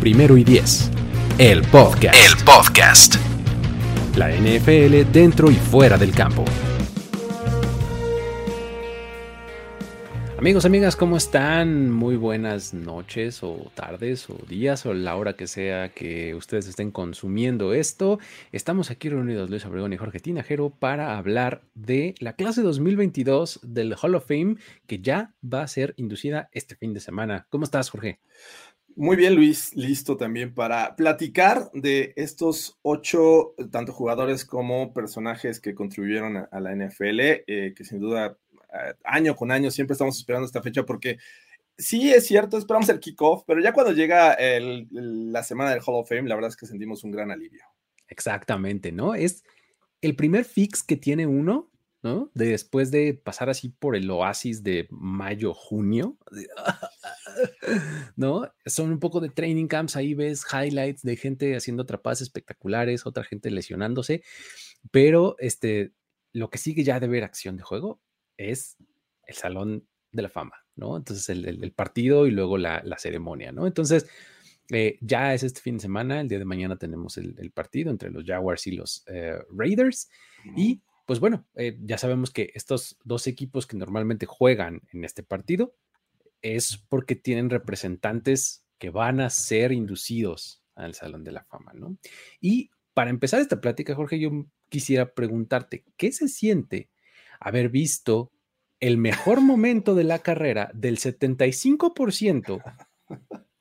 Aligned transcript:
Primero 0.00 0.38
y 0.38 0.44
Diez. 0.44 0.90
El 1.36 1.60
podcast. 1.60 2.14
El 2.14 2.42
podcast. 2.42 3.16
La 4.16 4.30
NFL 4.30 5.12
dentro 5.12 5.50
y 5.50 5.56
fuera 5.56 5.98
del 5.98 6.12
campo. 6.12 6.42
Amigos, 10.38 10.64
amigas, 10.64 10.96
¿cómo 10.96 11.18
están? 11.18 11.90
Muy 11.90 12.16
buenas 12.16 12.72
noches 12.72 13.42
o 13.42 13.70
tardes 13.74 14.30
o 14.30 14.38
días 14.48 14.86
o 14.86 14.94
la 14.94 15.14
hora 15.16 15.34
que 15.34 15.46
sea 15.46 15.90
que 15.90 16.34
ustedes 16.34 16.66
estén 16.66 16.92
consumiendo 16.92 17.74
esto. 17.74 18.18
Estamos 18.52 18.90
aquí 18.90 19.10
reunidos 19.10 19.50
Luis 19.50 19.66
Obregón 19.66 19.92
y 19.92 19.98
Jorge 19.98 20.18
Tinajero 20.18 20.70
para 20.70 21.18
hablar 21.18 21.60
de 21.74 22.14
la 22.20 22.36
clase 22.36 22.62
2022 22.62 23.60
del 23.64 23.94
Hall 24.00 24.14
of 24.14 24.26
Fame 24.26 24.56
que 24.86 25.00
ya 25.00 25.34
va 25.44 25.60
a 25.60 25.68
ser 25.68 25.92
inducida 25.98 26.48
este 26.52 26.74
fin 26.74 26.94
de 26.94 27.00
semana. 27.00 27.46
¿Cómo 27.50 27.64
estás, 27.64 27.90
Jorge? 27.90 28.20
Muy 29.00 29.16
bien, 29.16 29.34
Luis, 29.34 29.74
listo 29.74 30.18
también 30.18 30.52
para 30.52 30.94
platicar 30.94 31.70
de 31.72 32.12
estos 32.16 32.78
ocho, 32.82 33.54
tanto 33.72 33.94
jugadores 33.94 34.44
como 34.44 34.92
personajes 34.92 35.58
que 35.58 35.74
contribuyeron 35.74 36.36
a, 36.36 36.60
la 36.60 36.76
NFL, 36.76 37.20
eh, 37.20 37.72
que 37.74 37.82
sin 37.82 37.98
duda 37.98 38.36
eh, 38.74 38.92
año 39.04 39.34
con 39.34 39.52
año 39.52 39.70
siempre 39.70 39.94
estamos 39.94 40.18
esperando 40.18 40.44
esta 40.44 40.60
fecha 40.60 40.84
porque 40.84 41.16
sí 41.78 42.12
es 42.12 42.26
cierto, 42.26 42.58
esperamos 42.58 42.90
el 42.90 43.00
kickoff, 43.00 43.44
pero 43.46 43.62
ya 43.62 43.72
cuando 43.72 43.92
llega 43.92 44.36
la 44.90 45.42
semana 45.44 45.70
del 45.70 45.80
Hall 45.80 45.94
of 45.94 46.06
Fame, 46.06 46.28
la 46.28 46.34
verdad 46.34 46.50
es 46.50 46.56
que 46.56 46.66
sentimos 46.66 47.02
un 47.02 47.12
gran 47.12 47.30
alivio. 47.30 47.64
Exactamente, 48.06 48.92
¿no? 48.92 49.14
Es 49.14 49.44
el 50.02 50.14
primer 50.14 50.44
fix 50.44 50.82
que 50.82 50.98
tiene 50.98 51.26
uno 51.26 51.69
¿no? 52.02 52.30
Después 52.34 52.90
de 52.90 53.14
pasar 53.14 53.50
así 53.50 53.68
por 53.68 53.94
el 53.94 54.10
oasis 54.10 54.62
de 54.62 54.86
mayo, 54.90 55.52
junio, 55.52 56.16
¿no? 58.16 58.50
Son 58.64 58.90
un 58.90 58.98
poco 58.98 59.20
de 59.20 59.28
training 59.28 59.66
camps, 59.66 59.96
ahí 59.96 60.14
ves 60.14 60.44
highlights 60.50 61.02
de 61.02 61.16
gente 61.16 61.56
haciendo 61.56 61.82
atrapadas 61.82 62.22
espectaculares, 62.22 63.06
otra 63.06 63.24
gente 63.24 63.50
lesionándose, 63.50 64.22
pero 64.90 65.36
este, 65.38 65.92
lo 66.32 66.48
que 66.48 66.58
sigue 66.58 66.84
ya 66.84 67.00
de 67.00 67.08
ver 67.08 67.24
acción 67.24 67.56
de 67.56 67.62
juego 67.62 68.00
es 68.38 68.76
el 69.26 69.34
Salón 69.34 69.86
de 70.12 70.22
la 70.22 70.30
Fama, 70.30 70.64
¿no? 70.76 70.96
Entonces 70.96 71.28
el, 71.28 71.72
partido 71.72 72.26
y 72.26 72.30
luego 72.30 72.56
la, 72.56 72.82
ceremonia, 72.98 73.52
¿no? 73.52 73.66
Entonces... 73.66 74.06
Eh, 74.72 74.98
ya 75.00 75.34
es 75.34 75.42
este 75.42 75.60
fin 75.60 75.78
de 75.78 75.82
semana, 75.82 76.20
el 76.20 76.28
día 76.28 76.38
de 76.38 76.44
mañana 76.44 76.76
tenemos 76.76 77.18
el, 77.18 77.50
partido 77.50 77.90
entre 77.90 78.08
los 78.08 78.22
Jaguars 78.24 78.68
y 78.68 78.70
los 78.70 79.02
eh, 79.08 79.36
Raiders. 79.50 80.08
Y 80.56 80.80
pues 81.10 81.18
bueno, 81.18 81.44
eh, 81.56 81.76
ya 81.82 81.98
sabemos 81.98 82.30
que 82.30 82.52
estos 82.54 82.96
dos 83.02 83.26
equipos 83.26 83.66
que 83.66 83.76
normalmente 83.76 84.26
juegan 84.26 84.82
en 84.92 85.02
este 85.02 85.24
partido 85.24 85.74
es 86.40 86.76
porque 86.88 87.16
tienen 87.16 87.50
representantes 87.50 88.64
que 88.78 88.90
van 88.90 89.18
a 89.18 89.28
ser 89.28 89.72
inducidos 89.72 90.62
al 90.76 90.94
Salón 90.94 91.24
de 91.24 91.32
la 91.32 91.42
Fama, 91.42 91.72
¿no? 91.74 91.96
Y 92.40 92.70
para 92.94 93.10
empezar 93.10 93.40
esta 93.40 93.60
plática, 93.60 93.96
Jorge, 93.96 94.20
yo 94.20 94.30
quisiera 94.68 95.12
preguntarte, 95.12 95.84
¿qué 95.96 96.12
se 96.12 96.28
siente 96.28 96.90
haber 97.40 97.70
visto 97.70 98.30
el 98.78 98.96
mejor 98.96 99.40
momento 99.40 99.96
de 99.96 100.04
la 100.04 100.20
carrera 100.20 100.70
del 100.74 100.98
75% 100.98 102.62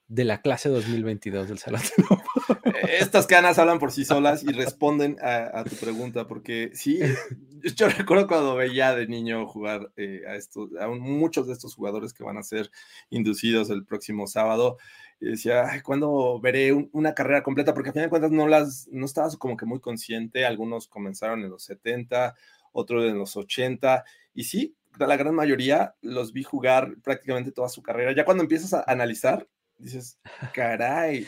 de 0.10 0.26
la 0.26 0.42
clase 0.42 0.70
2022 0.70 1.48
del 1.48 1.60
Salón 1.60 1.82
de 1.82 2.04
la 2.72 2.80
estas 3.00 3.28
canas 3.28 3.60
hablan 3.60 3.80
por 3.80 3.92
sí 3.92 4.04
solas 4.04 4.44
y 4.44 4.52
responden 4.52 5.18
a, 5.22 5.64
tu 5.64 5.76
pregunta, 5.76 6.28
porque 6.28 6.72
sí, 6.74 7.00
yo 7.76 7.88
recuerdo 7.90 8.28
cuando 8.28 8.56
veía 8.56 8.96
de 8.96 9.08
niño 9.08 9.46
jugar 9.48 9.92
eh, 9.96 10.24
a, 10.28 10.36
estos, 10.36 10.70
a 10.80 10.88
muchos 10.88 11.48
de 11.48 11.54
estos 11.54 11.76
jugadores 11.76 12.14
que 12.14 12.24
van 12.24 12.38
a 12.38 12.44
ser 12.44 12.72
inducidos 13.10 13.70
el 13.70 13.86
próximo 13.86 14.28
sábado, 14.28 14.78
y 15.22 15.28
decía, 15.28 15.66
¿cuándo 15.84 16.40
veré 16.40 16.74
una 16.74 17.14
carrera 17.14 17.44
completa? 17.44 17.74
Porque 17.74 17.90
a 17.90 17.94
fin 17.94 18.04
de 18.04 18.10
cuentas 18.10 18.32
no 18.32 18.48
las, 18.48 18.88
no 18.92 19.06
estabas 19.06 19.38
como 19.38 19.58
que 19.58 19.66
muy 19.66 19.80
consciente, 19.80 20.46
algunos 20.46 20.88
comenzaron 20.88 21.44
en 21.44 21.50
los 21.50 21.64
70, 21.64 22.36
otros 22.72 23.06
en 23.06 23.18
los 23.18 23.36
80, 23.36 24.04
y 24.34 24.46
sí, 24.46 24.76
la 24.98 25.18
gran 25.18 25.36
mayoría 25.36 25.96
los 26.02 26.34
vi 26.34 26.44
jugar 26.44 26.96
prácticamente 27.04 27.52
toda 27.52 27.70
su 27.70 27.84
carrera. 27.84 28.14
Ya 28.14 28.26
cuando 28.26 28.44
empiezas 28.44 28.74
a 28.74 28.84
analizar, 28.88 29.48
dices, 29.80 30.20
caray, 30.54 31.26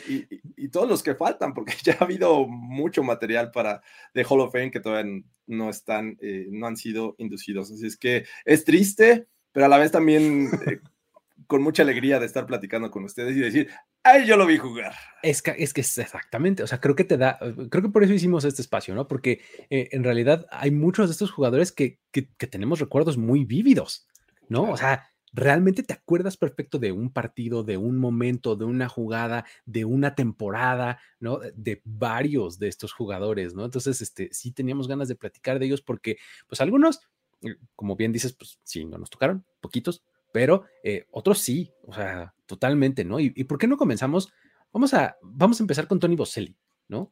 y, 0.56 0.68
todos 0.68 0.88
los 0.88 1.02
que 1.02 1.14
faltan, 1.14 1.54
porque 1.54 1.74
ya 1.82 1.96
ha 1.98 2.04
habido 2.04 2.46
mucho 2.46 3.02
material 3.02 3.50
para 3.50 3.82
de 4.14 4.24
Hall 4.24 4.40
of 4.40 4.52
Fame 4.52 4.70
que 4.70 4.80
todavía 4.80 5.22
no 5.46 5.70
están, 5.70 6.18
eh, 6.20 6.46
no 6.50 6.66
han 6.66 6.76
sido 6.76 7.14
inducidos. 7.18 7.70
Así 7.70 7.86
es 7.86 7.96
que 7.96 8.24
es 8.44 8.64
triste, 8.64 9.26
pero 9.52 9.66
a 9.66 9.68
la 9.68 9.78
vez 9.78 9.90
también 9.90 10.50
eh, 10.66 10.80
con 11.46 11.62
mucha 11.62 11.82
alegría 11.82 12.20
de 12.20 12.26
estar 12.26 12.46
platicando 12.46 12.90
con 12.90 13.04
ustedes 13.04 13.36
y 13.36 13.40
decir, 13.40 13.70
ay, 14.02 14.26
yo 14.26 14.36
lo 14.36 14.46
vi 14.46 14.58
jugar. 14.58 14.94
Es 15.22 15.42
que 15.42 15.54
es, 15.58 15.72
que 15.72 15.80
es 15.80 15.98
exactamente, 15.98 16.62
o 16.62 16.66
sea, 16.66 16.80
creo 16.80 16.94
que 16.94 17.04
te 17.04 17.16
da, 17.16 17.38
creo 17.70 17.82
que 17.82 17.88
por 17.88 18.04
eso 18.04 18.12
hicimos 18.12 18.44
este 18.44 18.62
espacio, 18.62 18.94
¿no? 18.94 19.08
Porque 19.08 19.40
eh, 19.70 19.88
en 19.92 20.04
realidad 20.04 20.46
hay 20.50 20.70
muchos 20.70 21.08
de 21.08 21.12
estos 21.12 21.30
jugadores 21.30 21.72
que, 21.72 21.98
que, 22.10 22.28
que 22.36 22.46
tenemos 22.46 22.80
recuerdos 22.80 23.16
muy 23.16 23.44
vívidos, 23.44 24.06
¿no? 24.48 24.70
O 24.70 24.76
sea, 24.76 25.11
realmente 25.32 25.82
te 25.82 25.94
acuerdas 25.94 26.36
perfecto 26.36 26.78
de 26.78 26.92
un 26.92 27.10
partido, 27.10 27.64
de 27.64 27.78
un 27.78 27.98
momento, 27.98 28.54
de 28.54 28.64
una 28.64 28.88
jugada, 28.88 29.44
de 29.64 29.84
una 29.84 30.14
temporada, 30.14 30.98
¿no? 31.18 31.40
De 31.54 31.80
varios 31.84 32.58
de 32.58 32.68
estos 32.68 32.92
jugadores, 32.92 33.54
¿no? 33.54 33.64
Entonces, 33.64 34.02
este, 34.02 34.28
sí 34.32 34.52
teníamos 34.52 34.88
ganas 34.88 35.08
de 35.08 35.16
platicar 35.16 35.58
de 35.58 35.66
ellos 35.66 35.80
porque, 35.80 36.18
pues 36.48 36.60
algunos, 36.60 37.00
eh, 37.42 37.56
como 37.74 37.96
bien 37.96 38.12
dices, 38.12 38.34
pues 38.34 38.58
sí, 38.62 38.84
no 38.84 38.98
nos 38.98 39.10
tocaron, 39.10 39.44
poquitos, 39.60 40.04
pero 40.32 40.64
eh, 40.82 41.06
otros 41.10 41.38
sí, 41.38 41.72
o 41.86 41.94
sea, 41.94 42.34
totalmente, 42.46 43.04
¿no? 43.04 43.18
¿Y, 43.18 43.30
por 43.44 43.58
qué 43.58 43.66
no 43.66 43.76
comenzamos? 43.78 44.32
Vamos 44.72 44.92
a, 44.94 45.16
vamos 45.22 45.60
a 45.60 45.62
empezar 45.62 45.86
con 45.86 45.98
Tony 45.98 46.16
Boselli, 46.16 46.56
¿no? 46.88 47.10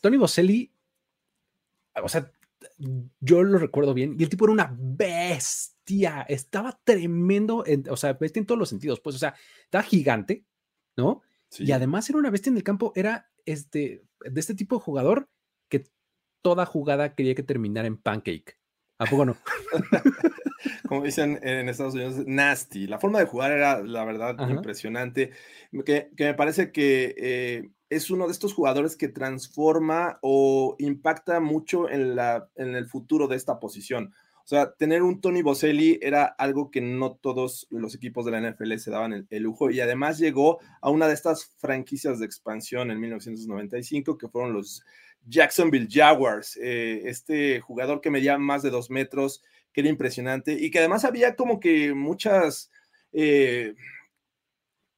Tony 0.00 0.16
Boselli, 0.16 0.72
o 2.00 2.08
sea, 2.08 2.30
yo 3.20 3.42
lo 3.42 3.58
recuerdo 3.58 3.94
bien, 3.94 4.16
y 4.18 4.22
el 4.22 4.28
tipo 4.28 4.44
era 4.44 4.52
una 4.52 4.76
bestia 4.78 6.22
estaba 6.28 6.78
tremendo, 6.84 7.64
o 7.90 7.96
sea, 7.96 8.14
bestia 8.14 8.40
en 8.40 8.46
todos 8.46 8.58
los 8.58 8.68
sentidos, 8.68 9.00
pues, 9.00 9.16
o 9.16 9.18
sea, 9.18 9.34
estaba 9.64 9.82
gigante, 9.82 10.44
¿no? 10.96 11.22
Y 11.58 11.72
además 11.72 12.08
era 12.10 12.18
una 12.18 12.30
bestia 12.30 12.50
en 12.50 12.56
el 12.56 12.62
campo, 12.62 12.92
era 12.94 13.30
este, 13.46 14.04
de 14.20 14.40
este 14.40 14.54
tipo 14.54 14.76
de 14.76 14.82
jugador 14.82 15.30
que 15.70 15.86
toda 16.42 16.66
jugada 16.66 17.14
quería 17.14 17.34
que 17.34 17.42
terminara 17.42 17.88
en 17.88 17.96
pancake. 17.96 18.58
¿A 18.98 19.06
poco 19.06 19.24
no? 19.24 19.36
Como 20.88 21.04
dicen 21.04 21.38
en 21.42 21.68
Estados 21.68 21.94
Unidos, 21.94 22.26
nasty. 22.26 22.86
La 22.86 22.98
forma 22.98 23.20
de 23.20 23.26
jugar 23.26 23.52
era, 23.52 23.80
la 23.82 24.04
verdad, 24.04 24.36
impresionante. 24.48 25.30
Que, 25.84 26.10
me 26.18 26.34
parece 26.34 26.72
que 26.72 27.14
eh, 27.16 27.70
es 27.90 28.10
uno 28.10 28.26
de 28.26 28.32
estos 28.32 28.54
jugadores 28.54 28.96
que 28.96 29.08
transforma 29.08 30.18
o 30.22 30.76
impacta 30.78 31.40
mucho 31.40 31.88
en, 31.88 32.16
la, 32.16 32.48
en 32.56 32.74
el 32.74 32.86
futuro 32.86 33.28
de 33.28 33.36
esta 33.36 33.58
posición. 33.58 34.14
O 34.44 34.48
sea, 34.48 34.72
tener 34.72 35.02
un 35.02 35.20
Tony 35.20 35.42
Boselli 35.42 35.98
era 36.00 36.24
algo 36.24 36.70
que 36.70 36.80
no 36.80 37.12
todos 37.12 37.66
los 37.70 37.94
equipos 37.94 38.24
de 38.24 38.30
la 38.30 38.40
NFL 38.40 38.76
se 38.76 38.90
daban 38.90 39.26
el, 39.28 39.42
lujo 39.42 39.70
y 39.70 39.80
además 39.80 40.18
llegó 40.18 40.58
a 40.80 40.88
una 40.88 41.06
de 41.06 41.12
estas 41.12 41.52
franquicias 41.58 42.18
de 42.18 42.24
expansión 42.24 42.90
en 42.90 42.98
1995 42.98 44.16
que 44.16 44.28
fueron 44.28 44.54
los 44.54 44.82
Jacksonville 45.26 45.88
Jaguars. 45.90 46.58
Eh, 46.62 47.02
este 47.04 47.60
jugador 47.60 48.00
que 48.00 48.10
medía 48.10 48.38
más 48.38 48.62
de 48.62 48.70
dos 48.70 48.88
metros, 48.88 49.42
que 49.70 49.82
era 49.82 49.90
impresionante 49.90 50.54
y 50.54 50.70
que 50.70 50.78
además 50.78 51.04
había 51.04 51.36
como 51.36 51.60
que 51.60 51.92
muchas... 51.92 52.70
Eh, 53.12 53.74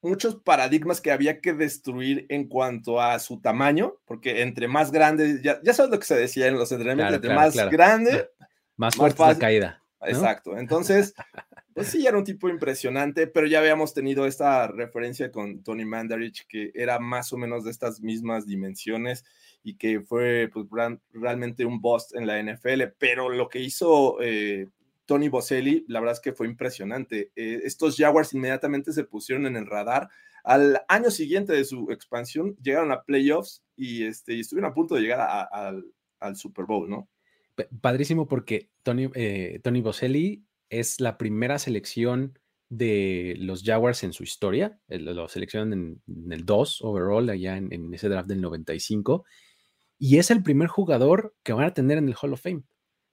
muchos 0.01 0.35
paradigmas 0.35 1.01
que 1.01 1.11
había 1.11 1.39
que 1.39 1.53
destruir 1.53 2.25
en 2.29 2.47
cuanto 2.47 2.99
a 3.01 3.19
su 3.19 3.39
tamaño, 3.39 3.95
porque 4.05 4.41
entre 4.41 4.67
más 4.67 4.91
grande, 4.91 5.41
ya, 5.43 5.59
sabes 5.73 5.91
lo 5.91 5.99
que 5.99 6.05
se 6.05 6.15
decía 6.15 6.47
en 6.47 6.55
los 6.55 6.71
entrenamientos, 6.71 7.15
entre 7.15 7.35
más 7.35 7.55
grande, 7.69 8.29
más 8.75 8.95
fuerte 8.95 9.21
la 9.21 9.37
caída. 9.37 9.81
Exacto. 10.03 10.57
Entonces, 10.57 11.13
pues 11.73 11.87
sí, 11.87 12.05
era 12.05 12.17
un 12.17 12.23
tipo 12.23 12.49
impresionante, 12.49 13.27
pero 13.27 13.47
ya 13.47 13.59
habíamos 13.59 13.93
tenido 13.93 14.25
esta 14.25 14.67
referencia 14.67 15.31
con 15.31 15.63
Tony 15.63 15.85
Mandarich, 15.85 16.45
que 16.47 16.71
era 16.73 16.99
más 16.99 17.31
o 17.33 17.37
menos 17.37 17.63
de 17.63 17.71
estas 17.71 18.01
mismas 18.01 18.45
dimensiones 18.45 19.23
y 19.63 19.75
que 19.75 20.01
fue 20.01 20.49
pues, 20.51 20.65
realmente 21.13 21.65
un 21.65 21.79
bust 21.79 22.15
en 22.15 22.25
la 22.25 22.41
NFL. 22.41 22.83
Pero 22.97 23.29
lo 23.29 23.47
que 23.47 23.59
hizo 23.59 24.17
eh, 24.21 24.67
Tony 25.11 25.27
Boselli, 25.27 25.83
la 25.89 25.99
verdad 25.99 26.13
es 26.13 26.21
que 26.21 26.31
fue 26.31 26.47
impresionante. 26.47 27.33
Eh, 27.35 27.59
estos 27.65 27.97
Jaguars 27.97 28.33
inmediatamente 28.33 28.93
se 28.93 29.03
pusieron 29.03 29.45
en 29.45 29.57
el 29.57 29.65
radar. 29.67 30.07
Al 30.41 30.79
año 30.87 31.11
siguiente 31.11 31.51
de 31.51 31.65
su 31.65 31.91
expansión, 31.91 32.55
llegaron 32.63 32.93
a 32.93 33.03
playoffs 33.03 33.61
y, 33.75 34.05
este, 34.05 34.39
estuvieron 34.39 34.71
a 34.71 34.73
punto 34.73 34.95
de 34.95 35.01
llegar 35.01 35.49
al 35.51 36.35
Super 36.37 36.63
Bowl, 36.63 36.89
¿no? 36.89 37.09
Padrísimo 37.81 38.29
porque 38.29 38.69
Tony, 38.83 39.09
eh, 39.13 39.59
Tony 39.61 39.81
Boselli 39.81 40.45
es 40.69 41.01
la 41.01 41.17
primera 41.17 41.59
selección 41.59 42.39
de 42.69 43.35
los 43.37 43.63
Jaguars 43.63 44.05
en 44.05 44.13
su 44.13 44.23
historia. 44.23 44.79
Lo 44.87 45.27
seleccionan 45.27 45.73
en, 46.07 46.31
el 46.31 46.45
2 46.45 46.83
overall, 46.83 47.29
allá 47.29 47.57
en, 47.57 47.93
ese 47.93 48.07
draft 48.07 48.29
del 48.29 48.39
95. 48.39 49.25
Y 49.99 50.19
es 50.19 50.31
el 50.31 50.41
primer 50.41 50.69
jugador 50.69 51.35
que 51.43 51.51
van 51.51 51.65
a 51.65 51.73
tener 51.73 51.97
en 51.97 52.07
el 52.07 52.15
Hall 52.15 52.31
of 52.31 52.41
Fame, 52.41 52.63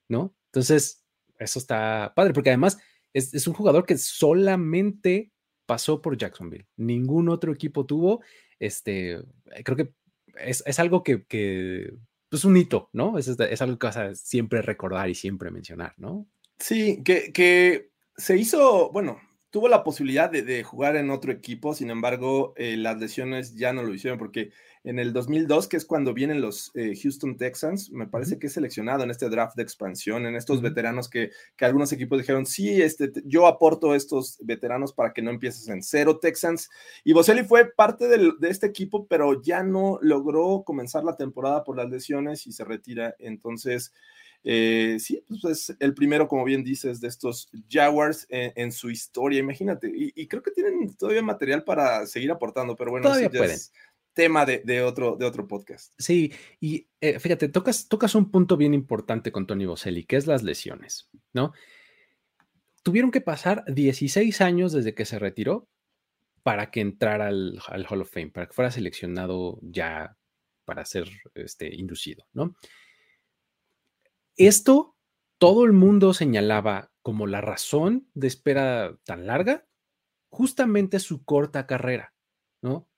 ¿no? 0.08 0.36
Entonces, 0.52 1.04
eso 1.38 1.58
está 1.58 2.12
padre, 2.14 2.32
porque 2.32 2.50
además 2.50 2.78
es, 3.12 3.46
un 3.46 3.54
jugador 3.54 3.86
que 3.86 3.96
solamente 3.98 5.32
pasó 5.66 6.00
por 6.00 6.16
Jacksonville. 6.16 6.66
Ningún 6.76 7.28
otro 7.28 7.52
equipo 7.52 7.86
tuvo. 7.86 8.22
Este, 8.58 9.22
creo 9.64 9.76
que 9.76 9.92
es, 10.40 10.78
algo 10.78 11.02
que, 11.02 11.24
que 11.24 11.94
pues 12.28 12.44
un 12.44 12.56
hito, 12.56 12.90
¿no? 12.92 13.18
Es, 13.18 13.28
es 13.28 13.62
algo 13.62 13.78
que 13.78 13.86
vas 13.86 13.96
a 13.96 14.14
siempre 14.14 14.62
recordar 14.62 15.08
y 15.08 15.14
siempre 15.14 15.50
mencionar, 15.50 15.94
¿no? 15.96 16.26
Sí, 16.58 17.02
que, 17.04 17.32
que 17.32 17.90
se 18.16 18.36
hizo, 18.36 18.90
bueno, 18.90 19.20
tuvo 19.50 19.68
la 19.68 19.82
posibilidad 19.82 20.30
de, 20.30 20.62
jugar 20.62 20.96
en 20.96 21.10
otro 21.10 21.32
equipo, 21.32 21.74
sin 21.74 21.90
embargo, 21.90 22.52
eh, 22.56 22.76
las 22.76 22.98
lesiones 22.98 23.54
ya 23.54 23.72
no 23.72 23.82
lo 23.82 23.94
hicieron 23.94 24.18
porque 24.18 24.50
en 24.84 24.98
el 24.98 25.12
2002, 25.12 25.68
que 25.68 25.76
es 25.76 25.84
cuando 25.84 26.14
vienen 26.14 26.40
los 26.40 26.70
eh, 26.74 26.94
Houston 27.02 27.36
Texans, 27.36 27.90
me 27.90 28.06
parece 28.06 28.38
que 28.38 28.46
es 28.46 28.52
seleccionado 28.52 29.04
en 29.04 29.10
este 29.10 29.28
draft 29.28 29.56
de 29.56 29.62
expansión, 29.62 30.26
en 30.26 30.36
estos 30.36 30.60
veteranos 30.60 31.08
que, 31.08 31.30
que, 31.56 31.64
algunos 31.64 31.92
equipos 31.92 32.18
dijeron, 32.18 32.46
sí, 32.46 32.80
este, 32.80 33.10
yo 33.24 33.46
aporto 33.46 33.94
estos 33.94 34.38
veteranos 34.40 34.92
para 34.92 35.12
que 35.12 35.22
no 35.22 35.30
empieces 35.30 35.68
en 35.68 35.82
cero 35.82 36.18
Texans. 36.18 36.70
Y 37.04 37.12
Boselli 37.12 37.42
fue 37.42 37.66
parte 37.66 38.06
de 38.08 38.48
este 38.48 38.66
equipo, 38.66 39.06
pero 39.06 39.42
ya 39.42 39.62
no 39.62 39.98
logró 40.02 40.62
comenzar 40.64 41.04
la 41.04 41.16
temporada 41.16 41.64
por 41.64 41.76
las 41.76 41.90
lesiones 41.90 42.46
y 42.46 42.52
se 42.52 42.64
retira. 42.64 43.14
Entonces, 43.18 43.92
eh, 44.44 44.96
sí, 45.00 45.22
pues 45.28 45.70
es 45.70 45.76
el 45.80 45.94
primero, 45.94 46.28
como 46.28 46.44
bien 46.44 46.64
dices, 46.64 47.00
de 47.00 47.08
estos 47.08 47.50
Jaguars 47.68 48.26
en, 48.30 48.72
su 48.72 48.90
historia, 48.90 49.40
imagínate. 49.40 49.90
Y, 49.94 50.26
creo 50.26 50.42
que 50.42 50.50
tienen 50.50 50.94
todavía 50.96 51.22
material 51.22 51.64
para 51.64 52.06
seguir 52.06 52.30
aportando, 52.30 52.76
pero 52.76 52.90
bueno, 52.90 53.08
todavía 53.08 53.30
pueden. 53.30 53.58
tema 54.14 54.46
de, 54.46 54.82
otro, 54.82 55.16
de 55.16 55.26
otro 55.26 55.46
podcast. 55.46 55.92
Sí, 55.98 56.32
y 56.60 56.88
eh, 57.00 57.18
fíjate, 57.18 57.48
tocas, 57.48 57.88
tocas 57.88 58.14
un 58.14 58.30
punto 58.30 58.56
bien 58.56 58.74
importante 58.74 59.32
con 59.32 59.46
Tony 59.46 59.66
Boselli, 59.66 60.04
que 60.04 60.16
es 60.16 60.26
las 60.26 60.42
lesiones, 60.42 61.10
¿no? 61.32 61.52
Tuvieron 62.82 63.10
que 63.10 63.20
pasar 63.20 63.64
16 63.66 64.40
años 64.40 64.72
desde 64.72 64.94
que 64.94 65.04
se 65.04 65.18
retiró 65.18 65.68
para 66.42 66.70
que 66.70 66.80
entrara 66.80 67.26
al, 67.26 67.60
al 67.66 67.86
Hall 67.86 68.02
of 68.02 68.10
Fame, 68.10 68.30
para 68.30 68.46
que 68.46 68.54
fuera 68.54 68.70
seleccionado 68.70 69.58
ya 69.62 70.16
para 70.64 70.84
ser 70.84 71.08
este, 71.34 71.74
inducido, 71.74 72.26
¿no? 72.34 72.54
Esto 74.38 74.96
todo 75.38 75.64
el 75.64 75.72
mundo 75.72 76.14
señalaba 76.14 76.92
como 77.02 77.26
la 77.26 77.40
razón 77.40 78.08
de 78.14 78.28
espera 78.28 78.96
tan 79.04 79.26
larga, 79.26 79.66
justamente 80.30 81.00
su 81.00 81.24
corta 81.24 81.66
carrera, 81.66 82.14
¿no? 82.62 82.88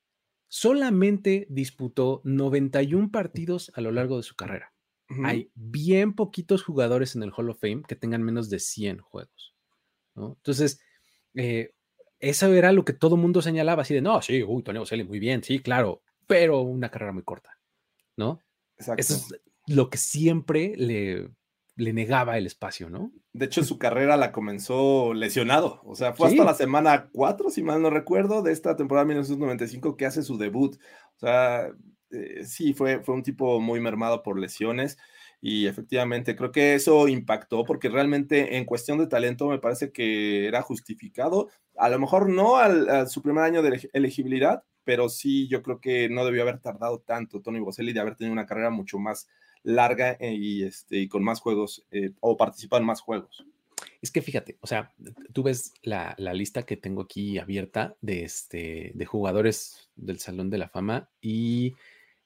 Solamente 0.49 1.47
disputó 1.49 2.21
91 2.25 3.11
partidos 3.11 3.73
a 3.75 3.81
lo 3.81 3.91
largo 3.91 4.19
de 4.19 4.23
su 4.23 4.37
carrera. 4.37 4.75
Hay 5.25 5.51
bien 5.55 6.15
poquitos 6.15 6.63
jugadores 6.63 7.17
en 7.17 7.25
el 7.25 7.33
Hall 7.37 7.51
of 7.51 7.59
Fame 7.61 7.83
que 7.89 7.97
tengan 7.97 8.23
menos 8.23 8.49
de 8.49 8.61
100 8.61 8.99
juegos, 9.01 9.57
¿no? 10.15 10.35
Entonces, 10.37 10.81
eh, 11.35 11.75
eso 12.21 12.53
era 12.53 12.71
lo 12.71 12.85
que 12.85 12.93
todo 12.93 13.17
el 13.17 13.21
mundo 13.21 13.43
señalaba, 13.43 13.83
así 13.83 13.93
de, 13.93 14.03
no, 14.03 14.23
sí, 14.23 14.43
uy, 14.43 14.63
Tony 14.63 14.79
Boselli, 14.79 15.03
muy 15.03 15.19
bien, 15.19 15.43
sí, 15.43 15.59
claro, 15.59 16.03
pero 16.29 16.61
una 16.61 16.91
carrera 16.91 17.13
muy 17.13 17.25
corta, 17.25 17.59
¿no? 18.17 18.41
Exacto 18.77 19.15
lo 19.71 19.89
que 19.89 19.99
siempre 19.99 20.75
le, 20.77 21.31
le 21.77 21.93
negaba 21.93 22.37
el 22.37 22.47
espacio, 22.47 22.91
¿no? 22.91 23.13
De 23.33 23.47
hecho, 23.47 23.63
su 23.63 23.79
carrera 23.79 24.17
la 24.17 24.33
comenzó 24.33 25.15
lesionado. 25.15 25.81
O 25.85 25.95
sea, 25.95 26.13
fue 26.13 26.29
hasta 26.29 26.45
la 26.45 26.55
semana 26.55 27.09
4, 27.13 27.51
si 27.51 27.63
mal 27.63 27.81
no 27.81 27.89
recuerdo, 27.89 28.43
de 28.43 28.53
esta 28.53 28.77
temporada 28.77 29.07
1995 29.07 29.97
que 29.97 30.07
hace 30.07 30.23
su 30.23 30.39
debut. 30.39 30.77
O 31.17 31.19
sea, 31.19 31.69
eh, 32.11 32.45
sí, 32.45 32.75
fue, 32.75 33.01
fue 33.05 33.15
un 33.15 33.23
tipo 33.23 33.61
muy 33.61 33.81
mermado 33.81 34.25
por 34.25 34.39
lesiones. 34.39 34.99
Y 35.41 35.69
efectivamente, 35.69 36.35
creo 36.35 36.51
que 36.51 36.75
eso 36.75 37.07
impactó 37.07 37.65
porque 37.65 37.89
realmente 37.89 38.57
en 38.57 38.65
cuestión 38.65 38.99
de 38.99 39.07
talento 39.07 39.49
me 39.49 39.59
parece 39.59 39.93
que 39.93 40.49
era 40.49 40.63
justificado. 40.63 41.49
A 41.77 41.89
lo 41.89 41.99
mejor 42.01 42.29
no 42.29 42.57
al, 42.57 43.09
su 43.09 43.23
primer 43.23 43.45
año 43.45 43.63
de 43.63 43.89
elegibilidad, 43.93 44.65
pero 44.85 45.09
sí 45.09 45.49
yo 45.49 45.63
creo 45.63 45.81
que 45.81 46.09
no 46.09 46.25
debió 46.25 46.43
haber 46.43 46.59
tardado 46.59 47.01
tanto 47.01 47.41
Tony 47.41 47.61
Boselli 47.61 47.93
de 47.93 48.01
haber 48.01 48.17
tenido 48.17 48.33
una 48.33 48.47
carrera 48.47 48.71
mucho 48.71 48.99
más 48.99 49.29
larga 49.63 50.13
eh, 50.21 50.35
y, 50.35 50.63
este, 50.63 50.99
y 50.99 51.09
con 51.09 51.23
más 51.23 51.41
juegos 51.41 51.87
eh, 51.91 52.13
o 52.21 52.37
participar 52.37 52.81
en 52.81 52.87
más 52.87 53.01
juegos. 53.01 53.45
Es 54.03 54.11
que 54.11 54.23
fíjate, 54.23 54.57
o 54.61 54.67
sea, 54.67 54.95
tú 55.33 55.43
ves 55.43 55.75
la, 55.83 56.15
lista 56.19 56.63
que 56.63 56.77
tengo 56.77 57.03
aquí 57.03 57.39
abierta 57.39 57.97
de, 58.01 58.25
este, 58.25 58.93
de 58.95 59.07
jugadores 59.07 59.91
del 59.95 60.19
Salón 60.19 60.49
de 60.49 60.59
la 60.59 60.69
Fama 60.69 61.11
y 61.21 61.75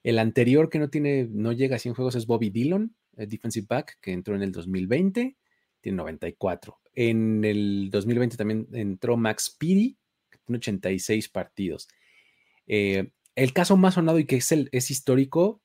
el 0.05 0.19
anterior 0.19 0.71
que 0.71 0.79
no 0.79 0.89
tiene, 0.89 1.29
no 1.31 1.53
llega 1.53 1.77
a 1.77 1.81
100 1.81 1.95
juegos 1.95 2.15
es 2.15 2.27
Bobby 2.27 2.51
Dillon, 2.51 2.95
defensive 3.17 3.67
back, 3.69 3.99
que 4.01 4.13
entró 4.13 4.37
en 4.37 4.43
el 4.43 4.53
2020, 4.53 5.37
tiene 5.81 5.97
94. 5.97 6.81
En 6.95 7.45
el 7.45 7.89
2020 7.91 8.37
también 8.37 8.69
entró 8.73 9.17
Max 9.17 9.55
Piri, 9.59 9.97
que 10.31 10.39
tiene 10.39 10.59
86 10.59 11.29
partidos. 11.29 11.89
Eh, 12.67 13.11
el 13.35 13.53
caso 13.53 13.77
más 13.77 13.95
sonado 13.95 14.19
y 14.19 14.27
que 14.27 14.37
es, 14.37 14.53
el, 14.53 14.69
es 14.73 14.91
histórico 14.91 15.61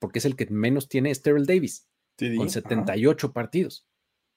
porque 0.00 0.18
es 0.18 0.24
el 0.24 0.34
que 0.34 0.46
menos 0.46 0.88
tiene, 0.88 1.12
es 1.12 1.22
Terrell 1.22 1.46
Davis, 1.46 1.88
con 2.36 2.50
78 2.50 3.32
partidos, 3.32 3.86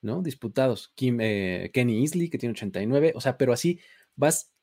¿no? 0.01 0.21
Disputados. 0.21 0.93
Eh, 1.01 1.71
Kenny 1.73 2.03
Isley, 2.03 2.29
que 2.29 2.37
tiene 2.37 2.53
89, 2.53 3.13
o 3.15 3.21
sea, 3.21 3.37
pero 3.37 3.53
así 3.53 3.79
vas 4.15 4.53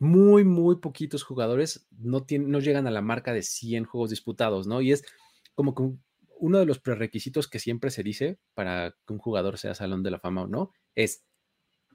muy, 0.00 0.44
muy 0.44 0.76
poquitos 0.76 1.22
jugadores 1.22 1.86
no, 1.90 2.24
tienen, 2.24 2.50
no 2.50 2.58
llegan 2.58 2.86
a 2.86 2.90
la 2.90 3.00
marca 3.00 3.32
de 3.32 3.42
100 3.42 3.84
juegos 3.84 4.10
disputados, 4.10 4.66
¿no? 4.66 4.80
Y 4.80 4.92
es 4.92 5.04
como 5.54 5.74
que 5.74 5.82
uno 6.38 6.58
de 6.58 6.66
los 6.66 6.80
prerequisitos 6.80 7.46
que 7.46 7.60
siempre 7.60 7.90
se 7.90 8.02
dice 8.02 8.38
para 8.54 8.96
que 9.06 9.12
un 9.12 9.18
jugador 9.18 9.56
sea 9.58 9.74
Salón 9.74 10.02
de 10.02 10.10
la 10.10 10.18
Fama 10.18 10.42
o 10.42 10.46
no, 10.46 10.72
es 10.94 11.24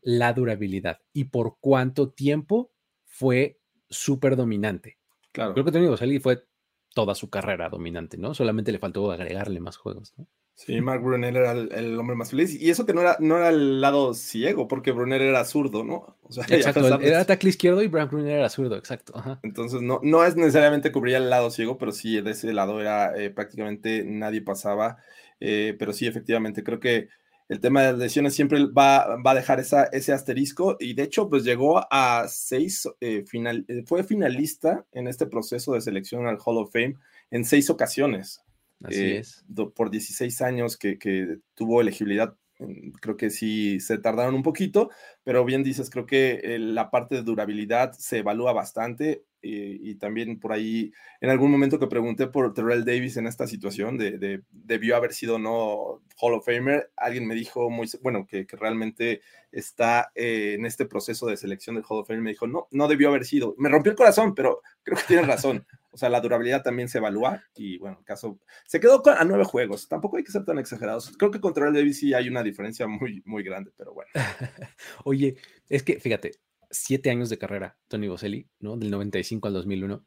la 0.02 0.32
durabilidad 0.34 1.00
y 1.12 1.26
por 1.26 1.58
cuánto 1.60 2.12
tiempo 2.12 2.72
fue 3.06 3.60
súper 3.90 4.36
dominante. 4.36 4.98
Claro. 5.32 5.54
Creo 5.54 5.66
que 5.66 5.72
Tony 5.72 5.88
Boselli 5.88 6.20
fue 6.20 6.49
toda 6.94 7.16
su 7.16 7.30
carrera 7.30 7.70
dominante, 7.70 8.18
¿no? 8.18 8.34
Solamente 8.34 8.72
le 8.72 8.80
faltó 8.80 9.12
agregarle 9.12 9.60
más 9.60 9.78
juegos, 9.78 10.14
¿no? 10.18 10.28
Sí, 10.60 10.82
Mark 10.82 11.02
Brunner 11.02 11.38
era 11.38 11.54
el, 11.54 11.98
hombre 11.98 12.18
más 12.18 12.32
feliz. 12.32 12.54
Y 12.62 12.70
eso 12.70 12.86
que 12.86 12.94
no 12.94 13.00
era, 13.00 13.16
no 13.22 13.38
era 13.38 13.48
el 13.48 13.80
lado 13.80 14.14
ciego, 14.14 14.68
porque 14.68 14.92
Brunner 14.92 15.22
era 15.22 15.46
zurdo, 15.46 15.86
¿no? 15.86 16.18
O 16.24 16.34
sea, 16.34 16.44
exacto, 16.50 17.00
era 17.00 17.24
tackle 17.24 17.50
izquierdo 17.50 17.82
y 17.82 17.88
Mark 17.88 18.12
Brunner 18.12 18.40
era 18.40 18.50
zurdo, 18.50 18.76
exacto. 18.76 19.14
Entonces, 19.42 19.82
no, 19.82 20.02
no 20.04 20.26
es 20.26 20.36
necesariamente 20.36 20.92
cubría 20.92 21.18
el 21.18 21.30
lado 21.30 21.50
ciego, 21.50 21.78
pero 21.78 21.94
sí, 21.94 22.20
de 22.20 22.32
ese 22.32 22.52
lado 22.52 22.82
era 22.82 23.18
eh, 23.18 23.30
prácticamente 23.30 24.04
nadie 24.04 24.42
pasaba. 24.42 24.98
Eh, 25.40 25.78
pero 25.80 25.94
sí, 25.94 26.08
efectivamente, 26.08 26.62
creo 26.62 26.82
que 26.82 27.08
el 27.50 27.60
tema 27.60 27.82
de 27.82 27.92
las 27.92 28.00
lesiones 28.00 28.36
siempre 28.36 28.64
va, 28.68 29.18
va 29.18 29.32
a 29.32 29.36
dejar 29.36 29.60
esa, 29.60 29.86
ese 29.86 30.14
asterisco 30.14 30.78
y 30.80 30.94
de 30.94 31.04
hecho 31.04 31.30
pues 31.30 31.44
llegó 31.44 31.84
a 31.92 32.28
seis, 32.30 32.88
eh, 33.02 33.24
final, 33.26 33.66
eh, 33.68 33.84
fue 33.86 34.04
finalista 34.04 34.86
en 34.92 35.08
este 35.08 35.26
proceso 35.26 35.74
de 35.74 35.82
selección 35.82 36.28
al 36.28 36.38
Hall 36.46 36.58
of 36.58 36.72
Fame 36.72 36.96
en 37.32 37.44
seis 37.44 37.72
ocasiones. 37.72 38.42
Así 38.84 39.02
eh, 39.02 39.18
es. 39.18 39.44
Por 39.76 39.90
16 39.90 40.42
años 40.44 40.78
que, 40.78 41.00
que, 41.00 41.40
tuvo 41.56 41.82
elegibilidad, 41.82 42.36
mm, 42.60 42.92
creo 43.02 43.18
que 43.18 43.32
sí 43.32 43.80
se 43.80 43.98
tardaron 43.98 44.36
un 44.36 44.44
poquito, 44.44 44.92
pero 45.24 45.44
bien 45.44 45.64
dices, 45.64 45.90
creo 45.90 46.06
que 46.06 46.56
la 46.60 46.92
parte 46.92 47.16
de 47.16 47.24
durabilidad 47.24 47.94
se 47.94 48.20
evalúa 48.20 48.54
bastante 48.54 49.24
y, 49.42 49.96
también 49.96 50.40
por 50.40 50.52
ahí, 50.52 50.92
en 51.22 51.30
algún 51.30 51.52
momento 51.52 51.80
que 51.80 51.88
pregunté 51.88 52.28
por 52.28 52.54
Terrell 52.54 52.86
Davis 52.86 53.18
en 53.18 53.28
esta 53.28 53.48
situación, 53.48 53.98
de, 53.98 54.42
debió 54.52 54.96
haber 54.96 55.14
sido 55.14 55.40
no 55.40 56.02
Hall 56.22 56.34
of 56.34 56.46
Famer, 56.46 56.92
alguien 56.98 57.26
me 57.28 57.36
dijo 57.36 57.70
muy, 57.70 57.90
bueno, 58.02 58.28
que, 58.28 58.46
realmente 58.52 59.22
está 59.52 60.12
eh, 60.16 60.56
en 60.58 60.66
este 60.66 60.86
proceso 60.86 61.26
de 61.28 61.38
selección 61.38 61.76
del 61.76 61.86
Hall 61.88 62.00
of 62.00 62.08
Famer, 62.08 62.22
me 62.22 62.32
dijo, 62.32 62.48
no, 62.48 62.68
no 62.72 62.88
debió 62.88 63.10
haber 63.10 63.26
sido. 63.26 63.56
Me 63.58 63.70
rompió 63.70 63.92
el 63.92 63.98
corazón, 63.98 64.36
pero 64.36 64.62
creo 64.84 64.98
que 64.98 65.04
tiene 65.08 65.24
razón. 65.24 65.66
O 65.92 65.98
sea, 65.98 66.10
la 66.10 66.22
durabilidad 66.22 66.62
también 66.62 66.88
se 66.88 67.00
evalúa 67.00 67.44
y 67.56 67.78
bueno, 67.80 67.98
el 68.00 68.06
caso 68.06 68.40
se 68.68 68.80
quedó 68.80 69.02
a 69.08 69.26
nueve 69.26 69.44
juegos. 69.44 69.88
Tampoco 69.88 70.18
hay 70.18 70.24
que 70.24 70.32
ser 70.32 70.46
tan 70.46 70.60
exagerados. 70.60 71.12
Creo 71.18 71.32
que 71.32 71.42
contra 71.42 71.68
el 71.68 71.74
Davis 71.74 72.00
sí 72.00 72.14
hay 72.14 72.28
una 72.28 72.44
diferencia 72.44 72.88
muy, 72.88 73.24
muy 73.26 73.44
grande, 73.44 73.72
pero 73.76 73.94
bueno. 73.94 74.12
Oye, 75.04 75.36
es 75.68 75.84
que 75.84 76.00
fíjate, 76.00 76.34
siete 76.70 77.10
años 77.10 77.30
de 77.30 77.38
carrera, 77.38 77.78
Tony 77.88 78.08
Boselli, 78.08 78.48
¿no? 78.60 78.78
Del 78.78 78.92
95 78.92 79.48
al 79.48 79.54
2001. 79.54 80.06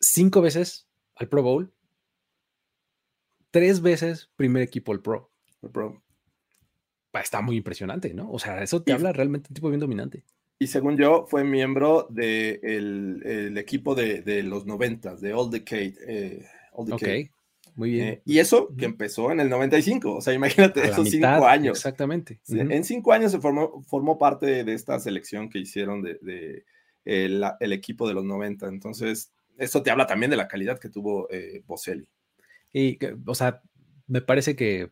Cinco 0.00 0.40
veces 0.40 0.88
al 1.14 1.28
Pro 1.28 1.42
Bowl. 1.42 1.72
Tres 3.50 3.82
veces 3.82 4.30
primer 4.36 4.62
equipo 4.62 4.92
al 4.92 5.00
Pro. 5.00 5.30
Pro. 5.72 6.02
está 7.14 7.40
muy 7.40 7.56
impresionante, 7.56 8.14
¿no? 8.14 8.30
O 8.30 8.38
sea, 8.38 8.62
eso 8.62 8.82
te 8.82 8.92
habla 8.92 9.12
realmente 9.12 9.48
un 9.50 9.54
tipo 9.54 9.68
bien 9.68 9.80
dominante. 9.80 10.24
Y 10.58 10.66
según 10.66 10.96
yo, 10.96 11.26
fue 11.26 11.42
miembro 11.42 12.06
del 12.10 12.60
de 12.60 13.46
el 13.46 13.58
equipo 13.58 13.94
de, 13.94 14.22
de, 14.22 14.42
los 14.42 14.66
noventas, 14.66 15.20
de 15.20 15.32
All 15.32 15.50
Decade. 15.50 15.94
Eh, 16.06 16.46
Ok, 16.72 17.02
muy 17.80 17.92
bien. 17.92 18.08
Eh, 18.08 18.22
y 18.26 18.38
eso 18.40 18.68
que 18.76 18.84
empezó 18.84 19.32
en 19.32 19.40
el 19.40 19.48
95, 19.48 20.16
o 20.16 20.20
sea, 20.20 20.34
imagínate, 20.34 20.86
esos 20.86 21.08
cinco 21.08 21.46
años. 21.46 21.78
Exactamente. 21.78 22.38
En 22.46 22.84
cinco 22.84 23.14
años 23.14 23.32
se 23.32 23.40
formó, 23.40 23.82
formó 23.84 24.18
parte 24.18 24.64
de 24.64 24.74
esta 24.74 25.00
selección 25.00 25.48
que 25.48 25.60
hicieron 25.60 26.02
de, 26.02 26.18
de 26.20 26.66
el, 27.06 27.42
el, 27.58 27.72
equipo 27.72 28.06
de 28.06 28.12
los 28.12 28.24
90. 28.26 28.66
Entonces, 28.66 29.32
eso 29.56 29.82
te 29.82 29.90
habla 29.90 30.06
también 30.06 30.30
de 30.30 30.36
la 30.36 30.46
calidad 30.46 30.78
que 30.78 30.90
tuvo 30.90 31.26
eh, 31.30 31.62
Boselli. 31.66 32.06
Y, 32.70 32.98
o 33.24 33.34
sea, 33.34 33.62
me 34.06 34.20
parece 34.20 34.54
que 34.54 34.90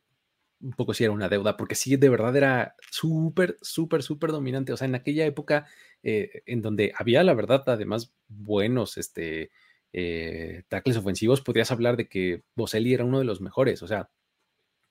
un 0.62 0.72
poco 0.72 0.94
sí 0.94 1.04
era 1.04 1.12
una 1.12 1.28
deuda, 1.28 1.58
porque 1.58 1.74
sí, 1.74 1.96
de 1.96 2.08
verdad 2.08 2.34
era 2.34 2.74
súper, 2.90 3.58
súper, 3.60 4.02
súper 4.02 4.32
dominante. 4.32 4.72
O 4.72 4.78
sea, 4.78 4.88
en 4.88 4.94
aquella 4.94 5.26
época 5.26 5.66
eh, 6.02 6.42
en 6.46 6.62
donde 6.62 6.94
había, 6.96 7.22
la 7.22 7.34
verdad, 7.34 7.64
además, 7.66 8.14
buenos 8.28 8.96
este, 8.96 9.50
eh, 9.92 10.62
tackles 10.68 10.96
ofensivos, 10.96 11.40
podrías 11.40 11.70
hablar 11.70 11.96
de 11.96 12.08
que 12.08 12.44
Boselli 12.54 12.94
era 12.94 13.04
uno 13.04 13.18
de 13.18 13.24
los 13.24 13.40
mejores. 13.40 13.82
O 13.82 13.86
sea, 13.86 14.10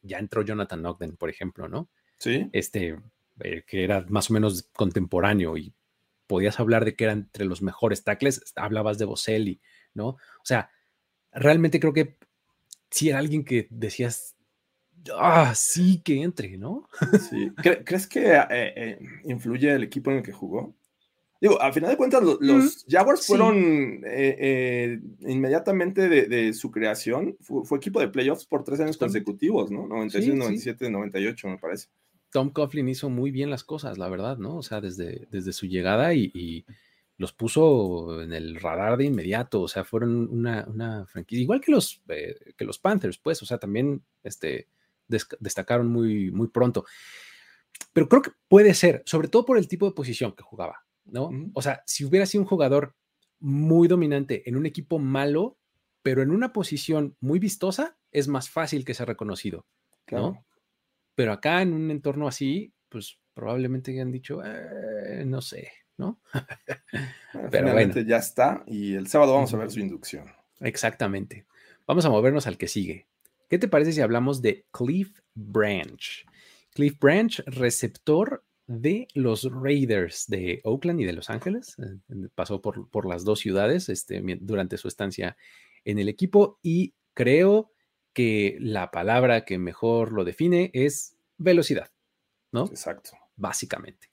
ya 0.01 0.20
entró 0.20 0.44
Jonathan 0.44 0.86
Ogden, 0.86 1.18
por 1.18 1.30
ejemplo, 1.30 1.68
¿no? 1.68 1.89
Sí. 2.18 2.50
Este, 2.54 2.98
eh, 3.42 3.63
que 3.68 3.84
era 3.84 4.06
más 4.10 4.30
o 4.30 4.34
menos 4.34 4.70
contemporáneo 4.74 5.58
y 5.58 5.74
podías 6.27 6.60
hablar 6.60 6.86
de 6.86 6.96
que 6.96 7.06
era 7.06 7.13
entre 7.13 7.46
los 7.46 7.62
mejores 7.62 8.04
tackles, 8.04 8.54
hablabas 8.56 8.98
de 8.98 9.06
Boselli, 9.06 9.62
¿no? 9.94 10.08
O 10.08 10.44
sea, 10.44 10.70
realmente 11.32 11.80
creo 11.80 11.94
que 11.94 12.18
si 12.92 13.10
era 13.10 13.20
alguien 13.20 13.46
que 13.46 13.68
decías, 13.70 14.36
ah, 15.16 15.54
sí, 15.56 16.01
que 16.04 16.22
entre, 16.22 16.58
¿no? 16.58 16.88
Sí. 17.30 17.51
¿Crees 17.86 18.08
que 18.08 18.34
eh, 18.34 18.48
eh, 18.50 19.00
influye 19.25 19.74
el 19.74 19.84
equipo 19.84 20.12
en 20.12 20.18
el 20.18 20.24
que 20.24 20.34
jugó? 20.34 20.75
Digo, 21.39 21.62
al 21.62 21.74
final 21.74 21.91
de 21.91 21.98
cuentas, 21.98 22.24
los, 22.24 22.86
Jaguars 22.89 23.25
fueron 23.27 24.01
eh, 24.06 25.00
inmediatamente 25.22 26.10
de, 26.10 26.53
su 26.53 26.72
creación, 26.72 27.38
fue, 27.41 27.77
equipo 27.77 28.00
de 28.00 28.08
playoffs 28.08 28.46
por 28.46 28.63
tres 28.63 28.79
años 28.79 28.98
consecutivos, 28.98 29.70
¿no? 29.70 29.88
96, 29.88 30.34
97, 30.34 30.89
98, 30.89 31.48
me 31.48 31.58
parece. 31.58 31.88
Tom 32.32 32.50
Coughlin 32.50 32.89
hizo 32.89 33.10
muy 33.10 33.32
bien 33.32 33.50
las 33.50 33.63
cosas, 33.63 33.98
la 33.98 34.10
verdad, 34.10 34.38
¿no? 34.38 34.58
O 34.58 34.63
sea, 34.63 34.82
desde, 34.82 35.27
desde 35.32 35.53
su 35.53 35.67
llegada 35.67 36.13
y, 36.13 36.65
los 37.20 37.34
puso 37.34 38.22
en 38.22 38.32
el 38.32 38.60
radar 38.60 38.96
de 38.96 39.06
inmediato, 39.06 39.62
o 39.62 39.67
sea, 39.67 39.84
fueron 39.84 40.29
una, 40.29 40.67
una 40.67 41.08
franquicia, 41.08 41.41
igual 41.41 41.62
que 41.62 41.72
los, 41.72 42.00
que 42.06 42.63
los 42.63 42.77
Panthers, 42.77 43.17
pues, 43.17 43.41
o 43.41 43.46
sea, 43.48 43.58
también 43.58 44.03
este, 44.24 44.67
destacaron 45.08 45.88
muy, 45.88 46.29
muy 46.29 46.48
pronto. 46.50 46.86
Pero 47.91 48.08
creo 48.08 48.22
que 48.22 48.32
puede 48.48 48.75
ser, 48.75 49.01
sobre 49.08 49.29
todo 49.29 49.46
por 49.46 49.58
el 49.58 49.67
tipo 49.67 49.88
de 49.88 49.94
posición 49.94 50.34
que 50.34 50.44
jugaba, 50.44 50.86
¿no? 51.10 51.30
O 51.54 51.62
sea, 51.62 51.84
si 51.86 52.06
hubiera 52.06 52.26
sido 52.26 52.44
un 52.44 52.48
jugador 52.48 52.96
muy 53.40 53.88
dominante 53.88 54.48
en 54.50 54.56
un 54.56 54.66
equipo 54.66 55.00
malo, 55.00 55.58
pero 56.02 56.22
en 56.22 56.32
una 56.32 56.54
posición 56.54 57.16
muy 57.20 57.40
vistosa, 57.40 57.98
es 58.12 58.28
más 58.28 58.50
fácil 58.50 58.86
que 58.86 58.94
sea 58.94 59.06
reconocido, 59.06 59.66
¿no? 60.12 60.46
Pero 61.16 61.34
acá 61.34 61.62
en 61.62 61.74
un 61.74 61.92
entorno 61.92 62.28
así, 62.28 62.74
pues 62.90 63.20
probablemente 63.34 64.00
han 64.00 64.12
dicho, 64.12 64.42
eh, 64.44 65.24
no 65.26 65.42
sé, 65.42 65.72
¿no? 65.98 66.22
pero 67.52 67.74
bueno. 67.74 68.00
ya 68.02 68.18
está 68.18 68.64
y 68.68 68.96
el 68.96 69.08
sábado 69.08 69.34
vamos 69.34 69.54
a 69.54 69.58
ver 69.58 69.72
su 69.72 69.80
inducción. 69.80 70.26
Exactamente. 70.60 71.46
Vamos 71.86 72.06
a 72.06 72.10
movernos 72.10 72.48
al 72.48 72.58
que 72.58 72.68
sigue. 72.68 73.08
¿Qué 73.50 73.58
te 73.58 73.68
parece 73.68 73.94
si 73.94 74.02
hablamos 74.02 74.42
de 74.42 74.66
Cliff 74.72 75.20
Branch? 75.34 76.26
Cliff 76.72 77.00
Branch, 77.00 77.44
receptor 77.46 78.44
de 78.68 79.08
los 79.14 79.50
Raiders 79.52 80.28
de 80.28 80.62
Oakland 80.64 81.02
y 81.02 81.06
de 81.06 81.14
Los 81.14 81.30
Ángeles. 81.30 81.76
Eh, 81.80 82.28
pasó 82.36 82.62
por, 82.62 82.90
por 82.90 83.08
las 83.08 83.24
dos 83.24 83.40
ciudades 83.40 83.90
este, 83.90 84.22
durante 84.42 84.78
su 84.78 84.88
estancia 84.88 85.38
en 85.86 86.00
el 86.00 86.10
equipo 86.10 86.60
y 86.62 86.94
creo 87.14 87.72
que 88.14 88.58
la 88.60 88.92
palabra 88.92 89.46
que 89.46 89.58
mejor 89.58 90.12
lo 90.12 90.26
define 90.26 90.70
es 90.74 91.18
velocidad, 91.38 91.92
¿no? 92.52 92.66
Exacto. 92.66 93.12
Básicamente. 93.36 94.10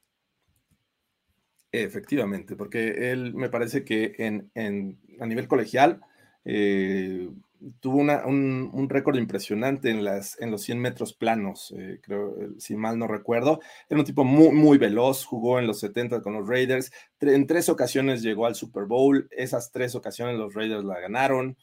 Efectivamente, 1.73 2.55
porque 2.55 3.11
él 3.11 3.35
me 3.35 3.49
parece 3.49 3.85
que 3.85 4.15
en, 4.19 4.51
en 4.55 5.01
a 5.19 5.27
nivel 5.27 5.49
colegial 5.49 6.01
eh, 6.45 7.29
tuvo 7.81 7.99
un, 7.99 8.87
récord 8.89 9.17
impresionante 9.17 9.91
en, 9.91 10.05
las, 10.05 10.41
en 10.41 10.51
los 10.51 10.63
100 10.63 10.79
metros 10.79 11.15
planos, 11.15 11.73
eh, 11.77 12.01
creo, 12.03 12.37
eh, 12.41 12.49
si 12.59 12.77
mal 12.77 12.99
no 12.99 13.07
recuerdo. 13.07 13.61
Era 13.89 14.01
un 14.01 14.07
tipo 14.07 14.25
muy, 14.25 14.51
muy 14.51 14.79
veloz, 14.79 15.25
jugó 15.25 15.59
en 15.59 15.67
los 15.67 15.81
70 15.81 16.21
con 16.21 16.35
los 16.35 16.49
Raiders. 16.49 16.93
En 17.21 17.47
tres 17.47 17.69
ocasiones 17.69 18.23
llegó 18.23 18.47
al 18.47 18.55
Super 18.55 18.85
Bowl. 18.85 19.29
Esas 19.31 19.71
tres 19.71 19.95
ocasiones 19.95 20.37
los 20.37 20.55
Raiders 20.55 20.85
la 20.85 21.01
ganaron. 21.01 21.57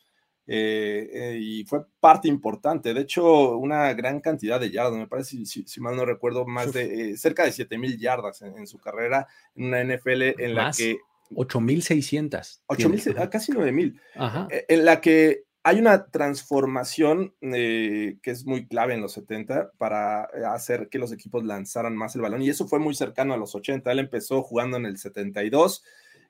Eh, 0.48 1.38
y 1.40 1.64
fue 1.66 1.86
parte 2.00 2.28
importante. 2.28 2.94
De 2.94 3.02
hecho, 3.02 3.58
una 3.58 3.94
gran 3.94 4.20
cantidad 4.20 4.60
de 4.60 4.72
yardas, 4.72 4.94
me 4.94 5.08
parece, 5.08 5.46
si, 5.46 5.80
mal 5.80 5.96
no 5.96 6.04
recuerdo, 6.04 6.46
más 6.46 6.74
de 6.74 7.16
cerca 7.16 7.46
de 7.46 7.52
7 7.52 7.78
mil 7.78 7.98
yardas 7.98 8.42
en, 8.42 8.68
su 8.68 8.80
carrera 8.80 9.28
en 9.56 9.66
una 9.66 9.84
NFL 9.84 10.42
en 10.42 10.56
la 10.56 10.72
que 10.76 11.00
8.600. 11.36 12.62
8.000, 12.68 13.30
casi 13.30 13.52
9.000. 13.52 14.66
En 14.68 14.86
la 14.86 15.02
que 15.02 15.46
hay 15.64 15.80
una 15.80 16.08
transformación 16.08 17.36
eh, 17.42 18.18
que 18.24 18.32
es 18.32 18.46
muy 18.46 18.68
clave 18.68 18.96
en 18.96 19.02
los 19.02 19.14
70 19.14 19.74
para 19.78 20.24
eh, 20.36 20.44
hacer 20.46 20.90
que 20.90 20.98
los 20.98 21.12
equipos 21.12 21.44
lanzaran 21.44 21.96
más 21.96 22.16
el 22.16 22.22
balón 22.22 22.42
y 22.42 22.50
eso 22.50 22.68
fue 22.68 22.80
muy 22.80 22.96
cercano 22.96 23.34
a 23.34 23.38
los 23.38 23.54
80. 23.54 23.92
Él 23.92 24.00
empezó 24.00 24.42
jugando 24.42 24.78
en 24.78 24.88
el 24.88 24.98
72, 24.98 25.84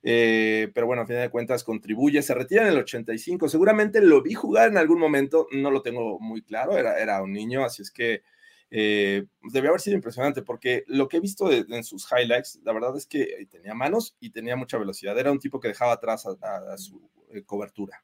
eh, 0.04 0.70
pero 0.74 0.86
bueno, 0.86 1.04
a 1.04 1.06
fin 1.06 1.16
de 1.16 1.30
cuentas 1.30 1.64
contribuye, 1.64 2.22
se 2.22 2.34
retira 2.34 2.64
en 2.64 2.70
el 2.70 2.80
85. 2.80 3.48
Seguramente 3.48 4.02
lo 4.02 4.22
vi 4.22 4.34
jugar 4.34 4.70
en 4.70 4.78
algún 4.78 5.00
momento, 5.00 5.48
no 5.54 5.72
lo 5.72 5.82
tengo 5.82 6.20
muy 6.20 6.42
claro, 6.42 6.78
era, 6.78 7.00
era 7.00 7.22
un 7.22 7.32
niño, 7.32 7.64
así 7.64 7.84
es 7.84 7.92
que 7.92 8.24
eh, 8.72 9.26
debe 9.52 9.68
haber 9.68 9.82
sido 9.82 9.98
impresionante 9.98 10.42
porque 10.42 10.86
lo 10.88 11.08
que 11.08 11.18
he 11.18 11.20
visto 11.20 11.52
en 11.52 11.84
sus 11.84 12.08
highlights, 12.12 12.60
la 12.64 12.74
verdad 12.74 12.96
es 12.96 13.06
que 13.06 13.48
tenía 13.52 13.74
manos 13.74 14.16
y 14.20 14.32
tenía 14.32 14.56
mucha 14.56 14.78
velocidad. 14.78 15.20
Era 15.20 15.32
un 15.32 15.40
tipo 15.40 15.60
que 15.60 15.68
dejaba 15.68 15.94
atrás 15.94 16.26
a 16.26 16.78
su 16.78 17.10
cobertura. 17.46 18.04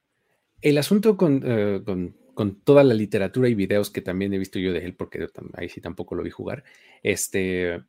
El 0.60 0.78
asunto 0.78 1.10
eh, 1.10 1.82
con, 1.84 2.16
con, 2.34 2.60
toda 2.62 2.84
la 2.84 2.94
literatura 2.94 3.48
y 3.48 3.54
videos 3.54 3.90
que 3.90 4.02
también 4.02 4.32
he 4.34 4.38
visto 4.38 4.58
yo 4.58 4.72
de 4.72 4.84
él, 4.84 4.94
porque 4.94 5.26
ahí 5.54 5.68
sí 5.68 5.80
tampoco 5.80 6.14
lo 6.14 6.22
vi 6.22 6.30
jugar, 6.30 6.64
este, 7.02 7.80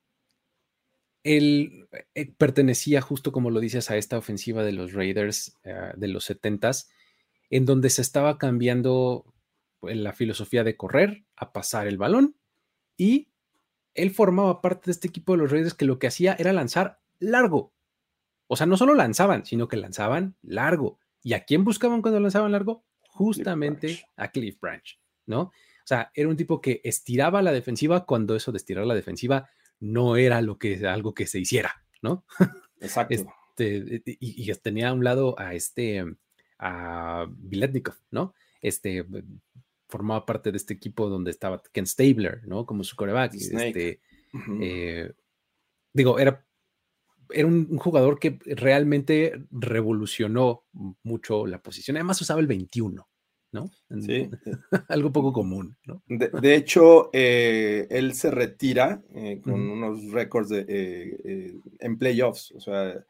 él 1.23 1.87
eh, 2.13 2.31
pertenecía 2.37 3.01
justo 3.01 3.31
como 3.31 3.49
lo 3.49 3.59
dices 3.59 3.89
a 3.89 3.97
esta 3.97 4.17
ofensiva 4.17 4.63
de 4.63 4.71
los 4.71 4.93
Raiders 4.93 5.55
eh, 5.63 5.93
de 5.95 6.07
los 6.07 6.29
70s, 6.29 6.87
en 7.49 7.65
donde 7.65 7.89
se 7.89 8.03
estaba 8.03 8.37
cambiando 8.37 9.33
pues, 9.79 9.97
la 9.97 10.13
filosofía 10.13 10.63
de 10.63 10.77
correr 10.77 11.25
a 11.35 11.51
pasar 11.51 11.87
el 11.87 11.97
balón 11.97 12.35
y 12.99 13.29
él 13.95 14.11
formaba 14.11 14.61
parte 14.61 14.87
de 14.87 14.91
este 14.91 15.07
equipo 15.07 15.31
de 15.31 15.39
los 15.39 15.51
Raiders 15.51 15.73
que 15.73 15.85
lo 15.85 15.97
que 15.97 16.07
hacía 16.07 16.35
era 16.37 16.51
lanzar 16.51 16.99
largo. 17.17 17.73
O 18.47 18.57
sea, 18.57 18.67
no 18.67 18.75
solo 18.75 18.93
lanzaban, 18.93 19.45
sino 19.45 19.69
que 19.69 19.77
lanzaban 19.77 20.35
largo. 20.41 20.99
¿Y 21.23 21.33
a 21.33 21.45
quién 21.45 21.63
buscaban 21.63 22.01
cuando 22.01 22.19
lanzaban 22.19 22.51
largo? 22.51 22.83
Justamente 23.07 24.05
a 24.17 24.31
Cliff 24.31 24.59
Branch, 24.59 24.99
¿no? 25.25 25.41
O 25.43 25.85
sea, 25.85 26.11
era 26.13 26.27
un 26.27 26.35
tipo 26.35 26.59
que 26.59 26.81
estiraba 26.83 27.41
la 27.41 27.53
defensiva 27.53 28.05
cuando 28.05 28.35
eso 28.35 28.51
de 28.51 28.57
estirar 28.57 28.85
la 28.85 28.95
defensiva 28.95 29.49
no 29.79 30.17
era 30.17 30.41
lo 30.41 30.59
que, 30.59 30.85
algo 30.85 31.13
que 31.13 31.25
se 31.25 31.39
hiciera, 31.39 31.83
¿no? 32.01 32.25
Exacto. 32.81 33.15
Este, 33.15 34.03
y, 34.05 34.53
tenía 34.55 34.89
a 34.89 34.93
un 34.93 35.05
lado 35.05 35.39
a 35.39 35.53
este, 35.53 36.03
a 36.57 37.27
Biletnikov, 37.29 37.95
¿no? 38.11 38.33
Este, 38.61 39.05
formaba 39.89 40.25
parte 40.25 40.51
de 40.51 40.57
este 40.57 40.73
equipo 40.73 41.09
donde 41.09 41.31
estaba 41.31 41.61
Ken 41.73 41.85
Stabler, 41.85 42.47
¿no? 42.47 42.65
Como 42.65 42.85
su 42.85 42.95
coreback. 42.95 43.33
Este, 43.33 43.99
eh, 44.61 45.11
digo, 45.93 46.19
era 46.19 46.45
era 47.31 47.47
un, 47.47 47.77
jugador 47.77 48.19
que 48.19 48.39
realmente 48.45 49.45
revolucionó 49.51 50.65
mucho 51.03 51.45
la 51.45 51.61
posición. 51.61 51.97
Además 51.97 52.21
usaba 52.21 52.41
el 52.41 52.47
21, 52.47 53.07
¿no? 53.51 53.71
Sí. 54.01 54.29
Algo 54.87 55.11
poco 55.11 55.33
común, 55.33 55.77
¿no? 55.85 56.03
De, 56.07 56.55
hecho, 56.55 57.09
eh, 57.13 57.87
él 57.89 58.13
se 58.13 58.31
retira 58.31 59.01
eh, 59.13 59.41
con 59.43 59.69
unos 59.69 60.11
récords 60.11 60.51
eh, 60.51 61.59
en 61.79 61.97
playoffs. 61.97 62.51
O 62.51 62.59
sea, 62.59 63.05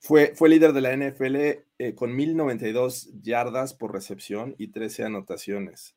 fue, 0.00 0.32
fue 0.34 0.48
líder 0.48 0.72
de 0.72 0.80
la 0.80 0.96
NFL 0.96 1.94
con 1.94 2.16
1092 2.16 3.10
yardas 3.22 3.74
por 3.74 3.92
recepción 3.92 4.54
y 4.58 4.68
13 4.68 5.04
anotaciones 5.04 5.94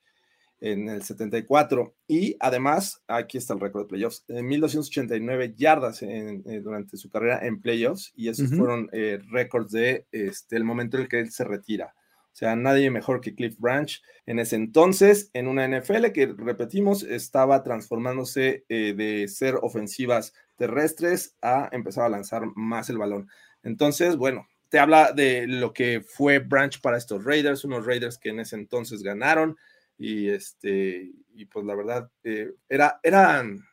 en 0.64 0.88
el 0.88 1.04
74. 1.04 1.94
Y 2.08 2.38
además, 2.40 3.04
aquí 3.08 3.38
está 3.38 3.54
el 3.54 3.60
récord 3.60 3.84
de 3.84 3.90
playoffs, 3.90 4.24
en 4.30 4.48
1289 4.48 5.54
yardas 5.58 6.02
en, 6.02 6.42
eh, 6.46 6.62
durante 6.62 6.96
su 6.96 7.10
carrera 7.10 7.46
en 7.46 7.62
playoffs, 7.62 8.14
y 8.16 8.30
esos 8.30 8.50
fueron 8.50 8.90
eh, 8.94 9.20
récords 9.30 9.72
de 9.72 10.08
este, 10.12 10.56
el 10.56 10.64
momento 10.64 10.98
en 10.98 11.04
el 11.04 11.10
que 11.10 11.20
él 11.20 11.32
se 11.32 11.44
retira. 11.44 11.94
O 12.32 12.36
sea, 12.36 12.56
nadie 12.56 12.90
mejor 12.90 13.22
que 13.22 13.36
Cliff 13.36 13.60
Branch 13.60 14.02
en 14.26 14.40
ese 14.40 14.56
entonces, 14.56 15.30
en 15.34 15.48
una 15.48 15.68
NFL 15.68 16.12
que, 16.14 16.34
repetimos, 16.36 17.04
estaba 17.04 17.62
transformándose 17.62 18.66
eh, 18.70 18.94
de 18.96 19.28
ser 19.28 19.56
ofensivas 19.62 20.34
terrestres 20.56 21.36
a 21.42 21.68
empezar 21.74 22.06
a 22.06 22.10
lanzar 22.10 22.44
más 22.56 22.90
el 22.90 22.98
balón. 22.98 23.28
Entonces, 23.64 24.18
bueno, 24.18 24.48
te 24.70 24.80
habla 24.80 25.12
de 25.12 25.48
lo 25.48 25.74
que 25.74 26.02
fue 26.02 26.40
Branch 26.40 26.80
para 26.82 26.98
estos 26.98 27.24
Raiders, 27.24 27.64
unos 27.64 27.86
Raiders 27.86 28.18
que 28.18 28.30
en 28.30 28.40
ese 28.40 28.56
entonces 28.56 29.04
ganaron 29.04 29.58
y 29.98 30.30
este, 30.30 31.12
y 31.36 31.46
pues 31.46 31.66
la 31.66 31.76
verdad, 31.76 32.10
eh, 32.24 32.54
era, 32.68 33.00
eran, 33.04 33.64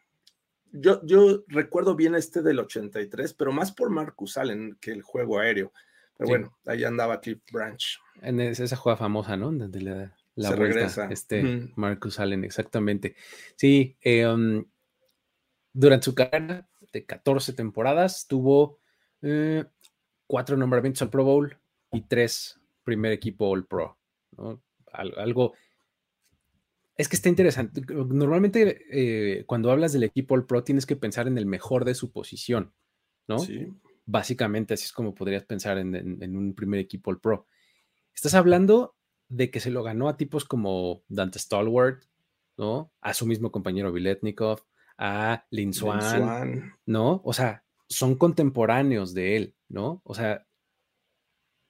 yo, 0.73 1.01
yo 1.05 1.45
recuerdo 1.49 1.97
bien 1.97 2.15
este 2.15 2.43
del 2.43 2.61
83, 2.61 3.35
pero 3.35 3.53
más 3.53 3.73
por 3.73 3.91
Marcus 3.91 4.37
Allen 4.37 4.77
que 4.81 4.93
el 4.93 5.03
juego 5.03 5.39
aéreo. 5.39 5.73
Pero 6.17 6.29
bueno, 6.29 6.59
ahí 6.67 6.85
andaba 6.85 7.21
Cliff 7.21 7.41
Branch. 7.51 7.99
En 8.21 8.41
esa 8.41 8.77
jugada 8.77 8.99
famosa, 8.99 9.39
¿no? 9.39 9.51
Desde 9.53 9.81
la, 9.81 10.15
la 10.35 10.51
regresa. 10.53 11.09
Este 11.11 11.71
Marcus 11.77 12.21
Allen, 12.21 12.45
exactamente. 12.45 13.17
Sí, 13.57 13.97
eh, 14.03 14.27
um, 14.27 14.63
durante 15.73 16.05
su 16.05 16.15
carrera 16.15 16.69
de 16.93 17.07
14 17.07 17.55
temporadas 17.55 18.27
tuvo 18.27 18.81
eh, 19.23 19.65
cuatro 20.31 20.57
nombramientos 20.57 21.03
al 21.03 21.11
Pro 21.11 21.25
Bowl 21.25 21.59
y 21.91 22.03
tres 22.03 22.61
primer 22.85 23.11
equipo 23.11 23.49
All 23.49 23.67
Pro. 23.67 23.99
¿no? 24.37 24.63
Algo. 24.93 25.55
Es 26.97 27.09
que 27.09 27.17
está 27.17 27.29
interesante. 27.29 27.83
Normalmente, 27.89 28.85
eh, 28.91 29.45
cuando 29.47 29.73
hablas 29.73 29.93
del 29.93 30.05
equipo 30.05 30.35
All 30.35 30.47
Pro, 30.47 30.63
tienes 30.63 30.87
que 30.87 30.97
pensar 30.97 31.27
en 31.27 31.37
el 31.37 31.47
mejor 31.47 31.85
de 31.85 31.95
su 31.95 32.13
posición, 32.13 32.73
¿no? 33.27 33.41
Sí 33.41 33.69
básicamente 34.11 34.75
así 34.75 34.85
es 34.85 34.93
como 34.93 35.15
podrías 35.15 35.45
pensar 35.45 35.79
en, 35.79 36.37
un 36.37 36.55
primer 36.55 36.81
equipo 36.81 37.11
el 37.11 37.19
Pro. 37.19 37.47
Estás 38.15 38.35
hablando 38.35 38.97
de 39.29 39.51
que 39.51 39.61
se 39.61 39.71
lo 39.71 39.83
ganó 39.83 40.09
a 40.09 40.17
tipos 40.17 40.45
como 40.45 41.05
Dante 41.09 41.39
Stalwart, 41.39 42.03
¿no? 42.57 42.93
A 43.01 43.15
su 43.15 43.27
mismo 43.27 43.53
compañero 43.53 43.93
Viletnikov, 43.93 44.63
a 44.99 45.47
Lin 45.51 45.73
Swan, 45.73 46.75
¿no? 46.87 47.23
O 47.25 47.33
sea, 47.33 47.65
son 47.89 48.17
contemporáneos 48.17 49.15
de 49.15 49.37
él, 49.37 49.55
¿no? 49.71 50.03
O 50.05 50.15
sea, 50.15 50.47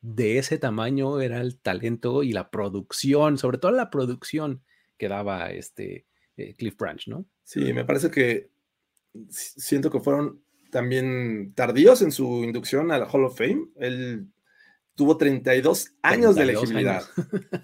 de 0.01 0.39
ese 0.39 0.59
tamaño 0.59 1.21
era 1.21 1.41
el 1.41 1.59
talento 1.59 2.23
y 2.23 2.33
la 2.33 2.51
producción, 2.51 3.39
sobre 3.39 3.59
todo 3.59 3.71
la 3.73 3.91
producción 3.91 4.63
que 4.99 5.09
daba 5.09 5.51
este 5.51 6.07
eh, 6.37 6.55
Cliff 6.57 6.77
Branch, 6.77 7.07
¿no? 7.07 7.27
Sí, 7.45 7.73
me 7.73 7.85
parece 7.85 8.11
que 8.11 8.51
siento 9.29 9.91
que 9.91 10.01
fueron 10.01 10.43
también 10.71 11.53
tardíos 11.55 12.03
en 12.03 12.13
su 12.13 12.45
inducción 12.45 12.91
a 12.91 12.99
la 12.99 13.07
Hall 13.07 13.25
of 13.25 13.37
Fame. 13.37 13.69
Él 13.77 14.29
tuvo 14.95 15.17
32 15.17 15.95
años 16.03 16.35
de 16.37 16.43
elegibilidad. 16.43 17.03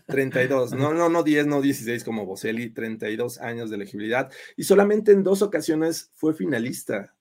32, 0.06 0.72
no, 0.74 0.92
no, 0.92 1.08
no 1.08 1.22
10, 1.22 1.46
no 1.46 1.62
16 1.62 2.04
como 2.04 2.26
Boselli, 2.26 2.70
32 2.70 3.38
años 3.38 3.70
de 3.70 3.76
elegibilidad. 3.76 4.30
Y 4.56 4.64
solamente 4.64 5.12
en 5.12 5.22
dos 5.22 5.42
ocasiones 5.42 6.10
fue 6.14 6.34
finalista. 6.34 7.14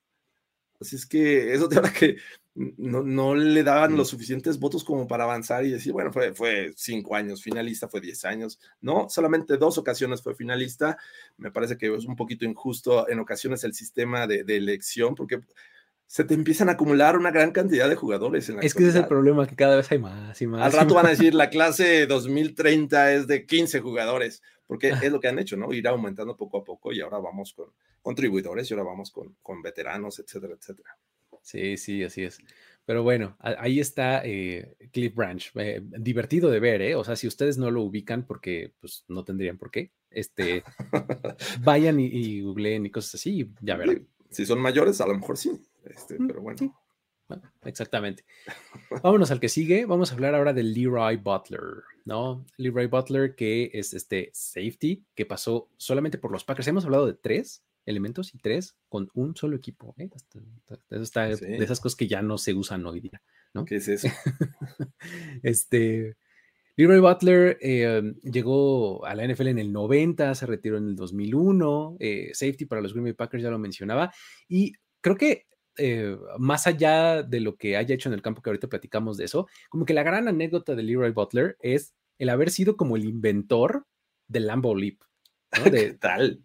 Así 0.79 0.95
es 0.95 1.05
que 1.05 1.53
eso 1.53 1.69
te 1.69 1.75
habla 1.77 1.93
que 1.93 2.17
no, 2.56 3.36
le 3.36 3.64
daban 3.64 3.98
los 3.98 4.08
suficientes 4.08 4.60
votos 4.60 4.86
como 4.86 5.08
para 5.08 5.26
avanzar 5.26 5.66
y 5.66 5.72
decir, 5.72 5.92
bueno, 5.92 6.14
fue, 6.14 6.34
fue 6.34 6.72
cinco 6.78 7.16
años 7.16 7.44
finalista, 7.44 7.90
fue 7.90 8.00
10 8.00 8.24
años. 8.26 8.60
No, 8.80 9.10
solamente 9.10 9.58
dos 9.58 9.78
ocasiones 9.78 10.22
fue 10.22 10.36
finalista. 10.36 10.98
Me 11.38 11.52
parece 11.52 11.78
que 11.78 11.94
es 11.94 12.06
un 12.06 12.16
poquito 12.16 12.46
injusto 12.46 13.10
en 13.10 13.20
ocasiones 13.20 13.66
el 13.66 13.74
sistema 13.74 14.26
de, 14.26 14.46
de 14.46 14.56
elección, 14.56 15.16
porque 15.16 15.42
se 16.08 16.24
te 16.24 16.34
empiezan 16.34 16.70
a 16.70 16.74
acumular 16.74 17.18
una 17.18 17.32
gran 17.32 17.52
cantidad 17.52 17.90
de 17.90 17.96
jugadores. 17.96 18.48
es 18.50 18.74
que 18.74 18.84
ese 18.84 18.90
es 18.90 18.96
el 18.96 19.08
problema, 19.08 19.48
que 19.48 19.56
cada 19.56 19.76
vez 19.76 19.92
hay 19.92 20.00
más 20.00 20.42
y 20.42 20.48
más. 20.48 20.62
Al 20.62 20.72
rato 20.72 20.94
van 20.94 21.08
a 21.08 21.10
decir, 21.10 21.34
la 21.34 21.50
clase 21.50 22.08
2030 22.08 23.14
es 23.14 23.28
de 23.28 23.46
15 23.46 23.82
jugadores, 23.82 24.42
porque 24.66 24.90
es 24.90 25.12
lo 25.12 25.20
que 25.20 25.28
han 25.28 25.40
hecho, 25.40 25.58
¿no? 25.58 25.74
Ir 25.74 25.88
aumentando 25.88 26.38
poco 26.38 26.60
a 26.60 26.64
poco 26.64 26.94
y 26.94 27.02
ahora 27.02 27.18
vamos 27.18 27.54
con 27.54 27.68
contribuidores 28.02 28.70
y 28.70 28.74
ahora 28.74 28.86
vamos 28.86 29.12
con, 29.12 29.36
con 29.41 29.62
veteranos, 29.62 30.20
etcétera, 30.20 30.54
etcétera. 30.54 30.96
Sí, 31.45 31.77
sí, 31.77 32.03
así 32.03 32.23
es. 32.23 32.39
Pero 32.86 33.03
bueno, 33.03 33.38
ahí 33.39 33.79
está 33.79 34.23
eh, 34.25 34.75
Cliff 34.91 35.13
Branch. 35.13 35.51
Eh, 35.55 35.79
divertido 35.84 36.49
de 36.49 36.60
ver, 36.60 36.81
¿eh? 36.81 36.95
O 36.95 37.03
sea, 37.03 37.15
si 37.15 37.27
ustedes 37.27 37.58
no 37.60 37.69
lo 37.69 37.84
ubican, 37.84 38.25
porque 38.25 38.73
pues 38.79 39.05
no 39.08 39.23
tendrían 39.23 39.58
por 39.60 39.69
qué, 39.69 39.91
este, 40.10 40.63
vayan 41.62 41.99
y, 41.99 42.08
y 42.08 42.41
googleen 42.41 42.88
y 42.88 42.89
cosas 42.89 43.15
así, 43.15 43.51
ya 43.62 43.77
verán. 43.77 44.08
Si 44.31 44.43
son 44.45 44.60
mayores, 44.60 44.99
a 45.01 45.08
lo 45.08 45.15
mejor 45.15 45.38
sí. 45.38 45.51
Este, 45.84 46.19
mm, 46.19 46.27
pero 46.27 46.41
bueno. 46.41 46.75
exactamente. 47.63 48.25
Vámonos 49.03 49.29
al 49.29 49.39
que 49.39 49.49
sigue. 49.49 49.86
Vamos 49.86 50.12
a 50.12 50.15
hablar 50.15 50.34
ahora 50.34 50.53
de 50.53 50.63
Leroy 50.63 51.17
Butler, 51.17 51.62
¿no? 52.05 52.43
Leroy 52.58 52.88
Butler, 52.88 53.36
que 53.36 53.69
es 53.71 53.93
este 53.93 54.31
safety 54.34 55.05
que 55.13 55.27
pasó 55.27 55.69
solamente 55.77 56.17
por 56.17 56.31
los 56.31 56.43
Packers. 56.43 56.67
Hemos 56.67 56.86
hablado 56.86 57.05
de 57.05 57.13
tres 57.13 57.63
elementos 57.86 58.34
y 58.34 58.38
tres 58.38 58.78
con 58.89 59.10
un 59.13 59.36
solo 59.36 59.56
equipo. 59.56 59.95
¿eh? 59.98 60.10
Eso 60.89 61.02
está 61.02 61.28
de 61.28 61.58
esas 61.58 61.80
cosas 61.80 61.95
que 61.95 62.08
ya 62.08 62.21
no 62.21 62.38
se 62.38 62.54
usan 62.54 62.86
hoy 62.86 63.02
día, 63.02 63.21
¿no? 63.54 63.65
¿Qué 63.65 63.78
es 63.78 63.88
eso? 63.88 64.08
este. 65.43 66.17
Leroy 66.78 67.00
Butler 67.00 67.58
eh, 67.62 68.02
llegó 68.21 69.06
a 69.06 69.15
la 69.15 69.26
NFL 69.26 69.48
en 69.48 69.60
el 69.60 69.71
90, 69.71 70.36
se 70.36 70.45
retiró 70.45 70.78
en 70.78 70.89
el 70.89 70.95
2001, 70.98 71.95
eh, 72.02 72.32
safety 72.34 72.65
para 72.65 72.82
los 72.82 72.91
Green 72.91 73.06
Bay 73.06 73.13
Packers, 73.13 73.41
ya 73.41 73.50
lo 73.50 73.58
mencionaba, 73.58 74.12
y 74.50 74.74
creo 75.00 75.15
que 75.15 75.45
eh, 75.78 76.17
más 76.38 76.67
allá 76.67 77.21
de 77.24 77.39
lo 77.41 77.58
que 77.58 77.76
haya 77.76 77.95
hecho 77.95 78.10
en 78.10 78.13
el 78.13 78.21
campo, 78.21 78.41
que 78.41 78.50
ahorita 78.50 78.67
platicamos 78.67 79.17
de 79.17 79.26
eso, 79.26 79.48
como 79.69 79.86
que 79.86 79.93
la 79.93 80.04
gran 80.04 80.28
anécdota 80.28 80.76
de 80.76 80.84
Leroy 80.84 81.12
Butler 81.12 81.58
es 81.60 81.93
el 82.17 82.30
haber 82.30 82.50
sido 82.50 82.78
como 82.78 82.95
el 82.95 83.06
inventor 83.06 83.86
del 84.28 84.48
Lambo 84.48 84.76
Leap. 84.76 85.00
De, 85.71 85.93
tal? 85.93 86.43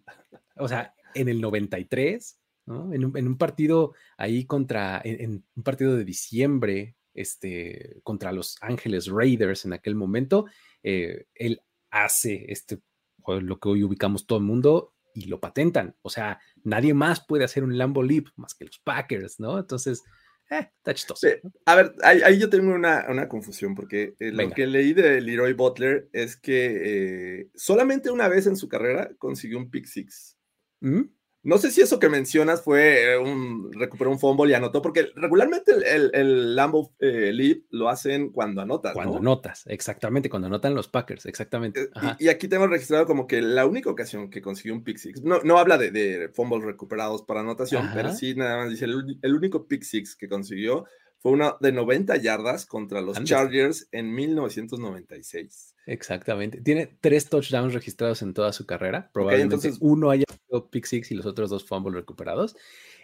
O 0.55 0.67
sea, 0.67 0.93
en 1.13 1.29
el 1.29 1.41
93, 1.41 2.39
en, 2.67 3.05
un, 3.05 3.37
partido 3.37 3.93
ahí 4.17 4.45
contra, 4.45 5.01
en, 5.03 5.43
un 5.55 5.63
partido 5.63 5.95
de 5.95 6.05
diciembre, 6.05 6.95
este, 7.13 7.99
contra 8.03 8.31
los 8.31 8.57
Ángeles 8.61 9.07
Raiders 9.07 9.65
en 9.65 9.73
aquel 9.73 9.95
momento, 9.95 10.45
eh, 10.83 11.25
él 11.35 11.61
hace 11.89 12.45
este, 12.49 12.81
lo 13.27 13.59
que 13.59 13.69
hoy 13.69 13.83
ubicamos 13.83 14.25
todo 14.25 14.39
el 14.39 14.45
mundo, 14.45 14.93
y 15.13 15.25
lo 15.25 15.39
patentan. 15.39 15.95
O 16.01 16.09
sea, 16.09 16.39
nadie 16.63 16.93
más 16.93 17.25
puede 17.25 17.43
hacer 17.43 17.63
un 17.63 17.77
Lambo 17.77 18.03
Leap 18.03 18.27
más 18.35 18.53
que 18.55 18.65
los 18.65 18.79
Packers, 18.79 19.39
¿no? 19.39 19.59
Entonces, 19.59 20.03
eh, 20.49 20.69
está 20.77 20.93
chistoso. 20.93 21.27
A 21.65 21.75
ver, 21.75 21.93
ahí, 22.03 22.39
yo 22.39 22.49
tengo 22.49 22.73
una, 22.73 23.05
una 23.09 23.27
confusión, 23.27 23.75
porque 23.75 24.15
eh, 24.19 24.31
lo 24.31 24.49
que 24.51 24.67
leí 24.67 24.93
de 24.93 25.21
Leroy 25.21 25.53
Butler 25.53 26.09
es 26.13 26.35
que 26.35 27.39
eh, 27.39 27.49
solamente 27.55 28.11
una 28.11 28.27
vez 28.27 28.47
en 28.47 28.55
su 28.55 28.67
carrera 28.67 29.11
consiguió 29.17 29.57
un 29.57 29.69
pick 29.69 29.85
six. 29.85 30.37
¿Mm? 30.81 31.03
No 31.43 31.57
sé 31.57 31.71
si 31.71 31.81
eso 31.81 31.97
que 31.97 32.07
mencionas 32.07 32.61
fue 32.61 33.17
un 33.17 33.73
recuperó 33.73 34.11
un 34.11 34.19
fumble 34.19 34.51
y 34.51 34.53
anotó, 34.53 34.81
porque 34.83 35.09
regularmente 35.15 35.71
el, 35.71 36.11
el, 36.13 36.55
Lambo 36.55 36.93
eh, 36.99 37.31
Leap 37.33 37.63
lo 37.71 37.89
hacen 37.89 38.29
cuando 38.29 38.61
anotas. 38.61 38.93
Cuando 38.93 39.17
anotas, 39.17 39.63
exactamente, 39.65 40.29
cuando 40.29 40.47
anotan 40.47 40.75
los 40.75 40.87
Packers, 40.87 41.25
exactamente. 41.25 41.81
Eh, 41.81 42.15
y, 42.19 42.27
aquí 42.27 42.47
tengo 42.47 42.67
registrado 42.67 43.07
como 43.07 43.25
que 43.25 43.41
la 43.41 43.65
única 43.65 43.89
ocasión 43.89 44.29
que 44.29 44.39
consiguió 44.39 44.75
un 44.75 44.83
pick 44.83 44.97
six, 44.97 45.23
no, 45.23 45.39
no 45.43 45.57
habla 45.57 45.79
de, 45.79 45.89
de 45.89 46.29
fumbles 46.29 46.63
recuperados 46.63 47.23
para 47.23 47.39
anotación, 47.39 47.89
pero 47.91 48.13
sí 48.13 48.35
nada 48.35 48.57
más 48.57 48.69
dice 48.69 48.85
el, 48.85 49.17
el 49.19 49.33
único 49.33 49.67
pick 49.67 49.81
six 49.81 50.15
que 50.15 50.29
consiguió 50.29 50.85
fue 51.17 51.31
una 51.31 51.55
de 51.59 51.71
90 51.71 52.17
yardas 52.17 52.67
contra 52.67 53.01
los 53.01 53.23
Chargers 53.23 53.87
en 53.91 54.13
1996. 54.13 55.70
Exactamente. 55.85 56.61
Tiene 56.61 56.97
tres 57.01 57.29
touchdowns 57.29 57.73
registrados 57.73 58.21
en 58.21 58.33
toda 58.33 58.53
su 58.53 58.65
carrera. 58.65 59.09
Probablemente 59.13 59.55
entonces... 59.55 59.77
uno 59.81 60.09
haya 60.11 60.25
sido 60.29 60.69
pick 60.69 60.85
six 60.85 61.11
y 61.11 61.15
los 61.15 61.25
otros 61.25 61.49
dos 61.49 61.65
fumbles 61.65 61.95
recuperados. 61.95 62.55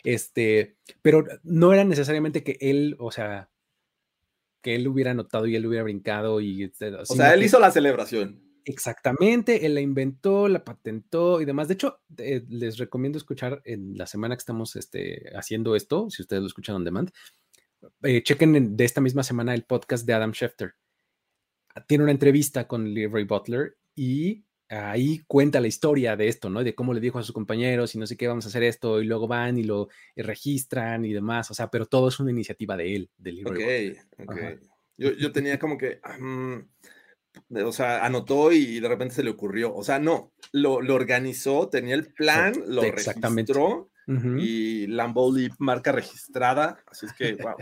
Este, 0.04 0.78
pero 1.02 1.26
no 1.44 1.74
era 1.74 1.84
necesariamente 1.84 2.44
que 2.44 2.58
él, 2.62 2.96
o 3.00 3.12
sea, 3.12 3.50
que 4.62 4.76
él 4.76 4.88
hubiera 4.88 5.12
anotado 5.12 5.48
y 5.48 5.56
él 5.56 5.66
hubiera 5.66 5.84
brincado 5.84 6.40
y. 6.42 6.64
Este, 6.64 6.94
o 6.94 7.06
sea, 7.06 7.34
él 7.34 7.44
hizo 7.44 7.60
la 7.60 7.72
celebración. 7.72 8.44
Exactamente, 8.66 9.66
él 9.66 9.76
la 9.76 9.82
inventó, 9.82 10.50
la 10.50 10.66
patentó 10.66 11.40
y 11.40 11.46
demás. 11.46 11.70
De 11.70 11.76
hecho, 11.76 12.02
eh, 12.18 12.44
les 12.50 12.78
recomiendo 12.78 13.18
escuchar 13.18 13.62
en 13.64 13.98
la 13.98 14.06
semana 14.08 14.36
que 14.36 14.40
estamos 14.40 14.76
este, 14.76 15.32
haciendo 15.38 15.74
esto, 15.74 16.10
si 16.10 16.22
ustedes 16.22 16.42
lo 16.42 16.48
escuchan 16.48 16.76
on 16.76 16.84
demand, 16.84 17.12
eh, 18.04 18.22
chequen 18.24 18.76
de 18.76 18.84
esta 18.84 19.00
misma 19.00 19.24
semana 19.24 19.54
el 19.54 19.64
podcast 19.64 20.06
de 20.06 20.14
Adam 20.14 20.34
Schefter. 20.34 20.74
Tiene 21.86 22.04
una 22.04 22.12
entrevista 22.12 22.68
con 22.68 22.94
Leroy 22.94 23.26
Butler 23.26 23.78
y 23.96 24.44
ahí 24.70 25.24
cuenta 25.28 25.60
la 25.60 25.68
historia 25.68 26.16
de 26.16 26.28
esto, 26.28 26.50
¿no? 26.50 26.64
De 26.64 26.76
cómo 26.76 26.94
le 26.94 27.00
dijo 27.00 27.20
a 27.20 27.24
sus 27.24 27.34
compañeros 27.34 27.96
y 27.96 28.00
no 28.00 28.08
sé 28.08 28.18
qué, 28.18 28.28
vamos 28.28 28.46
a 28.46 28.50
hacer 28.50 28.64
esto, 28.64 29.02
y 29.02 29.06
luego 29.06 29.28
van 29.28 29.58
y 29.58 29.64
lo 29.64 29.90
registran 30.16 31.06
y 31.06 31.14
demás, 31.14 31.50
o 31.52 31.54
sea, 31.54 31.70
pero 31.70 31.86
todo 31.86 32.10
es 32.10 32.20
una 32.20 32.32
iniciativa 32.32 32.76
de 32.76 32.96
él, 32.96 33.10
de 33.18 33.32
Leroy 33.32 33.96
Butler. 34.18 34.60
Yo, 34.98 35.32
tenía 35.32 35.60
como 35.60 35.78
que, 35.78 36.02
o 37.52 37.72
sea, 37.72 38.04
anotó 38.04 38.52
y 38.52 38.80
de 38.80 38.88
repente 38.88 39.16
se 39.16 39.24
le 39.24 39.30
ocurrió, 39.30 39.74
o 39.74 39.84
sea, 39.84 40.00
no, 40.00 40.34
lo, 40.52 40.74
organizó, 40.74 41.70
tenía 41.70 41.96
el 41.96 42.12
plan, 42.14 42.54
lo 42.68 42.82
registró 42.82 43.90
y 44.08 44.88
Lambeau 44.88 45.34
marca 45.60 45.92
registrada, 45.92 46.80
así 46.90 47.06
es 47.08 47.14
que, 47.14 47.34
wow. 47.36 47.56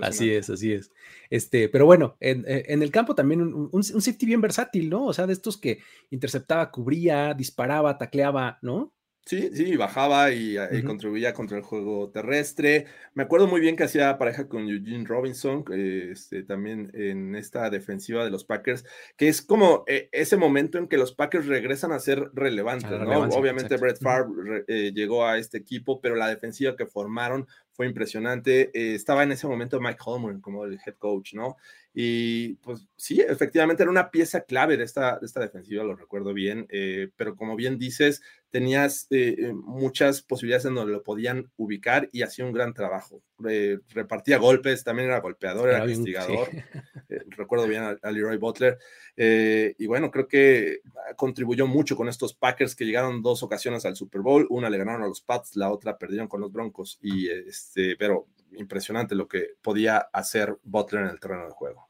así 0.00 0.30
es, 0.30 0.48
así 0.48 0.72
es. 0.72 0.92
Este, 1.28 1.68
pero 1.68 1.86
bueno, 1.86 2.16
en, 2.20 2.44
el 2.82 2.90
campo 2.90 3.14
también 3.14 3.42
un, 3.42 3.68
un, 3.72 3.82
safety 3.82 4.26
bien 4.26 4.40
versátil, 4.40 4.88
¿no? 4.88 5.06
O 5.06 5.12
sea, 5.12 5.26
de 5.26 5.32
estos 5.32 5.56
que 5.56 5.80
interceptaba, 6.10 6.70
cubría, 6.70 7.34
disparaba, 7.34 7.98
tacleaba, 7.98 8.58
¿no? 8.62 8.92
Sí, 9.28 9.50
sí, 9.52 9.76
bajaba 9.76 10.32
y, 10.32 10.56
eh, 10.56 10.82
contribuía 10.86 11.34
contra 11.34 11.58
el 11.58 11.62
juego 11.62 12.08
terrestre. 12.08 12.86
Me 13.12 13.24
acuerdo 13.24 13.46
muy 13.46 13.60
bien 13.60 13.76
que 13.76 13.84
hacía 13.84 14.16
pareja 14.16 14.48
con 14.48 14.66
Eugene 14.66 15.04
Robinson, 15.06 15.66
este, 15.70 16.44
también 16.44 16.90
en 16.94 17.34
esta 17.34 17.68
defensiva 17.68 18.24
de 18.24 18.30
los 18.30 18.44
Packers, 18.44 18.86
que 19.18 19.28
es 19.28 19.42
como 19.42 19.84
eh, 19.86 20.08
ese 20.12 20.38
momento 20.38 20.78
en 20.78 20.88
que 20.88 20.96
los 20.96 21.12
Packers 21.12 21.44
regresan 21.44 21.92
a 21.92 21.98
ser 21.98 22.30
relevantes, 22.32 22.90
¿no? 22.90 23.24
Obviamente 23.24 23.76
Brett 23.76 24.00
Favre 24.00 24.64
eh, 24.66 24.92
llegó 24.94 25.26
a 25.26 25.36
este 25.36 25.58
equipo, 25.58 26.00
pero 26.00 26.14
la 26.14 26.28
defensiva 26.28 26.74
que 26.74 26.86
formaron 26.86 27.46
fue 27.72 27.86
impresionante. 27.86 28.70
estaba 28.94 29.24
en 29.24 29.32
ese 29.32 29.46
momento 29.46 29.78
Mike 29.78 30.00
Holmgren 30.02 30.40
como 30.40 30.64
el 30.64 30.80
head 30.86 30.94
coach, 30.96 31.34
¿no? 31.34 31.58
Y 31.94 32.54
pues 32.56 32.86
sí, 32.96 33.20
efectivamente 33.20 33.82
era 33.82 33.90
una 33.90 34.10
pieza 34.10 34.42
clave 34.42 34.76
de 34.76 34.84
esta, 34.84 35.18
de 35.18 35.26
esta 35.26 35.40
defensiva, 35.40 35.82
lo 35.82 35.96
recuerdo 35.96 36.32
bien, 36.32 36.68
pero 37.16 37.34
como 37.34 37.56
bien 37.56 37.78
dices, 37.78 38.22
tenías 38.50 39.06
eh, 39.10 39.36
eh, 39.38 39.52
muchas 39.52 40.22
posibilidades 40.22 40.64
en 40.64 40.74
donde 40.74 40.92
lo 40.92 41.02
podían 41.02 41.50
ubicar 41.56 42.08
y 42.12 42.22
hacía 42.22 42.44
un 42.44 42.52
gran 42.52 42.72
trabajo. 42.72 43.22
repartía 43.38 44.38
golpes, 44.38 44.84
también 44.84 45.08
era 45.08 45.20
golpeador, 45.20 45.68
era, 45.68 45.84
investigador. 45.84 46.48
Eh, 47.10 47.22
recuerdo 47.28 47.66
bien 47.66 47.82
a, 48.02 48.10
Leroy 48.10 48.36
Butler. 48.36 48.76
y 49.16 49.86
bueno, 49.86 50.10
creo 50.10 50.28
que 50.28 50.80
contribuyó 51.16 51.66
mucho 51.66 51.96
con 51.96 52.06
estos 52.06 52.34
Packers 52.34 52.76
que 52.76 52.84
llegaron 52.84 53.22
dos 53.22 53.42
ocasiones 53.42 53.86
al 53.86 53.96
Super 53.96 54.20
Bowl. 54.20 54.46
Una 54.50 54.68
le 54.68 54.76
ganaron 54.76 55.02
a 55.02 55.06
los 55.06 55.22
Pats, 55.22 55.56
la 55.56 55.72
otra 55.72 55.96
perdieron 55.96 56.28
con 56.28 56.42
los 56.42 56.52
Broncos. 56.52 56.98
Y 57.00 57.30
este, 57.30 57.96
pero 57.96 58.26
impresionante 58.52 59.14
lo 59.14 59.28
que 59.28 59.54
podía 59.62 59.98
hacer 59.98 60.58
Butler 60.62 61.02
en 61.04 61.10
el 61.10 61.20
terreno 61.20 61.44
de 61.44 61.50
juego. 61.50 61.88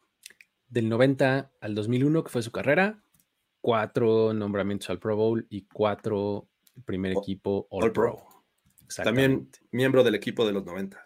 Del 0.68 0.88
90 0.88 1.53
al 1.61 1.75
2001, 1.75 2.25
que 2.25 2.31
fue 2.31 2.42
su 2.42 2.53
carrera, 2.53 3.03
cuatro 3.61 4.33
nombramientos 4.33 4.90
al 4.90 4.99
Pro 4.99 5.16
Bowl 5.16 5.47
y 5.49 5.66
cuatro 5.66 6.49
primer 6.85 7.12
equipo 7.12 7.66
All, 7.71 7.92
Pro. 7.92 8.18
También 9.03 9.51
miembro 9.71 10.05
del 10.05 10.14
equipo 10.14 10.47
de 10.47 10.53
los 10.53 10.64
90. 10.64 11.03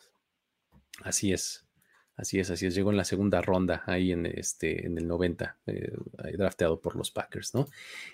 Así 1.03 1.33
es. 1.33 1.67
Así 2.15 2.39
es, 2.39 2.51
así 2.51 2.67
es. 2.67 2.75
Llegó 2.75 2.91
en 2.91 2.99
la 2.99 3.05
segunda 3.05 3.41
ronda 3.41 3.83
ahí 3.87 4.13
en, 4.13 4.27
este, 4.27 4.87
en 4.87 4.99
el 4.99 5.09
90, 5.09 5.59
eh, 5.67 5.93
drafteado 6.37 6.81
por 6.81 6.95
los 6.95 7.11
Packers, 7.11 7.55
¿no? 7.55 7.67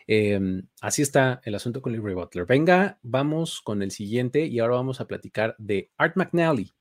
Em, 0.06 0.62
así 0.80 1.02
está 1.02 1.40
el 1.44 1.54
asunto 1.54 1.82
con 1.82 1.92
Larry 1.92 2.14
Butler. 2.14 2.46
Venga, 2.46 2.98
vamos 3.02 3.60
con 3.60 3.82
el 3.82 3.90
siguiente 3.90 4.46
y 4.46 4.60
ahora 4.60 4.76
vamos 4.76 5.00
a 5.00 5.06
platicar 5.06 5.56
de 5.58 5.90
Art 5.96 6.16
McNally. 6.16 6.72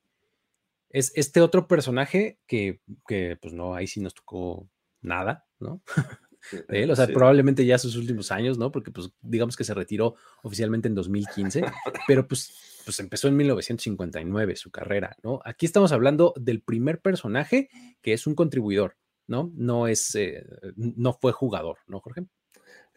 Es 0.90 1.12
este 1.16 1.42
otro 1.42 1.68
personaje 1.68 2.40
que, 2.48 2.82
que 3.08 3.38
pues 3.42 3.54
no, 3.54 3.76
ahí 3.76 3.88
sí 3.88 4.00
nos 4.00 4.14
tocó 4.14 4.70
nada, 5.02 5.46
¿no? 5.60 5.82
él, 6.70 6.92
o 6.92 6.96
sea, 6.96 7.08
probablemente 7.08 7.66
ya 7.66 7.78
sus 7.78 7.96
últimos 7.96 8.32
años, 8.32 8.58
¿no? 8.58 8.72
Porque 8.72 8.92
pues 8.92 9.10
digamos 9.22 9.56
que 9.56 9.64
se 9.64 9.74
retiró 9.74 10.16
oficialmente 10.44 10.88
en 10.88 10.96
2015, 10.96 11.62
pero 12.08 12.28
pues, 12.28 12.82
pues 12.86 13.00
empezó 13.00 13.28
en 13.28 13.38
1959 13.38 14.56
su 14.56 14.72
carrera, 14.72 15.16
¿no? 15.24 15.42
Aquí 15.44 15.66
estamos 15.66 15.92
hablando 15.92 16.34
del 16.38 16.62
primer 16.62 17.02
personaje 17.02 17.70
que 18.02 18.14
es 18.14 18.28
un 18.28 18.36
contribuidor, 18.36 18.98
¿no? 19.28 19.52
No 19.56 19.88
es, 19.88 20.16
eh, 20.16 20.46
no 20.76 21.14
fue 21.14 21.32
jugador, 21.32 21.80
¿no, 21.88 22.00
Jorge? 22.00 22.26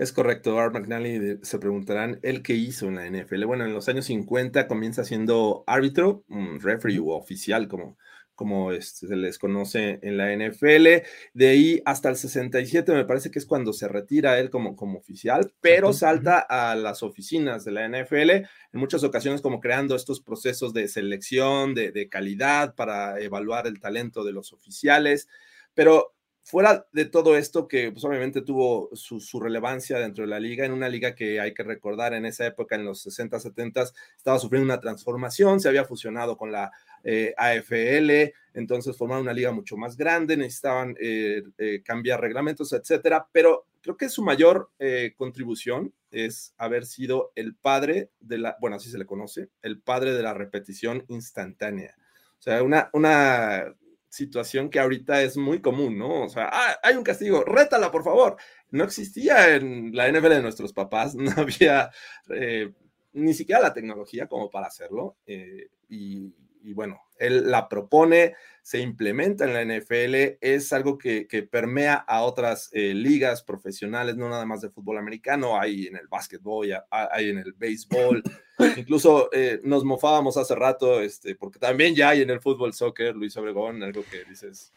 Es 0.00 0.14
correcto, 0.14 0.58
Art 0.58 0.72
McNally 0.72 1.40
se 1.42 1.58
preguntarán, 1.58 2.20
¿el 2.22 2.42
qué 2.42 2.54
hizo 2.54 2.88
en 2.88 2.94
la 2.94 3.06
NFL? 3.06 3.44
Bueno, 3.44 3.66
en 3.66 3.74
los 3.74 3.86
años 3.90 4.06
50 4.06 4.66
comienza 4.66 5.04
siendo 5.04 5.62
árbitro, 5.66 6.24
un 6.28 6.58
referee 6.58 6.98
o 7.00 7.08
oficial, 7.08 7.68
como, 7.68 7.98
como 8.34 8.72
este, 8.72 9.08
se 9.08 9.14
les 9.14 9.38
conoce 9.38 9.98
en 10.00 10.16
la 10.16 10.34
NFL. 10.34 11.04
De 11.34 11.48
ahí 11.48 11.82
hasta 11.84 12.08
el 12.08 12.16
67 12.16 12.90
me 12.92 13.04
parece 13.04 13.30
que 13.30 13.38
es 13.38 13.44
cuando 13.44 13.74
se 13.74 13.88
retira 13.88 14.38
él 14.38 14.48
como, 14.48 14.74
como 14.74 14.98
oficial, 14.98 15.52
pero 15.60 15.92
salta 15.92 16.38
a 16.38 16.74
las 16.76 17.02
oficinas 17.02 17.66
de 17.66 17.72
la 17.72 17.86
NFL, 17.86 18.30
en 18.30 18.46
muchas 18.72 19.04
ocasiones 19.04 19.42
como 19.42 19.60
creando 19.60 19.94
estos 19.94 20.22
procesos 20.22 20.72
de 20.72 20.88
selección, 20.88 21.74
de, 21.74 21.92
de 21.92 22.08
calidad 22.08 22.74
para 22.74 23.20
evaluar 23.20 23.66
el 23.66 23.80
talento 23.80 24.24
de 24.24 24.32
los 24.32 24.54
oficiales. 24.54 25.28
Pero 25.74 26.14
fuera 26.50 26.84
de 26.92 27.04
todo 27.04 27.36
esto, 27.36 27.68
que 27.68 27.92
pues, 27.92 28.04
obviamente 28.04 28.42
tuvo 28.42 28.90
su, 28.94 29.40
relevancia 29.40 29.98
dentro 29.98 30.24
de 30.24 30.30
la 30.30 30.40
liga, 30.40 30.66
en 30.66 30.72
una 30.72 30.88
liga 30.88 31.14
que 31.14 31.40
hay 31.40 31.54
que 31.54 31.62
recordar 31.62 32.12
en 32.12 32.26
esa 32.26 32.44
época, 32.44 32.74
en 32.74 32.84
los 32.84 33.00
60, 33.02 33.38
70, 33.38 33.84
estaba 34.16 34.38
sufriendo 34.38 34.64
una 34.64 34.80
transformación, 34.80 35.60
se 35.60 35.68
había 35.68 35.84
fusionado 35.84 36.36
con 36.36 36.50
la 36.50 36.72
eh, 37.04 37.32
AFL, 37.36 38.34
entonces 38.54 38.96
formaron 38.96 39.22
una 39.22 39.32
liga 39.32 39.52
mucho 39.52 39.76
más 39.76 39.96
grande, 39.96 40.36
necesitaban 40.36 40.96
eh, 41.00 41.44
eh, 41.56 41.82
cambiar 41.84 42.20
reglamentos, 42.20 42.72
etcétera, 42.72 43.28
pero 43.30 43.66
creo 43.80 43.96
que 43.96 44.08
su 44.08 44.22
mayor 44.22 44.70
contribución 45.16 45.94
es 46.10 46.52
haber 46.58 46.84
sido 46.84 47.30
el 47.36 47.54
padre 47.54 48.10
de 48.18 48.38
la, 48.38 48.56
bueno, 48.60 48.76
así 48.76 48.90
se 48.90 48.98
le 48.98 49.06
conoce, 49.06 49.48
el 49.62 49.80
padre 49.80 50.12
de 50.12 50.22
la 50.22 50.34
repetición 50.34 51.04
instantánea. 51.08 51.94
O 52.40 52.42
sea, 52.42 52.62
una, 52.62 52.90
una 52.92 53.74
situación 54.10 54.68
que 54.68 54.80
ahorita 54.80 55.22
es 55.22 55.36
muy 55.36 55.62
común, 55.62 55.96
¿no? 55.96 56.24
O 56.24 56.28
sea, 56.28 56.50
ah, 56.52 56.76
hay 56.82 56.96
un 56.96 57.04
castigo, 57.04 57.44
rétala, 57.44 57.90
por 57.90 58.04
favor. 58.04 58.36
No 58.70 58.84
existía 58.84 59.54
en 59.54 59.94
la 59.94 60.10
NFL 60.10 60.28
de 60.28 60.42
nuestros 60.42 60.72
papás, 60.72 61.14
no 61.14 61.32
había 61.36 61.90
eh, 62.28 62.72
ni 63.12 63.32
siquiera 63.32 63.62
la 63.62 63.72
tecnología 63.72 64.26
como 64.26 64.50
para 64.50 64.66
hacerlo. 64.66 65.16
Eh, 65.26 65.70
y, 65.88 66.34
y 66.62 66.72
bueno, 66.72 67.00
él 67.18 67.50
la 67.50 67.68
propone, 67.68 68.34
se 68.62 68.80
implementa 68.80 69.44
en 69.44 69.54
la 69.54 69.64
NFL, 69.64 70.38
es 70.40 70.72
algo 70.72 70.98
que, 70.98 71.26
permea 71.50 71.94
a 71.94 72.22
otras 72.22 72.70
eh, 72.72 72.94
ligas 72.94 73.42
profesionales, 73.42 74.16
no 74.16 74.28
nada 74.28 74.46
más 74.46 74.60
de 74.60 74.70
fútbol 74.70 74.98
americano, 74.98 75.60
hay 75.60 75.86
en 75.86 75.96
el 75.96 76.08
básquetbol, 76.08 76.68
hay 76.90 77.30
en 77.30 77.38
el 77.38 77.52
béisbol, 77.52 78.22
incluso 78.76 79.30
eh, 79.32 79.60
nos 79.64 79.84
mofábamos 79.84 80.36
hace 80.36 80.54
rato, 80.54 81.00
este, 81.00 81.34
porque 81.34 81.58
también 81.58 81.94
ya 81.94 82.10
hay 82.10 82.22
en 82.22 82.30
el 82.30 82.40
fútbol 82.40 82.72
soccer, 82.72 83.14
Luis 83.14 83.36
Obregón, 83.36 83.82
algo 83.82 84.04
que 84.10 84.24
dices, 84.24 84.72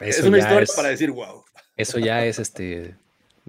es 0.00 0.22
una 0.22 0.38
historia 0.38 0.66
para 0.74 0.88
decir 0.88 1.10
wow. 1.10 1.44
Eso 1.76 1.98
ya 1.98 2.24
es 2.24 2.38
este, 2.38 2.94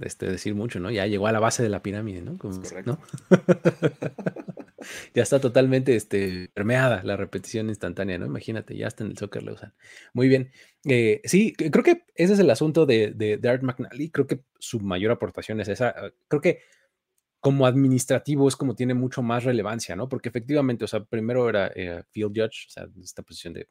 este, 0.01 0.27
decir 0.27 0.55
mucho, 0.55 0.79
¿no? 0.79 0.91
Ya 0.91 1.07
llegó 1.07 1.27
a 1.27 1.31
la 1.31 1.39
base 1.39 1.63
de 1.63 1.69
la 1.69 1.81
pirámide, 1.81 2.21
¿no? 2.21 2.37
¿no? 2.85 2.99
ya 5.13 5.23
está 5.23 5.39
totalmente 5.39 5.95
este, 5.95 6.49
permeada 6.53 7.03
la 7.03 7.17
repetición 7.17 7.69
instantánea, 7.69 8.17
¿no? 8.17 8.25
Imagínate, 8.25 8.75
ya 8.75 8.87
está 8.87 9.03
en 9.03 9.11
el 9.11 9.17
soccer 9.17 9.43
lo 9.43 9.53
usan. 9.53 9.73
Muy 10.13 10.27
bien. 10.27 10.51
Eh, 10.85 11.21
sí, 11.23 11.53
creo 11.53 11.83
que 11.83 12.05
ese 12.15 12.33
es 12.33 12.39
el 12.39 12.49
asunto 12.49 12.85
de, 12.85 13.11
de, 13.11 13.49
Art 13.49 13.63
McNally. 13.63 14.09
Creo 14.09 14.27
que 14.27 14.41
su 14.59 14.79
mayor 14.79 15.11
aportación 15.11 15.59
es 15.59 15.67
esa. 15.67 15.93
Creo 16.27 16.41
que 16.41 16.59
como 17.39 17.65
administrativo 17.65 18.47
es 18.47 18.55
como 18.55 18.75
tiene 18.75 18.93
mucho 18.93 19.21
más 19.21 19.43
relevancia, 19.43 19.95
¿no? 19.95 20.09
Porque 20.09 20.29
efectivamente, 20.29 20.85
o 20.85 20.87
sea, 20.87 21.03
primero 21.03 21.47
era 21.49 21.71
eh, 21.75 22.03
field 22.11 22.33
judge, 22.35 22.67
o 22.67 22.69
sea, 22.69 22.87
esta 23.01 23.23
posición 23.23 23.53
de 23.53 23.69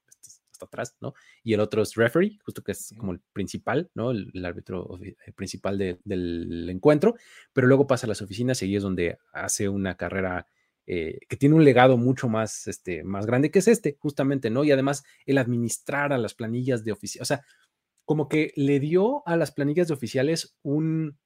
hasta 0.57 0.66
atrás, 0.66 0.97
¿no? 1.01 1.14
Y 1.42 1.55
el 1.55 1.61
otro 1.61 1.83
es 1.83 1.95
referee, 1.95 2.38
justo 2.45 2.62
que 2.62 2.73
es 2.73 2.95
como 2.99 3.12
el 3.12 3.21
principal, 3.33 3.90
¿no? 3.95 4.11
El, 4.11 4.45
árbitro 4.45 4.99
eh, 5.03 5.16
principal 5.35 5.79
del 5.79 6.69
encuentro, 6.69 7.14
pero 7.53 7.66
luego 7.66 7.87
pasa 7.87 8.07
a 8.07 8.09
las 8.09 8.23
oficinas 8.23 8.61
y 8.62 8.66
ahí 8.66 8.77
es 8.77 8.83
donde 8.83 9.19
hace 9.33 9.69
una 9.69 9.97
carrera 9.97 10.47
eh, 10.88 11.19
que 11.29 11.37
tiene 11.37 11.57
un 11.57 11.64
legado 11.64 11.97
mucho 11.97 12.29
más, 12.29 12.69
este, 12.69 13.03
más 13.03 13.27
grande 13.27 13.51
que 13.51 13.59
es 13.59 13.66
este, 13.66 13.97
justamente, 13.99 14.51
¿no? 14.51 14.62
Y 14.62 14.71
además 14.71 15.05
el 15.27 15.38
administrar 15.38 16.12
a 16.12 16.19
las 16.19 16.35
planillas 16.35 16.85
de 16.85 16.92
oficiales, 16.92 17.23
o 17.23 17.27
sea, 17.27 17.45
como 18.05 18.29
que 18.29 18.53
le 18.55 18.79
dio 18.79 19.27
a 19.27 19.37
las 19.37 19.51
planillas 19.51 19.88
de 19.88 19.95
oficiales 19.95 20.57
un, 20.62 21.19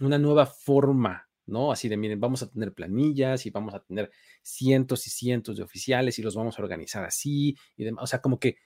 una 0.00 0.18
nueva 0.18 0.46
forma, 0.46 1.28
¿no? 1.52 1.70
Así 1.70 1.88
de, 1.88 1.96
miren, 1.96 2.18
vamos 2.18 2.42
a 2.42 2.50
tener 2.50 2.72
planillas 2.72 3.46
y 3.46 3.50
vamos 3.50 3.74
a 3.74 3.80
tener 3.84 4.10
cientos 4.42 5.06
y 5.06 5.10
cientos 5.10 5.56
de 5.56 5.62
oficiales 5.62 6.18
y 6.18 6.22
los 6.22 6.34
vamos 6.34 6.58
a 6.58 6.62
organizar 6.62 7.04
así 7.04 7.56
y 7.76 7.84
demás, 7.84 8.04
o 8.04 8.06
sea, 8.06 8.20
como 8.20 8.40
que... 8.40 8.56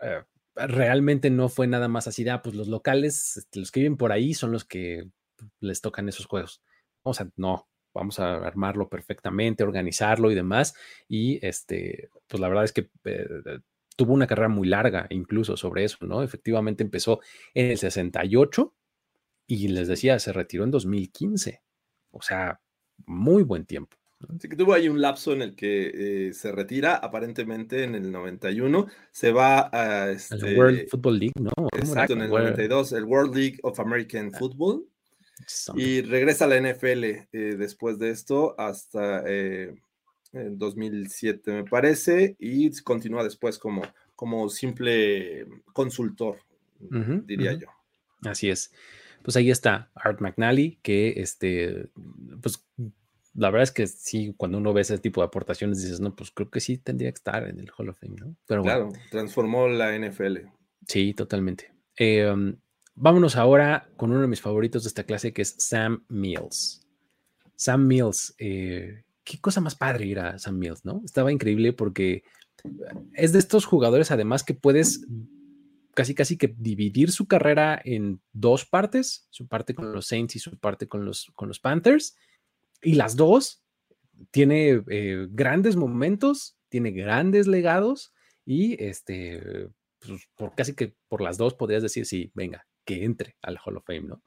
Eh, 0.00 0.22
realmente 0.56 1.30
no 1.30 1.48
fue 1.48 1.66
nada 1.66 1.88
más 1.88 2.06
así 2.06 2.22
de, 2.24 2.30
ah, 2.30 2.42
pues 2.42 2.54
los 2.54 2.68
locales, 2.68 3.36
este, 3.38 3.58
los 3.58 3.72
que 3.72 3.80
viven 3.80 3.96
por 3.96 4.12
ahí 4.12 4.34
son 4.34 4.52
los 4.52 4.64
que 4.64 5.10
les 5.60 5.80
tocan 5.80 6.08
esos 6.08 6.26
juegos. 6.26 6.62
O 7.02 7.12
sea, 7.12 7.28
no, 7.36 7.68
vamos 7.92 8.18
a 8.20 8.36
armarlo 8.36 8.88
perfectamente, 8.88 9.64
organizarlo 9.64 10.30
y 10.30 10.34
demás. 10.34 10.74
Y 11.08 11.44
este, 11.46 12.10
pues 12.28 12.40
la 12.40 12.48
verdad 12.48 12.64
es 12.64 12.72
que 12.72 12.90
eh, 13.04 13.26
tuvo 13.96 14.12
una 14.12 14.26
carrera 14.26 14.48
muy 14.48 14.68
larga 14.68 15.06
incluso 15.10 15.56
sobre 15.56 15.84
eso, 15.84 15.98
¿no? 16.06 16.22
Efectivamente 16.22 16.82
empezó 16.82 17.20
en 17.54 17.70
el 17.70 17.78
68 17.78 18.74
y 19.46 19.68
les 19.68 19.88
decía, 19.88 20.18
se 20.18 20.32
retiró 20.32 20.64
en 20.64 20.70
2015. 20.70 21.62
O 22.14 22.22
sea, 22.22 22.60
muy 23.06 23.42
buen 23.42 23.64
tiempo. 23.66 23.96
Así 24.34 24.48
que 24.48 24.56
tuvo 24.56 24.72
ahí 24.72 24.88
un 24.88 25.02
lapso 25.02 25.32
en 25.32 25.42
el 25.42 25.54
que 25.54 26.28
eh, 26.28 26.32
se 26.32 26.50
retira, 26.52 26.94
aparentemente 26.96 27.84
en 27.84 27.94
el 27.94 28.10
91, 28.10 28.86
se 29.10 29.32
va 29.32 29.68
a... 29.72 30.10
Este, 30.10 30.56
World 30.56 30.88
Football 30.88 31.18
League, 31.18 31.34
¿no? 31.40 31.52
Exacto, 31.76 32.14
en 32.14 32.22
el 32.22 32.30
92, 32.30 32.92
el 32.92 33.04
World 33.04 33.34
League 33.34 33.58
of 33.62 33.78
American 33.80 34.30
ah. 34.32 34.38
Football. 34.38 34.86
Y 35.74 36.00
regresa 36.02 36.44
a 36.44 36.48
la 36.48 36.60
NFL 36.60 37.04
eh, 37.04 37.28
después 37.32 37.98
de 37.98 38.10
esto 38.10 38.54
hasta 38.56 39.24
eh, 39.26 39.74
en 40.32 40.58
2007 40.58 41.50
me 41.50 41.64
parece, 41.64 42.36
y 42.38 42.70
continúa 42.82 43.24
después 43.24 43.58
como, 43.58 43.82
como 44.14 44.48
simple 44.48 45.46
consultor, 45.72 46.38
diría 47.26 47.54
yo. 47.54 47.66
Así 48.22 48.48
es. 48.48 48.72
Pues 49.24 49.38
ahí 49.38 49.50
está 49.50 49.90
Art 49.94 50.20
McNally, 50.20 50.78
que 50.82 51.14
este, 51.16 51.88
pues 52.42 52.62
la 53.32 53.48
verdad 53.48 53.62
es 53.62 53.72
que 53.72 53.86
sí, 53.86 54.34
cuando 54.36 54.58
uno 54.58 54.74
ve 54.74 54.82
ese 54.82 54.98
tipo 54.98 55.22
de 55.22 55.28
aportaciones, 55.28 55.82
dices, 55.82 55.98
no, 55.98 56.14
pues 56.14 56.30
creo 56.30 56.50
que 56.50 56.60
sí 56.60 56.76
tendría 56.76 57.10
que 57.10 57.16
estar 57.16 57.48
en 57.48 57.58
el 57.58 57.70
Hall 57.76 57.88
of 57.88 57.98
Fame, 57.98 58.16
¿no? 58.20 58.36
Pero 58.46 58.62
claro, 58.62 58.92
transformó 59.10 59.66
la 59.66 59.98
NFL. 59.98 60.40
Sí, 60.86 61.14
totalmente. 61.14 61.72
Em, 61.96 62.54
vámonos 62.94 63.36
ahora 63.36 63.88
con 63.96 64.10
uno 64.10 64.20
de 64.20 64.28
mis 64.28 64.42
favoritos 64.42 64.84
de 64.84 64.88
esta 64.88 65.04
clase, 65.04 65.32
que 65.32 65.40
es 65.40 65.56
Sam 65.58 66.04
Mills. 66.08 66.86
Sam 67.56 67.86
Mills, 67.86 68.34
eh, 68.36 69.04
qué 69.24 69.40
cosa 69.40 69.62
más 69.62 69.74
padre 69.74 70.04
ir 70.04 70.18
a 70.18 70.38
Sam 70.38 70.58
Mills, 70.58 70.84
¿no? 70.84 71.00
Estaba 71.02 71.32
increíble 71.32 71.72
porque 71.72 72.24
es 73.14 73.32
de 73.32 73.38
estos 73.38 73.64
jugadores, 73.64 74.10
además, 74.10 74.44
que 74.44 74.52
puedes 74.52 75.06
casi 75.94 76.14
casi 76.14 76.36
que 76.36 76.54
dividir 76.56 77.10
su 77.10 77.26
carrera 77.26 77.80
en 77.84 78.20
dos 78.32 78.64
partes, 78.66 79.26
su 79.30 79.46
parte 79.48 79.74
con 79.74 79.92
los 79.92 80.06
Saints 80.06 80.36
y 80.36 80.38
su 80.38 80.58
parte 80.58 80.86
con 80.88 81.04
los, 81.04 81.32
con 81.34 81.48
los 81.48 81.60
Panthers, 81.60 82.16
y 82.82 82.94
las 82.94 83.16
dos 83.16 83.62
tiene 84.30 84.82
eh, 84.88 85.26
grandes 85.30 85.76
momentos, 85.76 86.56
tiene 86.68 86.90
grandes 86.90 87.46
legados 87.46 88.12
y 88.44 88.82
este, 88.82 89.70
pues, 90.00 90.28
por 90.36 90.54
casi 90.54 90.74
que 90.74 90.94
por 91.08 91.20
las 91.20 91.38
dos 91.38 91.54
podrías 91.54 91.82
decir, 91.82 92.06
sí, 92.06 92.30
venga, 92.34 92.66
que 92.84 93.04
entre 93.04 93.36
al 93.42 93.58
Hall 93.64 93.76
of 93.76 93.84
Fame, 93.86 94.02
¿no? 94.02 94.22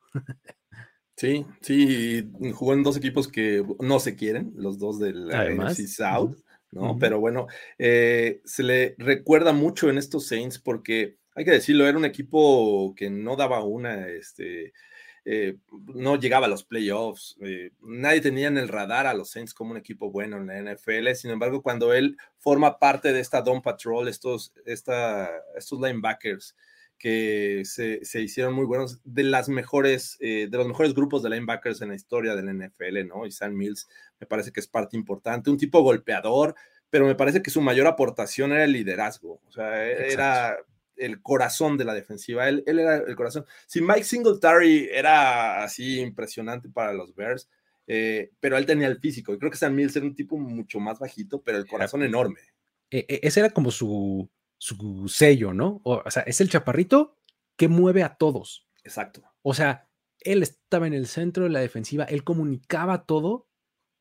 sí, 1.16 1.46
sí, 1.62 2.30
jugó 2.54 2.74
en 2.74 2.84
dos 2.84 2.98
equipos 2.98 3.28
que 3.28 3.64
no 3.80 4.00
se 4.00 4.16
quieren, 4.16 4.54
los 4.56 4.80
dos 4.80 5.00
del 5.00 5.28
NFC 5.28 5.88
South, 5.88 6.38
¿no? 6.72 6.98
Pero 7.00 7.20
bueno, 7.20 7.48
eh, 7.78 8.42
se 8.46 8.64
le 8.64 8.96
recuerda 8.98 9.54
mucho 9.54 9.90
en 9.90 9.98
estos 9.98 10.28
Saints 10.28 10.60
porque, 10.60 11.18
hay 11.38 11.46
que 11.46 11.52
decirlo, 11.52 11.88
era 11.88 11.98
un 11.98 12.06
equipo 12.06 12.96
que 12.96 13.12
no 13.12 13.36
daba 13.36 13.64
una, 13.64 14.08
este, 14.08 14.74
eh, 15.24 15.56
no 15.94 16.20
llegaba 16.20 16.48
a 16.48 16.50
los 16.50 16.64
playoffs, 16.64 17.38
eh, 17.42 17.70
nadie 17.80 18.22
tenía 18.22 18.48
en 18.48 18.58
el 18.58 18.68
radar 18.68 19.06
a 19.06 19.14
los 19.14 19.30
Saints 19.30 19.54
como 19.54 19.70
un 19.70 19.78
equipo 19.78 20.10
bueno 20.10 20.38
en 20.38 20.48
la 20.48 20.58
NFL, 20.58 21.14
sin 21.14 21.30
embargo, 21.30 21.62
cuando 21.62 21.94
él 21.94 22.18
forma 22.40 22.80
parte 22.80 23.14
de 23.14 23.20
esta 23.20 23.44
Don 23.44 23.62
Patrol, 23.62 24.08
estos, 24.08 24.52
esta, 24.66 25.30
estos 25.56 25.80
linebackers 25.80 26.56
que 26.98 27.62
se, 27.66 28.04
se, 28.04 28.22
hicieron 28.22 28.56
muy 28.56 28.66
buenos, 28.66 29.00
de 29.04 29.22
las 29.22 29.48
mejores, 29.48 30.18
eh, 30.20 30.48
de 30.50 30.58
los 30.58 30.68
mejores 30.68 30.96
grupos 30.96 31.22
de 31.22 31.30
linebackers 31.30 31.84
en 31.84 31.90
la 31.90 31.96
historia 31.96 32.36
del 32.36 32.50
NFL, 32.52 33.06
¿no? 33.08 33.28
Y 33.28 33.32
Sam 33.32 33.54
Mills 33.54 33.88
me 34.20 34.26
parece 34.26 34.52
que 34.52 34.60
es 34.60 34.68
parte 34.68 34.98
importante, 34.98 35.52
un 35.52 35.58
tipo 35.58 35.84
golpeador, 35.84 36.56
pero 36.90 37.06
me 37.06 37.14
parece 37.14 37.44
que 37.44 37.52
su 37.52 37.62
mayor 37.62 37.86
aportación 37.86 38.54
era 38.54 38.64
el 38.64 38.72
liderazgo, 38.72 39.40
o 39.48 39.52
sea, 39.52 39.86
era 39.86 40.58
el 40.98 41.22
corazón 41.22 41.78
de 41.78 41.86
la 41.86 41.94
defensiva. 41.94 42.48
Él, 42.48 42.64
era 42.66 42.98
el 42.98 43.16
corazón. 43.16 43.46
Si 43.66 43.82
Mike 43.82 44.04
Singletary 44.04 44.90
era 44.92 45.64
así 45.64 46.00
impresionante 46.00 46.70
para 46.70 46.94
los 46.94 47.16
Bears, 47.16 47.50
eh, 47.88 48.32
pero 48.40 48.58
él 48.58 48.66
tenía 48.66 48.88
el 48.88 49.00
físico. 49.00 49.34
Y 49.34 49.40
creo 49.40 49.52
que 49.52 49.58
Sam 49.58 49.76
Mills 49.76 49.96
era 49.96 50.06
un 50.06 50.16
tipo 50.16 50.38
mucho 50.38 50.80
más 50.80 51.00
bajito, 51.00 51.42
pero 51.42 51.58
el 51.58 51.68
corazón 51.68 52.04
enorme. 52.04 52.40
E, 52.90 53.06
e, 53.08 53.20
ese 53.24 53.40
era 53.40 53.50
como 53.50 53.72
su, 53.72 54.30
su 54.58 55.08
sello, 55.08 55.54
¿no? 55.54 55.82
O, 55.84 56.02
o, 56.06 56.12
sea, 56.12 56.24
es 56.24 56.42
el 56.42 56.50
chaparrito 56.50 57.16
que 57.56 57.68
mueve 57.68 58.04
a 58.04 58.16
todos. 58.16 58.68
Exacto. 58.84 59.24
O 59.42 59.54
sea, 59.54 59.90
él 60.20 60.44
estaba 60.44 60.88
en 60.88 60.94
el 60.94 61.08
centro 61.08 61.44
de 61.44 61.50
la 61.50 61.60
defensiva, 61.60 62.04
él 62.06 62.24
comunicaba 62.24 63.06
todo 63.06 63.47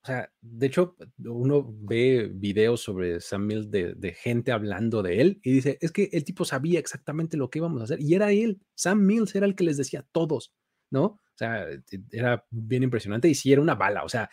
o 0.07 0.09
sea, 0.09 0.33
de 0.41 0.67
hecho, 0.69 0.97
uno 1.19 1.67
ve 1.81 2.31
videos 2.33 2.81
sobre 2.81 3.21
Sam 3.21 3.45
Mills 3.45 3.73
de, 3.73 4.17
gente 4.17 4.53
hablando 4.53 5.03
de 5.03 5.21
él 5.21 5.41
y 5.43 5.51
dice, 5.51 5.79
es 5.81 5.91
que 5.91 6.11
el 6.13 6.23
tipo 6.23 6.45
sabía 6.45 6.79
exactamente 6.79 7.37
lo 7.37 7.51
que 7.51 7.59
íbamos 7.59 7.81
a 7.81 7.85
hacer 7.85 8.01
y 8.01 8.15
era 8.15 8.31
él, 8.31 8.61
Sam 8.77 9.05
Mills 9.05 9.35
era 9.35 9.47
el 9.47 9.57
que 9.57 9.65
les 9.65 9.77
decía 9.77 10.01
a 10.01 10.07
todos, 10.13 10.55
¿no? 10.91 11.03
O 11.03 11.35
sea, 11.35 11.69
e, 11.69 11.83
era 12.13 12.47
bien 12.51 12.85
impresionante 12.85 13.29
y 13.29 13.35
sí 13.35 13.53
era 13.53 13.61
una 13.61 13.75
bala, 13.75 14.05
o 14.05 14.09
sea, 14.09 14.31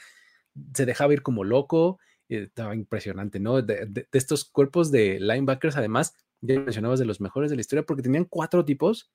se 0.76 0.86
dejaba 0.86 1.14
ir 1.14 1.24
como 1.24 1.44
loco, 1.44 1.98
estaba 2.30 2.76
impresionante, 2.76 3.40
¿no? 3.40 3.64
De, 3.64 4.08
estos 4.12 4.46
cuerpos 4.46 4.92
de 4.92 5.20
linebackers, 5.20 5.76
además, 5.76 6.14
ya 6.42 6.60
mencionabas 6.60 7.00
de 7.00 7.06
los 7.06 7.20
mejores 7.20 7.50
de 7.50 7.56
la 7.56 7.62
historia 7.62 7.84
porque 7.84 8.04
tenían 8.04 8.26
cuatro 8.26 8.64
tipos 8.64 9.12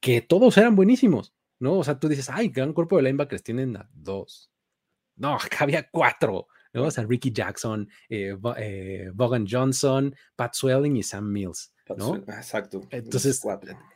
que 0.00 0.20
todos 0.20 0.56
eran 0.56 0.76
buenísimos, 0.76 1.34
¿no? 1.58 1.80
O 1.80 1.82
sea, 1.82 1.98
tú 1.98 2.06
dices, 2.06 2.30
ay, 2.30 2.50
gran 2.50 2.72
cuerpo 2.72 2.96
de 2.96 3.02
linebackers, 3.02 3.42
tienen 3.42 3.76
a 3.76 3.90
dos, 3.92 4.51
no, 5.22 5.38
había 5.60 5.88
cuatro, 5.88 6.48
¿no? 6.74 6.84
O 6.84 6.90
sea, 6.90 7.04
Ricky 7.04 7.32
Jackson, 7.32 7.88
eh, 8.08 8.36
eh, 8.56 9.10
Vaughan 9.14 9.46
Johnson, 9.48 10.14
Pat 10.36 10.54
Swelling 10.54 10.96
y 10.96 11.02
Sam 11.02 11.30
Mills, 11.30 11.72
¿no? 11.96 12.16
Exacto. 12.16 12.82
Entonces, 12.90 13.40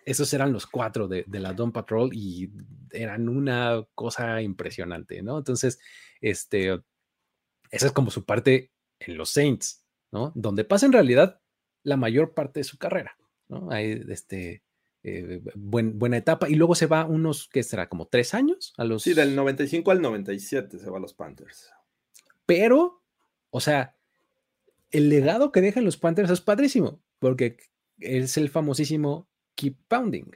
esos 0.04 0.32
eran 0.32 0.52
los 0.52 0.66
cuatro 0.66 1.08
de, 1.08 1.24
la 1.28 1.52
Dawn 1.52 1.72
Patrol 1.72 2.10
y 2.12 2.50
eran 2.92 3.28
una 3.28 3.84
cosa 3.94 4.40
impresionante, 4.40 5.20
¿no? 5.20 5.36
Entonces, 5.38 5.80
este, 6.20 6.80
esa 7.70 7.86
es 7.86 7.92
como 7.92 8.10
su 8.10 8.24
parte 8.24 8.72
en 9.00 9.16
los 9.16 9.30
Saints, 9.30 9.84
¿no? 10.12 10.32
Donde 10.36 10.64
pasa 10.64 10.86
en 10.86 10.92
realidad 10.92 11.40
la 11.82 11.96
mayor 11.96 12.34
parte 12.34 12.60
de 12.60 12.64
su 12.64 12.78
carrera, 12.78 13.16
¿no? 13.48 13.70
Hay, 13.70 14.04
este, 14.08 14.62
eh, 15.08 15.40
buena 15.54 16.16
etapa. 16.16 16.48
Y 16.48 16.56
luego 16.56 16.74
se 16.74 16.86
va 16.86 17.04
unos, 17.04 17.48
¿qué 17.48 17.62
será? 17.62 17.88
Como 17.88 18.08
tres 18.08 18.34
años 18.34 18.74
a 18.76 18.84
los. 18.84 19.04
Sí, 19.04 19.14
del 19.14 19.36
95 19.36 19.92
al 19.92 20.02
97 20.02 20.80
se 20.80 20.90
va 20.90 20.98
a 20.98 21.00
los 21.00 21.14
Panthers. 21.14 21.70
Pero, 22.44 23.04
o 23.50 23.60
sea, 23.60 23.94
el 24.90 25.08
legado 25.08 25.52
que 25.52 25.60
dejan 25.60 25.84
los 25.84 25.96
Panthers 25.96 26.30
es 26.30 26.40
padrísimo, 26.40 27.00
porque 27.20 27.56
es 28.00 28.36
el 28.36 28.48
famosísimo 28.48 29.28
Keep 29.54 29.76
Pounding. 29.86 30.32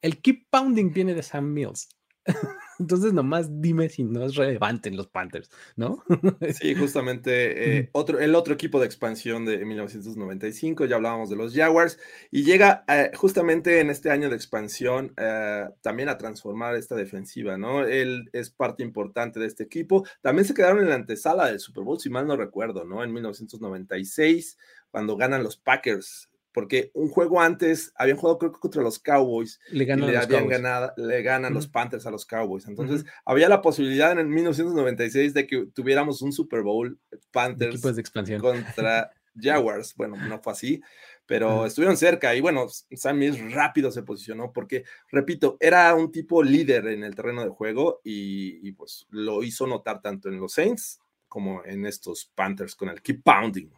El 0.00 0.22
Keep 0.22 0.48
Pounding 0.48 0.92
viene 0.92 1.14
de 1.14 1.24
Sam 1.24 1.52
Mills. 1.52 1.88
Entonces, 2.78 3.12
nomás 3.12 3.60
dime 3.60 3.88
si 3.88 4.04
no 4.04 4.24
es 4.24 4.34
relevante 4.34 4.88
en 4.88 4.96
los 4.96 5.08
Panthers, 5.08 5.50
¿no? 5.76 6.04
sí, 6.52 6.74
justamente 6.74 7.78
eh, 7.78 7.90
otro, 7.92 8.18
el 8.18 8.34
otro 8.34 8.54
equipo 8.54 8.80
de 8.80 8.86
expansión 8.86 9.44
de 9.44 9.64
1995, 9.64 10.84
ya 10.84 10.96
hablábamos 10.96 11.30
de 11.30 11.36
los 11.36 11.54
Jaguars, 11.54 11.98
y 12.30 12.44
llega 12.44 12.84
eh, 12.88 13.10
justamente 13.14 13.80
en 13.80 13.90
este 13.90 14.10
año 14.10 14.28
de 14.28 14.36
expansión 14.36 15.12
eh, 15.16 15.66
también 15.82 16.08
a 16.08 16.18
transformar 16.18 16.76
esta 16.76 16.94
defensiva, 16.94 17.56
¿no? 17.56 17.84
Él 17.84 18.28
es 18.32 18.50
parte 18.50 18.82
importante 18.82 19.40
de 19.40 19.46
este 19.46 19.64
equipo. 19.64 20.06
También 20.20 20.46
se 20.46 20.54
quedaron 20.54 20.80
en 20.80 20.88
la 20.88 20.94
antesala 20.96 21.46
del 21.46 21.60
Super 21.60 21.84
Bowl, 21.84 22.00
si 22.00 22.10
mal 22.10 22.26
no 22.26 22.36
recuerdo, 22.36 22.84
¿no? 22.84 23.02
En 23.02 23.12
1996, 23.12 24.58
cuando 24.90 25.16
ganan 25.16 25.42
los 25.42 25.56
Packers 25.56 26.28
porque 26.56 26.90
un 26.94 27.10
juego 27.10 27.38
antes 27.38 27.92
habían 27.96 28.16
jugado 28.16 28.38
creo 28.38 28.50
que 28.50 28.60
contra 28.60 28.80
los 28.80 28.98
Cowboys 28.98 29.60
le 29.72 29.84
ganan, 29.84 30.08
y 30.08 30.12
le, 30.12 30.16
habían 30.16 30.48
ganado, 30.48 30.90
le 30.96 31.20
ganan 31.20 31.52
los 31.52 31.68
Panthers 31.68 32.06
a 32.06 32.10
los 32.10 32.24
Cowboys. 32.24 32.66
Entonces 32.66 33.04
había 33.26 33.50
la 33.50 33.60
posibilidad 33.60 34.10
en 34.10 34.20
el 34.20 34.28
1996 34.28 35.34
de 35.34 35.46
que 35.46 35.66
tuviéramos 35.66 36.22
un 36.22 36.32
Super 36.32 36.62
Bowl 36.62 36.98
Panthers 37.30 37.82
de 37.82 38.38
contra 38.38 39.12
Jaguars. 39.38 39.94
Bueno, 39.96 40.16
no 40.16 40.40
fue 40.40 40.54
así, 40.54 40.80
pero 41.26 41.66
estuvieron 41.66 41.98
cerca 41.98 42.34
y 42.34 42.40
bueno, 42.40 42.68
Sam 42.70 43.18
Mills 43.18 43.52
rápido 43.52 43.90
se 43.90 44.02
posicionó 44.02 44.50
porque, 44.50 44.84
repito, 45.12 45.58
era 45.60 45.94
un 45.94 46.10
tipo 46.10 46.42
líder 46.42 46.86
en 46.86 47.04
el 47.04 47.14
terreno 47.14 47.42
de 47.44 47.50
juego 47.50 48.00
y, 48.02 48.66
y 48.66 48.72
pues 48.72 49.06
lo 49.10 49.42
hizo 49.42 49.66
notar 49.66 50.00
tanto 50.00 50.30
en 50.30 50.40
los 50.40 50.54
Saints 50.54 51.00
como 51.28 51.62
en 51.66 51.84
estos 51.84 52.32
Panthers 52.34 52.74
con 52.74 52.88
el 52.88 53.02
keep 53.02 53.22
pounding. 53.22 53.68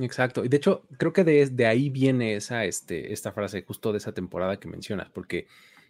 Exacto. 0.00 0.44
Y 0.44 0.48
de 0.48 0.56
hecho, 0.56 0.86
creo 0.98 1.12
que 1.12 1.24
de, 1.24 1.66
ahí 1.66 1.90
viene 1.90 2.36
esa, 2.36 2.64
este, 2.64 3.12
esta 3.12 3.32
frase 3.32 3.62
justo 3.62 3.92
de 3.92 3.98
esa 3.98 4.12
temporada 4.12 4.58
que 4.58 4.68
mencionas, 4.68 5.10
porque 5.10 5.46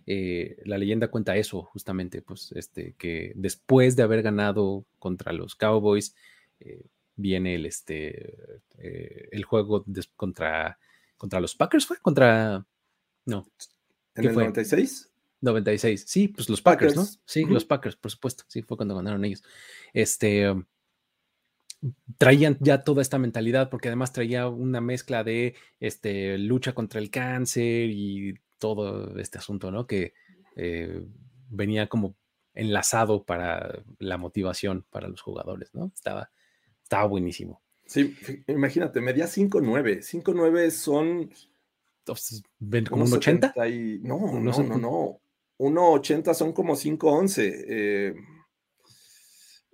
eh, 0.06 0.56
la 0.64 0.78
leyenda 0.78 1.08
cuenta 1.08 1.36
eso, 1.36 1.62
justamente, 1.64 2.22
pues, 2.22 2.52
este, 2.52 2.94
que 2.98 3.32
después 3.36 3.96
de 3.96 4.02
haber 4.02 4.22
ganado 4.22 4.84
contra 4.98 5.32
los 5.32 5.54
Cowboys, 5.54 6.14
eh, 6.60 6.86
viene 7.16 7.54
el, 7.54 7.66
este, 7.66 8.60
eh, 8.78 9.28
el 9.30 9.44
juego 9.44 9.84
contra, 10.16 10.78
contra 11.16 11.40
los 11.40 11.54
Packers, 11.54 11.86
¿fue? 11.86 11.98
Contra, 11.98 12.66
no. 13.26 13.46
¿En 14.14 14.24
el 14.24 14.34
96? 14.34 15.10
96, 15.42 16.04
sí, 16.06 16.28
pues 16.28 16.48
los 16.50 16.60
Packers, 16.60 16.94
¿no? 16.94 17.06
Sí, 17.24 17.44
los 17.44 17.64
Packers, 17.64 17.96
por 17.96 18.10
supuesto, 18.10 18.44
sí, 18.46 18.62
fue 18.62 18.76
cuando 18.76 18.94
ganaron 18.94 19.24
ellos. 19.24 19.42
Este, 19.94 20.52
traían 22.18 22.56
ya 22.60 22.82
toda 22.82 23.02
esta 23.02 23.18
mentalidad, 23.18 23.70
porque 23.70 23.88
además 23.88 24.12
traía 24.12 24.48
una 24.48 24.80
mezcla 24.80 25.24
de 25.24 25.54
este, 25.78 26.38
lucha 26.38 26.74
contra 26.74 27.00
el 27.00 27.10
cáncer 27.10 27.88
y 27.90 28.34
todo 28.58 29.18
este 29.18 29.38
asunto, 29.38 29.70
¿no? 29.70 29.86
Que 29.86 30.12
eh, 30.56 31.06
venía 31.48 31.88
como 31.88 32.16
enlazado 32.54 33.24
para 33.24 33.82
la 33.98 34.18
motivación 34.18 34.84
para 34.90 35.08
los 35.08 35.22
jugadores, 35.22 35.70
¿no? 35.74 35.90
Estaba, 35.94 36.30
estaba 36.82 37.06
buenísimo. 37.06 37.62
Sí, 37.86 38.14
imagínate, 38.46 39.00
media 39.00 39.26
5-9. 39.26 40.22
5-9 40.22 40.70
son. 40.70 41.30
¿Como 42.88 43.04
un 43.04 43.12
80? 43.12 43.54
No, 44.02 44.40
no, 44.40 44.62
no, 44.62 44.78
no. 44.78 45.20
1.80 45.58 46.34
son 46.34 46.52
como 46.52 46.74
5.11. 46.74 47.64
Eh, 47.68 48.14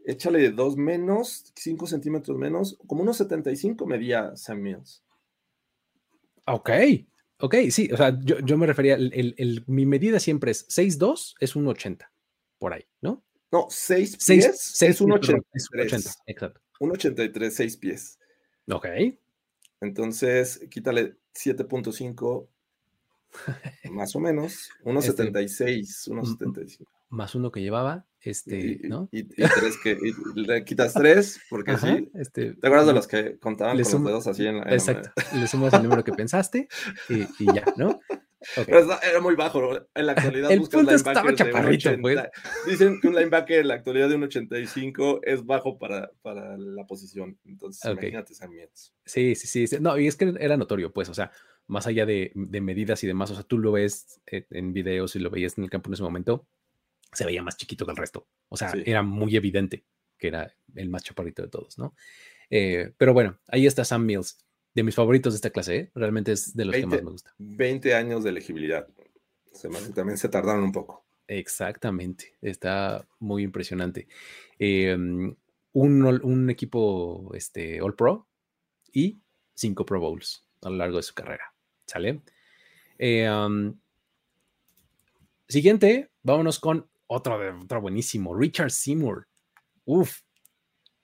échale 0.07 0.51
dos 0.51 0.77
menos, 0.77 1.53
cinco 1.57 1.87
centímetros 1.87 2.39
menos, 2.39 2.79
como 2.87 3.03
unos 3.03 3.17
75 3.19 3.87
medía 3.87 4.37
Sam 4.37 4.61
Mills. 4.61 5.03
Ok, 6.47 6.71
ok, 7.41 7.55
sí, 7.71 7.91
o 7.93 7.97
sea, 7.97 8.17
yo, 8.23 8.57
me 8.57 8.67
refería, 8.67 8.95
el, 8.95 9.65
mi 9.67 9.85
medida 9.85 10.21
siempre 10.21 10.53
es 10.53 10.67
6'2, 10.69 11.35
es 11.41 11.57
un 11.57 11.67
80, 11.67 12.11
por 12.59 12.73
ahí, 12.73 12.85
¿no? 13.01 13.25
No, 13.51 13.67
6 13.69 14.17
pies 14.27 14.83
es 14.83 15.01
un 15.01 15.13
83. 15.13 15.69
80, 15.87 16.11
exacto. 16.27 16.61
Un 16.79 16.93
83, 16.93 17.55
6 17.55 17.77
pies. 17.77 18.19
Ok. 18.71 18.87
Entonces, 19.81 20.61
quítale 20.71 21.17
7.5 21.35 22.49
más 23.91 24.15
o 24.15 24.21
menos, 24.21 24.71
1.76, 24.85 26.11
1.75. 26.11 26.65
Este, 26.65 26.85
más 27.09 27.35
uno 27.35 27.51
que 27.51 27.61
llevaba, 27.61 28.07
este, 28.27 28.81
¿no? 28.85 29.09
Y, 29.13 29.25
tres 29.25 29.79
que 29.83 29.99
le 30.35 30.65
quitas 30.65 30.95
tres, 30.95 31.41
porque 31.49 31.77
sí. 31.79 32.11
Este, 32.15 32.55
¿Te 32.55 32.67
acuerdas 32.67 32.87
de 32.87 32.93
los 32.93 33.07
que 33.07 33.39
contaban 33.39 33.81
con 33.83 33.93
los 33.93 34.05
dedos 34.05 34.27
así 34.27 34.47
en 34.47 34.59
la. 34.59 34.73
exacto. 34.73 35.11
le 35.35 35.47
sumas 35.47 35.73
el 35.75 35.83
número 35.83 36.05
que 36.05 36.13
pensaste 36.13 36.69
y, 37.09 37.23
y 37.23 37.55
ya, 37.55 37.65
¿no? 37.77 38.01
Pero 38.55 38.99
era 39.03 39.21
muy 39.21 39.35
bajo. 39.35 39.77
En 39.95 40.07
la 40.07 40.13
actualidad 40.13 40.51
el 40.51 40.61
punto 40.61 40.91
estaba 40.91 41.35
chaparrito, 41.35 41.91
pues. 42.01 42.21
Dicen 42.67 43.01
que 43.01 43.09
un 43.09 43.15
linebacker 43.15 43.61
en 43.61 43.69
la 43.69 43.75
actualidad 43.75 44.09
de 44.09 44.15
un 44.17 44.25
85 44.25 45.21
es 45.23 45.45
bajo 45.45 45.79
para, 45.79 46.11
para 46.23 46.57
la 46.57 46.87
posición. 46.87 47.39
Entonces, 47.45 47.91
imagínate 47.91 48.33
esa 48.33 48.49
Sí, 49.05 49.35
sí, 49.35 49.67
sí. 49.67 49.77
No, 49.81 49.99
y 49.99 50.07
es 50.07 50.17
que 50.17 50.35
era 50.39 50.57
notorio, 50.57 50.93
pues, 50.93 51.09
o 51.09 51.15
sea, 51.15 51.33
más 51.67 51.87
allá 51.87 52.07
de, 52.07 52.33
de, 52.35 52.61
medidas 52.61 53.03
y 53.03 53.07
demás, 53.07 53.31
o 53.31 53.35
sea, 53.35 53.43
tú 53.43 53.59
lo 53.59 53.73
ves 53.73 54.21
en 54.27 54.73
videos 54.73 55.17
y 55.17 55.19
lo 55.19 55.31
veías 55.31 55.59
en 55.59 55.65
el 55.65 55.71
campo 55.71 55.91
en 55.91 55.95
ese 55.95 56.03
momento, 56.03 56.47
se 57.17 57.25
veía 57.25 57.43
más 57.43 57.57
chiquito 57.57 57.85
que 57.85 57.93
el 57.93 57.97
resto. 57.97 58.29
O 58.49 58.57
sea, 58.57 58.73
era 58.85 59.03
muy 59.03 59.37
evidente 59.37 59.85
que 60.19 60.29
era 60.29 60.55
el 60.75 60.89
más 60.89 61.03
chaparrito 61.03 61.43
de 61.43 61.49
todos, 61.49 61.79
¿no? 61.79 61.95
Eh, 62.51 62.93
pero 62.97 63.13
bueno, 63.13 63.39
ahí 63.49 63.67
está 63.67 63.85
Sam 63.85 64.05
Mills 64.05 64.39
de 64.75 64.83
mis 64.83 64.95
favoritos 64.95 65.33
de 65.33 65.37
esta 65.37 65.51
clase, 65.51 65.77
¿eh? 65.77 65.91
realmente 65.95 66.33
es 66.33 66.55
de 66.55 66.65
los 66.67 66.77
que 66.77 66.87
más 66.87 67.03
me 67.03 67.11
gusta. 67.11 67.35
20 67.39 67.95
años 67.95 68.25
de 68.25 68.31
elegibilidad. 68.31 68.87
también 69.95 70.19
se 70.19 70.29
tardaron 70.29 70.63
un 70.63 70.73
poco. 70.73 71.07
Exactamente, 71.29 72.37
está 72.41 73.07
muy 73.19 73.43
impresionante. 73.43 74.07
Em, 74.59 75.35
un, 75.73 76.51
equipo 76.51 77.33
este, 77.35 77.81
All 77.81 77.95
Pro 77.95 78.29
y 78.93 79.19
cinco 79.55 79.85
Pro 79.85 79.99
Bowls 79.99 80.47
a 80.63 80.71
lo 80.71 80.77
largo 80.77 80.99
de 80.99 81.03
su 81.03 81.15
carrera. 81.15 81.53
¿Sale? 81.87 82.21
Em, 82.99 83.75
siguiente, 85.49 86.11
vámonos 86.23 86.61
con 86.61 86.89
otro, 87.07 87.39
otro 87.63 87.81
buenísimo, 87.81 88.35
Richard 88.35 88.71
Seymour. 88.71 89.27
Uf, 89.85 90.21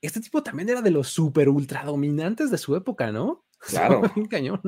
este 0.02 0.20
tipo 0.20 0.42
también 0.42 0.68
era 0.68 0.82
de 0.82 0.90
los 0.90 1.08
super 1.08 1.48
ultra 1.48 1.84
dominantes 1.84 2.50
de 2.50 2.58
su 2.58 2.76
época, 2.76 3.12
¿no? 3.12 3.44
Claro. 3.68 4.02
cañón. 4.28 4.60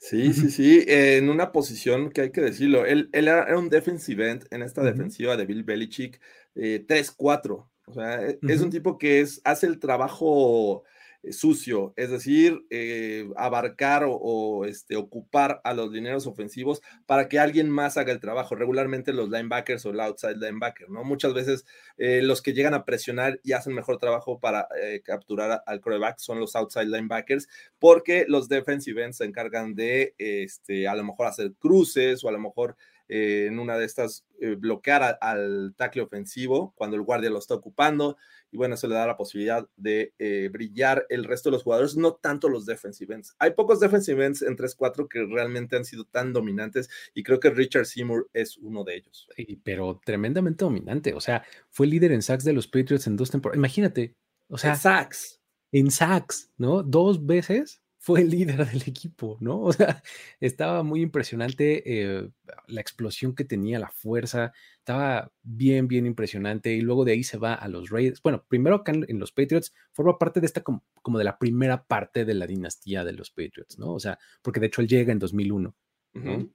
Sí, 0.00 0.32
sí, 0.32 0.50
sí. 0.50 0.84
En 0.86 1.28
una 1.28 1.52
posición 1.52 2.10
que 2.10 2.22
hay 2.22 2.32
que 2.32 2.40
decirlo. 2.40 2.86
Él, 2.86 3.10
era, 3.12 3.54
un 3.58 3.68
defensive 3.68 4.30
end 4.30 4.46
en 4.50 4.62
esta 4.62 4.82
defensiva 4.82 5.36
de 5.36 5.44
Bill 5.44 5.62
Belichick. 5.62 6.20
3-4. 6.54 6.86
Eh, 6.88 7.64
o 7.86 7.92
sea, 7.92 8.26
e, 8.26 8.38
es 8.40 8.62
un 8.62 8.70
tipo 8.70 8.96
que 8.96 9.20
es, 9.20 9.42
hace 9.44 9.66
el 9.66 9.78
trabajo 9.78 10.84
sucio, 11.32 11.94
es 11.96 12.10
decir, 12.10 12.64
eh, 12.70 13.28
abarcar 13.36 14.04
o, 14.06 14.64
este, 14.64 14.96
ocupar 14.96 15.60
a 15.64 15.74
los 15.74 15.92
dineros 15.92 16.26
ofensivos 16.26 16.80
para 17.06 17.28
que 17.28 17.38
alguien 17.38 17.70
más 17.70 17.96
haga 17.96 18.12
el 18.12 18.20
trabajo. 18.20 18.54
Regularmente 18.54 19.12
los 19.12 19.30
linebackers 19.30 19.86
o 19.86 19.90
el 19.90 20.00
outside 20.00 20.36
linebacker, 20.36 20.90
¿no? 20.90 21.04
Muchas 21.04 21.34
veces 21.34 21.64
eh, 21.98 22.20
los 22.22 22.42
que 22.42 22.52
llegan 22.52 22.74
a 22.74 22.84
presionar 22.84 23.40
y 23.42 23.52
hacen 23.52 23.74
mejor 23.74 23.98
trabajo 23.98 24.40
para 24.40 24.68
capturar 25.04 25.62
al 25.66 25.80
coreback 25.80 26.18
son 26.18 26.40
los 26.40 26.56
outside 26.56 26.86
linebackers, 26.86 27.48
porque 27.78 28.24
los 28.28 28.48
defensive 28.48 29.02
ends 29.02 29.18
se 29.18 29.24
encargan 29.24 29.74
de, 29.74 30.14
este, 30.18 30.88
a 30.88 30.94
lo 30.94 31.04
mejor 31.04 31.26
hacer 31.26 31.52
cruces 31.58 32.24
o 32.24 32.28
a 32.28 32.32
lo 32.32 32.38
mejor 32.38 32.76
en 33.08 33.58
una 33.58 33.76
de 33.76 33.84
estas 33.84 34.24
bloquear 34.58 35.18
al 35.20 35.74
tackle 35.76 36.02
ofensivo 36.02 36.74
cuando 36.76 36.96
el 36.96 37.02
guardia 37.02 37.30
lo 37.30 37.38
está 37.38 37.54
ocupando 37.54 38.16
y 38.54 38.56
bueno, 38.56 38.76
eso 38.76 38.86
le 38.86 38.94
da 38.94 39.08
la 39.08 39.16
posibilidad 39.16 39.68
de 39.76 40.14
eh, 40.20 40.48
brillar 40.48 41.06
el 41.08 41.24
resto 41.24 41.50
de 41.50 41.54
los 41.54 41.64
jugadores, 41.64 41.96
no 41.96 42.14
tanto 42.14 42.48
los 42.48 42.64
defensive 42.66 43.12
ends. 43.12 43.34
Hay 43.40 43.50
pocos 43.50 43.80
defensive 43.80 44.24
ends 44.24 44.42
en 44.42 44.56
3-4 44.56 45.08
que 45.08 45.26
realmente 45.26 45.76
han 45.76 45.84
sido 45.84 46.04
tan 46.04 46.32
dominantes 46.32 46.88
y 47.14 47.24
creo 47.24 47.40
que 47.40 47.50
Richard 47.50 47.86
Seymour 47.86 48.30
es 48.32 48.56
uno 48.58 48.84
de 48.84 48.94
ellos. 48.94 49.26
pero 49.64 50.00
tremendamente 50.04 50.64
dominante, 50.64 51.14
o 51.14 51.20
sea, 51.20 51.44
fue 51.68 51.88
líder 51.88 52.12
en 52.12 52.22
sacks 52.22 52.44
de 52.44 52.52
los 52.52 52.68
Patriots 52.68 53.08
en 53.08 53.16
dos 53.16 53.32
temporadas. 53.32 53.58
Imagínate, 53.58 54.14
o 54.48 54.56
sea, 54.56 54.74
en 54.74 54.76
sacks. 54.76 55.40
En 55.72 55.90
sacks, 55.90 56.52
¿no? 56.56 56.84
Dos 56.84 57.26
veces 57.26 57.82
fue 58.04 58.20
el 58.20 58.28
líder 58.28 58.66
del 58.70 58.82
equipo, 58.82 59.38
¿no? 59.40 59.62
O 59.62 59.72
sea, 59.72 60.02
estaba 60.40 60.82
muy 60.82 61.00
impresionante 61.00 61.82
eh, 61.86 62.28
la 62.66 62.80
explosión 62.82 63.34
que 63.34 63.46
tenía, 63.46 63.78
la 63.78 63.88
fuerza, 63.88 64.52
estaba 64.76 65.32
bien, 65.42 65.88
bien 65.88 66.04
impresionante. 66.04 66.74
Y 66.74 66.82
luego 66.82 67.06
de 67.06 67.12
ahí 67.12 67.24
se 67.24 67.38
va 67.38 67.54
a 67.54 67.66
los 67.66 67.88
Raiders. 67.88 68.20
Bueno, 68.22 68.44
primero 68.46 68.76
acá 68.76 68.92
en, 68.92 69.18
los 69.18 69.32
Patriots, 69.32 69.72
forma 69.92 70.18
parte 70.18 70.40
de 70.40 70.46
esta 70.46 70.62
como, 70.62 70.82
de 71.16 71.24
la 71.24 71.38
primera 71.38 71.86
parte 71.86 72.26
de 72.26 72.34
la 72.34 72.46
dinastía 72.46 73.04
de 73.04 73.14
los 73.14 73.30
Patriots, 73.30 73.78
¿no? 73.78 73.94
O 73.94 73.98
sea, 73.98 74.18
porque 74.42 74.60
de 74.60 74.66
hecho 74.66 74.82
él 74.82 74.88
llega 74.88 75.10
en 75.10 75.18
2001, 75.18 75.74
¿no? 76.12 76.50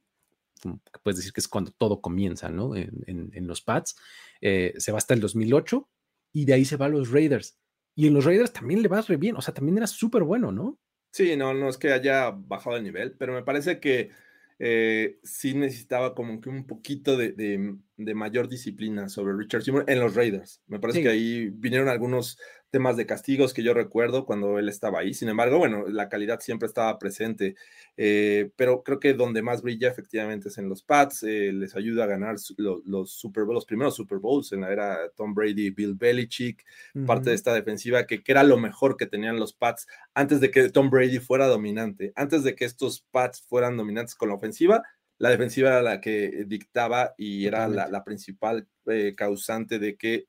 Puedes 1.02 1.18
decir 1.18 1.34
que 1.34 1.42
es 1.42 1.48
cuando 1.48 1.72
todo 1.72 2.00
comienza, 2.00 2.50
¿no? 2.50 2.76
En, 2.76 3.48
los 3.48 3.62
Pats. 3.62 3.96
Eh, 4.40 4.76
se 4.78 4.92
va 4.92 5.00
hasta 5.00 5.16
el 5.16 5.20
2008 5.20 5.90
y 6.32 6.46
de 6.46 6.54
ahí 6.54 6.64
se 6.64 6.78
va 6.78 6.86
a 6.86 6.90
los 6.90 7.10
Raiders. 7.10 7.58
Y 7.96 8.06
en 8.06 8.14
los 8.14 8.26
Raiders 8.26 8.54
también 8.54 8.84
le 8.84 8.88
va 8.88 9.02
re 9.02 9.18
bien, 9.18 9.36
o 9.36 9.42
sea, 9.42 9.52
también 9.52 9.78
era 9.78 9.88
súper 9.88 10.22
bueno, 10.22 10.52
¿no? 10.52 10.78
Sí, 11.12 11.36
no, 11.36 11.54
no 11.54 11.70
es 11.70 11.78
que 11.78 11.92
haya 11.92 12.30
bajado 12.32 12.78
el 12.78 12.84
nivel, 12.84 13.14
pero 13.18 13.34
me 13.34 13.44
parece 13.44 13.80
que 13.80 14.12
eh, 14.60 15.20
sí 15.24 15.54
necesitaba 15.56 16.14
como 16.16 16.40
que 16.40 16.50
un 16.50 16.66
poquito 16.68 17.18
de, 17.18 17.32
de, 17.34 17.78
mayor 18.16 18.48
disciplina 18.48 19.10
sobre 19.10 19.36
Richard 19.36 19.64
Seymour 19.64 19.86
en 19.88 20.00
los 20.00 20.16
Raiders. 20.16 20.62
Me 20.68 20.80
parece 20.80 21.02
que 21.02 21.10
ahí 21.10 21.50
vinieron 21.50 21.90
algunos 21.90 22.38
temas 22.72 22.98
de 22.98 23.06
castigos 23.06 23.54
que 23.54 23.64
yo 23.64 23.74
recuerdo 23.74 24.26
cuando 24.26 24.60
él 24.60 24.70
estaba 24.70 25.00
ahí. 25.00 25.14
Sin 25.14 25.30
embargo, 25.30 25.58
bueno, 25.58 25.88
la 25.88 26.10
calidad 26.10 26.40
siempre 26.40 26.68
estaba 26.68 26.98
presente, 27.00 27.56
eh, 27.98 28.52
pero 28.56 28.84
creo 28.84 29.00
que 29.00 29.14
donde 29.14 29.42
más 29.42 29.62
brilla 29.62 29.90
efectivamente 29.90 30.50
es 30.50 30.58
en 30.58 30.70
los 30.70 30.84
Pats, 30.84 31.24
eh, 31.24 31.52
les 31.52 31.76
ayuda 31.76 32.04
a 32.04 32.08
ganar 32.08 32.36
los, 32.58 33.12
Super 33.12 33.46
los 33.46 33.66
primeros 33.66 33.96
Super 33.96 34.20
Bowls 34.20 34.52
en 34.52 34.62
la 34.62 34.72
era 34.72 35.10
Tom 35.16 35.34
Brady, 35.34 35.72
Bill 35.72 35.96
Belichick, 35.96 36.64
parte 37.06 37.32
de 37.32 37.36
esta 37.36 37.54
defensiva 37.54 38.06
que, 38.06 38.24
que, 38.24 38.32
era 38.32 38.44
lo 38.44 38.58
mejor 38.58 38.98
que 38.98 39.08
tenían 39.08 39.40
los 39.40 39.54
Pats 39.54 39.88
antes 40.14 40.40
de 40.40 40.52
que 40.52 40.70
Tom 40.70 40.90
Brady 40.90 41.20
fuera 41.20 41.48
dominante, 41.48 42.14
antes 42.16 42.44
de 42.44 42.56
que 42.56 42.66
estos 42.66 43.02
Pats 43.12 43.42
fueran 43.42 43.78
dominantes 43.78 44.16
con 44.16 44.30
la 44.30 44.36
ofensiva. 44.36 44.84
La 45.20 45.30
defensiva 45.30 45.70
era 45.70 45.82
la 45.82 46.02
que 46.02 46.46
dictaba 46.48 47.14
y 47.18 47.46
era 47.46 47.68
la, 47.68 48.04
principal 48.04 48.68
eh, 48.88 49.14
causante 49.16 49.78
de 49.78 49.96
que 49.96 50.26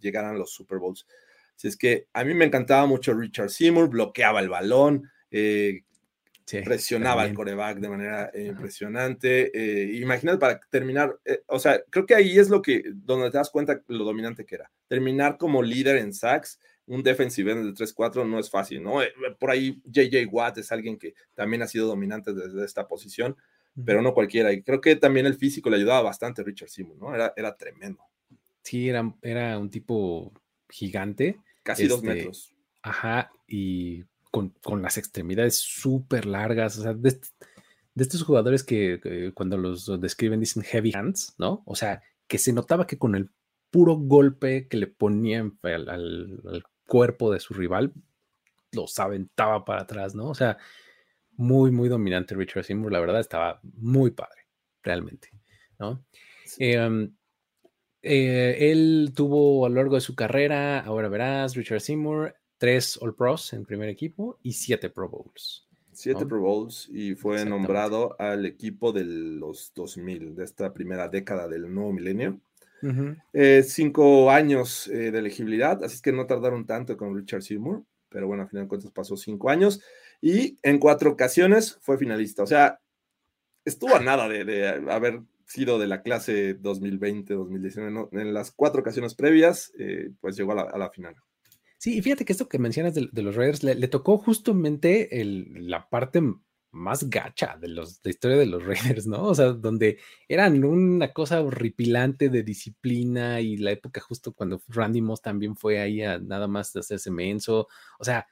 llegaran 0.00 0.38
los 0.38 0.52
Super 0.52 0.78
Bowls. 0.78 1.06
Si 1.62 1.68
es 1.68 1.76
que 1.76 2.08
a 2.12 2.24
mí 2.24 2.34
me 2.34 2.44
encantaba 2.44 2.86
mucho 2.86 3.14
Richard 3.14 3.50
Seymour, 3.50 3.88
bloqueaba 3.88 4.40
el 4.40 4.48
balón, 4.48 5.08
eh, 5.30 5.82
presionaba 6.64 7.22
al 7.22 7.34
coreback 7.34 7.78
de 7.78 7.88
manera 7.88 8.30
eh, 8.34 8.46
impresionante. 8.46 9.50
Eh, 9.54 9.96
imagínate 9.96 10.38
para 10.38 10.60
terminar, 10.70 11.18
o 11.46 11.58
sea, 11.58 11.82
creo 11.88 12.04
que 12.04 12.14
ahí 12.14 12.38
es 12.38 12.50
lo 12.50 12.60
que, 12.60 12.82
donde 12.92 13.30
te 13.30 13.38
das 13.38 13.50
cuenta 13.50 13.80
lo 13.86 14.04
dominante 14.04 14.44
que 14.44 14.56
era. 14.56 14.70
Terminar 14.88 15.38
como 15.38 15.62
líder 15.62 15.98
en 15.98 16.12
sacks, 16.12 16.58
un 16.86 17.02
defensive 17.02 17.52
end 17.52 17.64
de 17.64 17.84
3-4 17.84 18.28
no 18.28 18.38
es 18.38 18.50
fácil, 18.50 18.82
¿no? 18.82 18.98
por 19.38 19.50
ahí 19.50 19.80
JJ 19.84 20.26
Watt 20.30 20.58
es 20.58 20.72
alguien 20.72 20.98
que 20.98 21.14
también 21.34 21.62
ha 21.62 21.68
sido 21.68 21.86
dominante 21.86 22.34
desde 22.34 22.64
esta 22.64 22.88
posición, 22.88 23.36
pero 23.84 24.02
no 24.02 24.14
cualquiera. 24.14 24.52
Y 24.52 24.62
creo 24.62 24.80
que 24.80 24.96
también 24.96 25.26
el 25.26 25.34
físico 25.34 25.70
le 25.70 25.76
ayudaba 25.76 26.02
bastante 26.02 26.42
a 26.42 26.44
Richard 26.44 26.68
Seymour, 26.68 26.98
¿no? 26.98 27.14
Era, 27.14 27.32
era 27.36 27.56
tremendo. 27.56 28.02
Sí, 28.62 28.88
era, 28.88 29.14
era 29.22 29.58
un 29.58 29.70
tipo 29.70 30.32
gigante. 30.68 31.38
Casi 31.62 31.86
dos 31.86 32.02
este, 32.02 32.14
metros. 32.14 32.54
Ajá, 32.82 33.30
y 33.46 34.04
con, 34.32 34.82
las 34.82 34.96
extremidades 34.96 35.58
súper 35.58 36.26
largas, 36.26 36.78
o 36.78 36.82
sea, 36.82 36.94
de, 36.94 37.20
estos 37.96 38.22
jugadores 38.22 38.64
que, 38.64 39.30
cuando 39.34 39.58
los 39.58 40.00
describen 40.00 40.40
dicen 40.40 40.62
heavy 40.62 40.92
hands, 40.94 41.34
¿no? 41.38 41.62
O 41.66 41.76
sea, 41.76 42.02
que 42.26 42.38
se 42.38 42.52
notaba 42.52 42.86
que 42.86 42.98
con 42.98 43.14
el 43.14 43.30
puro 43.70 43.96
golpe 43.96 44.68
que 44.68 44.78
le 44.78 44.86
ponían 44.86 45.58
al, 45.62 46.64
cuerpo 46.86 47.32
de 47.32 47.40
su 47.40 47.54
rival, 47.54 47.92
los 48.72 48.98
aventaba 48.98 49.64
para 49.64 49.82
atrás, 49.82 50.14
¿no? 50.14 50.28
O 50.28 50.34
sea, 50.34 50.58
muy, 51.36 51.70
muy 51.70 51.88
dominante 51.88 52.34
Richard 52.34 52.64
Seymour, 52.64 52.92
la 52.92 53.00
verdad, 53.00 53.20
estaba 53.20 53.60
muy 53.62 54.10
padre, 54.10 54.46
realmente, 54.82 55.30
¿no? 55.78 56.04
Em, 56.58 57.12
eh, 58.02 58.56
él 58.70 59.12
tuvo 59.14 59.64
a 59.64 59.68
lo 59.68 59.76
largo 59.76 59.94
de 59.94 60.00
su 60.00 60.14
carrera, 60.14 60.80
ahora 60.80 61.08
verás, 61.08 61.54
Richard 61.54 61.80
Seymour, 61.80 62.34
tres 62.58 62.98
All 63.00 63.14
Pros 63.14 63.52
en 63.52 63.64
primer 63.64 63.88
equipo 63.88 64.38
y 64.42 64.52
siete 64.52 64.90
Pro 64.90 65.08
Bowls. 65.08 65.68
Siete 65.92 66.24
Pro 66.26 66.40
Bowls 66.40 66.88
y 66.92 67.14
fue 67.14 67.44
nombrado 67.44 68.16
al 68.18 68.46
equipo 68.46 68.92
de 68.92 69.04
los 69.04 69.72
2000, 69.74 70.34
de 70.34 70.44
esta 70.44 70.72
primera 70.72 71.08
década 71.08 71.48
del 71.48 71.72
nuevo 71.72 71.92
milenio. 71.92 72.40
Eh, 73.32 73.62
cinco 73.62 74.30
años 74.30 74.88
eh, 74.88 75.12
de 75.12 75.18
elegibilidad, 75.18 75.84
así 75.84 75.96
es 75.96 76.02
que 76.02 76.12
no 76.12 76.26
tardaron 76.26 76.66
tanto 76.66 76.96
con 76.96 77.16
Richard 77.16 77.42
Seymour, 77.42 77.84
pero 78.08 78.26
bueno, 78.26 78.42
a 78.42 78.46
final 78.48 78.64
de 78.64 78.68
cuentas 78.68 78.90
pasó 78.90 79.16
cinco 79.16 79.50
años 79.50 79.80
y 80.22 80.56
en 80.62 80.78
cuatro 80.78 81.10
ocasiones 81.10 81.78
fue 81.82 81.98
finalista. 81.98 82.44
O 82.44 82.46
sea, 82.46 82.80
estuvo 83.64 83.94
a 83.96 84.00
nada 84.00 84.28
de, 84.28 84.68
haber 84.88 85.22
sido 85.46 85.80
de 85.80 85.88
la 85.88 86.02
clase 86.02 86.58
2020-2019. 86.60 88.08
En 88.12 88.32
las 88.32 88.52
cuatro 88.52 88.80
ocasiones 88.80 89.14
previas, 89.14 89.72
eh, 89.78 90.12
pues 90.20 90.36
llegó 90.36 90.52
a 90.52 90.78
la, 90.78 90.90
final. 90.90 91.16
Sí, 91.76 91.98
y 91.98 92.02
fíjate 92.02 92.24
que 92.24 92.32
esto 92.32 92.48
que 92.48 92.60
mencionas 92.60 92.94
de, 92.94 93.22
los 93.22 93.34
Raiders 93.34 93.64
le, 93.64 93.88
tocó 93.88 94.16
justamente 94.16 95.10
la 95.24 95.90
parte 95.90 96.22
más 96.70 97.10
gacha 97.10 97.58
de 97.60 97.68
los 97.68 98.00
de 98.00 98.10
historia 98.10 98.36
de 98.38 98.46
los 98.46 98.64
Raiders, 98.64 99.08
¿no? 99.08 99.24
O 99.24 99.34
sea, 99.34 99.52
donde 99.52 99.98
eran 100.28 100.64
una 100.64 101.12
cosa 101.12 101.42
horripilante 101.42 102.28
de 102.28 102.44
disciplina 102.44 103.40
y 103.40 103.56
la 103.56 103.72
época 103.72 104.00
justo 104.00 104.32
cuando 104.32 104.62
Randy 104.68 105.02
Moss 105.02 105.20
también 105.20 105.56
fue 105.56 105.80
ahí 105.80 106.00
a 106.02 106.20
nada 106.20 106.46
más 106.46 106.72
de 106.72 106.80
hacerse 106.80 107.10
menso, 107.10 107.66
o 107.98 108.04
sea, 108.04 108.24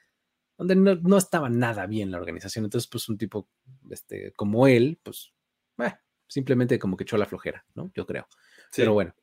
donde 0.63 0.99
no, 1.01 1.17
estaba 1.17 1.49
nada 1.49 1.85
bien 1.85 2.11
la 2.11 2.17
organización. 2.17 2.65
Entonces, 2.65 2.89
pues 2.89 3.09
un 3.09 3.17
tipo 3.17 3.49
este, 3.89 4.31
como 4.33 4.67
él, 4.67 4.99
pues 5.03 5.33
eh, 5.79 5.93
simplemente 6.27 6.79
como 6.79 6.97
que 6.97 7.03
echó 7.03 7.17
la 7.17 7.25
flojera, 7.25 7.65
¿no? 7.75 7.91
Yo 7.93 8.05
creo. 8.05 8.27
Pero 8.75 8.93
bueno, 8.93 9.13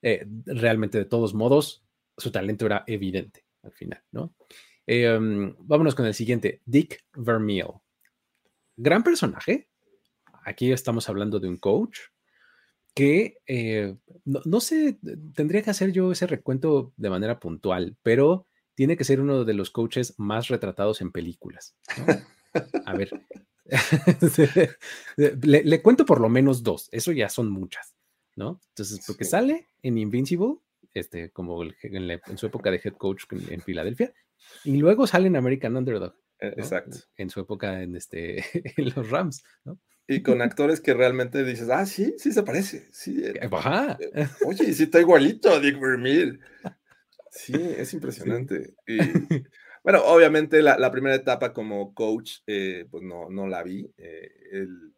eh, 0.00 0.26
realmente 0.46 0.98
de 0.98 1.04
todos 1.04 1.34
modos, 1.34 1.84
su 2.16 2.30
talento 2.30 2.66
era 2.66 2.84
evidente 2.86 3.44
al 3.62 3.72
final, 3.72 4.02
¿no? 4.10 4.34
Eh, 4.86 5.16
um, 5.16 5.54
vámonos 5.58 5.94
con 5.94 6.06
el 6.06 6.14
siguiente, 6.14 6.60
Dick 6.64 7.04
Vermeil 7.14 7.66
gran 8.76 9.02
personaje. 9.02 9.68
Aquí 10.44 10.72
estamos 10.72 11.08
hablando 11.08 11.38
de 11.38 11.48
un 11.48 11.56
coach 11.56 11.98
que 12.94 13.38
eh, 13.46 13.96
no, 14.24 14.60
sé, 14.60 14.98
tendría 15.34 15.62
que 15.62 15.70
hacer 15.70 15.92
yo 15.92 16.12
ese 16.12 16.26
recuento 16.26 16.92
de 16.96 17.10
manera 17.10 17.40
puntual, 17.40 17.96
pero 18.02 18.46
tiene 18.74 18.96
que 18.96 19.04
ser 19.04 19.20
uno 19.20 19.44
de 19.44 19.54
los 19.54 19.70
coaches 19.70 20.14
más 20.18 20.48
retratados 20.48 21.00
en 21.00 21.12
películas. 21.12 21.76
A 22.84 22.94
ver, 22.94 23.10
le, 25.16 25.82
cuento 25.82 26.04
por 26.04 26.20
lo 26.20 26.28
menos 26.28 26.62
dos, 26.62 26.88
eso 26.92 27.12
ya 27.12 27.28
son 27.28 27.50
muchas, 27.50 27.94
¿no? 28.36 28.60
Entonces, 28.68 29.04
porque 29.06 29.24
sale 29.24 29.68
en 29.82 29.98
Invincible, 29.98 30.56
este, 30.94 31.30
como 31.30 31.62
en, 31.64 32.38
su 32.38 32.46
época 32.46 32.70
de 32.70 32.80
head 32.82 32.94
coach 32.94 33.24
en 33.30 33.60
Filadelfia, 33.62 34.12
y 34.64 34.76
luego 34.76 35.06
sale 35.06 35.28
en 35.28 35.36
American 35.36 35.76
Underdog. 35.76 36.14
E, 36.38 36.48
exacto. 36.48 36.98
En 37.16 37.30
su 37.30 37.40
época 37.40 37.82
en, 37.82 37.96
este, 37.96 38.38
en 38.76 38.92
los 38.94 39.10
Rams, 39.10 39.42
¿no? 39.64 39.78
Y 40.08 40.22
con 40.22 40.42
actores 40.42 40.80
que 40.80 40.94
realmente 40.94 41.44
dices, 41.44 41.68
ah, 41.70 41.86
sí, 41.86 42.14
sí 42.18 42.32
se 42.32 42.42
parece. 42.42 42.88
Sí, 42.90 43.22
eh, 43.24 43.48
Ajá. 43.50 43.96
Eh, 44.00 44.26
oye, 44.44 44.72
sí 44.72 44.82
está 44.82 45.00
igualito 45.00 45.48
a 45.50 45.60
Dick 45.60 45.80
Vermeer. 45.80 46.40
Sí, 47.34 47.54
es 47.54 47.94
impresionante. 47.94 48.74
Y, 48.86 48.98
bueno, 49.82 50.04
obviamente 50.04 50.62
la, 50.62 50.90
primera 50.90 51.16
etapa 51.16 51.52
como 51.52 51.94
coach, 51.94 52.40
eh, 52.46 52.86
pues 52.90 53.02
no, 53.02 53.30
no 53.30 53.46
la 53.46 53.62
vi. 53.62 53.90
él 53.96 54.92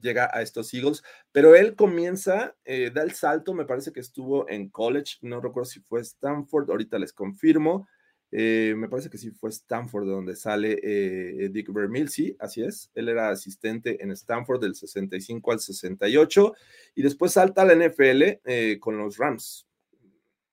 llega 0.00 0.30
a 0.32 0.42
estos 0.42 0.74
Eagles, 0.74 1.02
pero 1.32 1.54
él 1.56 1.74
comienza, 1.74 2.56
da 2.92 3.02
el 3.02 3.12
salto, 3.12 3.54
me 3.54 3.64
parece 3.64 3.92
que 3.92 4.00
estuvo 4.00 4.48
en 4.48 4.68
college, 4.68 5.16
no 5.22 5.40
recuerdo 5.40 5.70
si 5.70 5.80
fue 5.80 6.00
Stanford, 6.00 6.70
ahorita 6.70 6.98
les 6.98 7.12
confirmo 7.12 7.88
eh, 8.30 8.74
me 8.76 8.88
parece 8.88 9.08
que 9.08 9.16
sí 9.16 9.30
fue 9.30 9.50
Stanford 9.50 10.04
de 10.04 10.12
donde 10.12 10.36
sale 10.36 10.78
eh, 10.82 11.48
Dick 11.50 11.72
Vermeil, 11.72 12.08
sí, 12.08 12.36
así 12.38 12.62
es. 12.62 12.90
Él 12.94 13.08
era 13.08 13.30
asistente 13.30 14.02
en 14.02 14.10
Stanford 14.10 14.60
del 14.60 14.74
65 14.74 15.52
al 15.52 15.60
68 15.60 16.54
y 16.94 17.02
después 17.02 17.32
salta 17.32 17.62
a 17.62 17.64
la 17.64 17.74
NFL 17.74 18.40
eh, 18.44 18.78
con 18.80 18.98
los 18.98 19.16
Rams. 19.16 19.66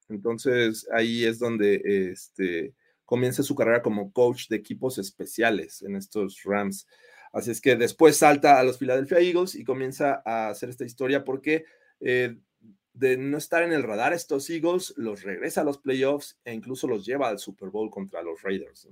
Entonces 0.09 0.87
ahí 0.91 1.25
es 1.25 1.39
donde 1.39 1.81
este, 2.11 2.73
comienza 3.05 3.43
su 3.43 3.55
carrera 3.55 3.81
como 3.81 4.11
coach 4.11 4.47
de 4.47 4.57
equipos 4.57 4.97
especiales 4.97 5.81
en 5.81 5.95
estos 5.95 6.41
Rams. 6.43 6.87
Así 7.33 7.51
es 7.51 7.59
que 7.59 7.75
después 7.75 8.17
salta 8.17 8.59
a 8.59 8.63
los 8.63 8.77
Philadelphia 8.77 9.19
Eagles 9.19 9.55
y 9.55 9.63
comienza 9.63 10.21
a 10.25 10.49
hacer 10.49 10.69
esta 10.69 10.85
historia 10.85 11.23
porque 11.23 11.65
de 12.95 13.17
no 13.17 13.37
estar 13.37 13.61
en 13.61 13.73
el 13.73 13.83
radar 13.83 14.13
estos 14.13 14.49
Eagles, 14.49 14.93
los 14.95 15.23
regresa 15.23 15.61
a 15.61 15.63
los 15.65 15.77
playoffs 15.77 16.39
e 16.45 16.53
incluso 16.53 16.87
los 16.87 17.05
lleva 17.05 17.27
al 17.27 17.39
Super 17.39 17.69
Bowl 17.69 17.89
contra 17.89 18.21
los 18.21 18.41
Raiders. 18.41 18.87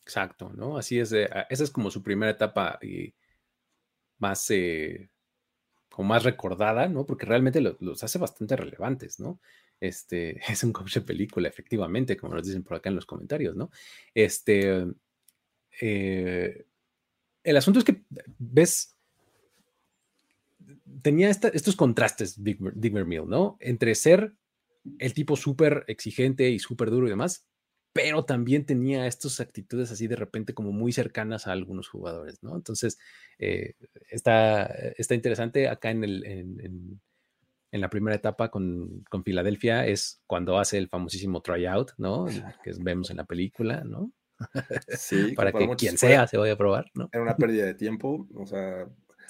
Exacto, 0.00 0.50
¿no? 0.54 0.78
Así 0.78 0.98
es, 0.98 1.12
esa 1.12 1.46
es 1.48 1.70
como 1.70 1.90
su 1.90 2.02
primera 2.02 2.32
etapa 2.32 2.78
y 2.82 3.14
más, 4.18 4.50
eh, 4.50 5.10
como 5.90 6.08
más 6.08 6.24
recordada, 6.24 6.88
¿no? 6.88 7.04
Porque 7.04 7.26
realmente 7.26 7.60
los, 7.60 8.02
hace 8.02 8.18
bastante 8.18 8.56
relevantes, 8.56 9.20
¿no? 9.20 9.38
Este, 9.82 10.40
es 10.48 10.62
un 10.64 10.72
coach 10.72 10.94
de 10.94 11.00
película, 11.02 11.48
efectivamente, 11.48 12.16
como 12.16 12.34
nos 12.34 12.46
dicen 12.46 12.62
por 12.62 12.76
acá 12.76 12.88
en 12.88 12.96
los 12.96 13.06
comentarios, 13.06 13.56
¿no? 13.56 13.70
Este, 14.14 14.86
eh, 15.80 16.64
el 17.42 17.56
asunto 17.56 17.80
es 17.80 17.84
que 17.84 18.02
ves 18.38 18.96
tenía 21.02 21.30
estos 21.30 21.76
contrastes, 21.76 22.42
Dick, 22.42 22.60
Vermeil, 22.60 23.26
¿no? 23.26 23.56
Entre 23.60 23.94
ser 23.94 24.34
el 24.98 25.14
tipo 25.14 25.36
súper 25.36 25.84
exigente 25.88 26.48
y 26.50 26.58
súper 26.58 26.90
duro 26.90 27.06
y 27.06 27.10
demás, 27.10 27.46
pero 27.92 28.24
también 28.24 28.64
tenía 28.64 29.06
estas 29.06 29.40
actitudes 29.40 29.90
así 29.90 30.06
de 30.06 30.16
repente 30.16 30.54
como 30.54 30.72
muy 30.72 30.92
cercanas 30.92 31.46
a 31.46 31.52
algunos 31.52 31.88
jugadores, 31.88 32.42
¿no? 32.42 32.56
Entonces, 32.56 32.98
eh, 33.38 33.74
está, 34.10 34.66
está, 34.96 35.14
interesante 35.14 35.68
acá 35.68 35.90
en, 35.90 36.04
el, 36.04 37.00
la 37.80 37.90
primera 37.90 38.16
etapa 38.16 38.50
con, 38.50 39.04
con, 39.08 39.24
Filadelfia, 39.24 39.86
es 39.86 40.22
cuando 40.26 40.58
hace 40.58 40.78
el 40.78 40.88
famosísimo 40.88 41.40
tryout, 41.40 41.92
¿no? 41.96 42.26
Que 42.62 42.72
vemos 42.78 43.10
en 43.10 43.16
la 43.16 43.24
película, 43.24 43.82
¿no? 43.84 44.12
Sí, 44.88 45.32
para 45.36 45.52
que 45.52 45.68
quien 45.76 45.96
sea 45.96 46.26
se 46.26 46.36
vaya 46.36 46.52
a 46.52 46.58
probar, 46.58 46.86
¿no? 46.94 47.08
Era 47.12 47.22
una 47.22 47.36
pérdida 47.36 47.64
de 47.64 47.74
tiempo, 47.74 48.28
o 48.34 48.46
sea, 48.46 48.86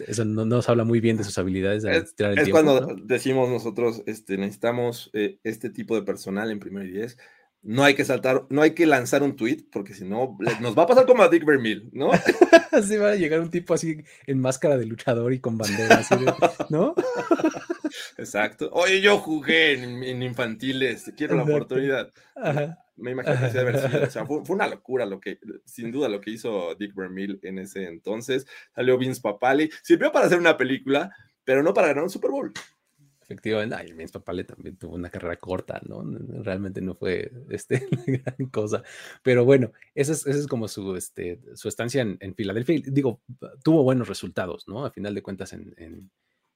eso 0.06 0.24
no 0.24 0.44
nos 0.44 0.68
habla 0.68 0.84
muy 0.84 1.00
bien 1.00 1.16
de 1.16 1.24
sus 1.24 1.38
habilidades. 1.38 1.84
es, 1.84 2.14
cuando 2.50 2.94
decimos 3.04 3.48
nosotros, 3.48 4.02
este, 4.06 4.36
necesitamos 4.36 5.10
eh, 5.12 5.38
este 5.44 5.70
tipo 5.70 5.94
de 5.94 6.02
personal 6.02 6.50
en 6.50 6.60
primer 6.60 6.86
y 6.86 6.92
diez. 6.92 7.18
No 7.64 7.84
hay 7.84 7.94
que 7.94 8.04
saltar, 8.04 8.46
no 8.50 8.62
hay 8.62 8.72
que 8.72 8.86
lanzar 8.86 9.22
un 9.22 9.36
tweet, 9.36 9.66
porque 9.70 9.94
si 9.94 10.04
no, 10.04 10.36
nos 10.60 10.76
va 10.76 10.82
a 10.82 10.86
pasar 10.88 11.06
como 11.06 11.22
a 11.22 11.28
Dick 11.28 11.44
Vermeil, 11.44 11.90
¿no? 11.92 12.10
así 12.72 12.96
va 12.96 13.10
a 13.10 13.16
llegar 13.16 13.40
un 13.40 13.50
tipo 13.50 13.72
así 13.72 13.98
en 14.26 14.40
máscara 14.40 14.76
de 14.76 14.86
luchador 14.86 15.32
y 15.32 15.38
con 15.38 15.58
bandera, 15.58 16.02
¿no? 16.70 16.94
Exacto. 18.16 18.70
Oye, 18.72 19.00
yo 19.00 19.18
jugué 19.18 19.72
en, 19.72 20.22
infantiles, 20.22 21.12
quiero 21.16 21.36
la 21.36 21.44
oportunidad. 21.44 22.10
Ajá 22.34 22.78
me 22.96 23.12
imagino 23.12 23.36
que 23.50 23.58
haber 23.58 23.78
sido. 23.78 24.02
O 24.04 24.10
sea, 24.10 24.26
fue, 24.26 24.42
una 24.48 24.68
locura 24.68 25.06
lo 25.06 25.20
que, 25.20 25.38
sin 25.64 25.90
duda, 25.90 26.08
lo 26.08 26.20
que 26.20 26.30
hizo 26.30 26.74
Dick 26.74 26.94
Vermeil 26.94 27.38
en 27.42 27.58
ese 27.58 27.84
entonces. 27.84 28.46
Salió 28.74 28.98
Vince 28.98 29.20
Papali. 29.20 29.70
Sirvió 29.82 30.12
para 30.12 30.26
hacer 30.26 30.38
una 30.38 30.56
película, 30.56 31.14
pero 31.44 31.62
no 31.62 31.74
para 31.74 31.88
ganar 31.88 32.04
un 32.04 32.10
Super 32.10 32.30
Bowl. 32.30 32.52
Efectivamente, 33.22 33.74
ay, 33.76 33.92
Vince 33.92 34.12
Papali 34.12 34.44
también 34.44 34.76
tuvo 34.76 34.94
una 34.94 35.08
carrera 35.08 35.36
corta, 35.36 35.80
¿no? 35.86 36.02
Realmente 36.42 36.80
no 36.80 36.94
fue 36.94 37.30
este, 37.50 37.88
gran 38.06 38.50
cosa. 38.50 38.82
Pero 39.22 39.44
bueno, 39.44 39.72
esa 39.94 40.12
es, 40.12 40.26
es 40.26 40.46
como 40.46 40.68
su, 40.68 40.96
este, 40.96 41.40
su 41.54 41.68
estancia 41.68 42.02
en, 42.02 42.18
en, 42.20 42.34
Filadelfia. 42.34 42.82
Digo, 42.84 43.22
tuvo 43.62 43.84
buenos 43.84 44.08
resultados, 44.08 44.68
¿no? 44.68 44.84
A 44.84 44.90
final 44.90 45.14
de 45.14 45.22
cuentas 45.22 45.52
en, 45.52 45.72
en, 45.78 46.10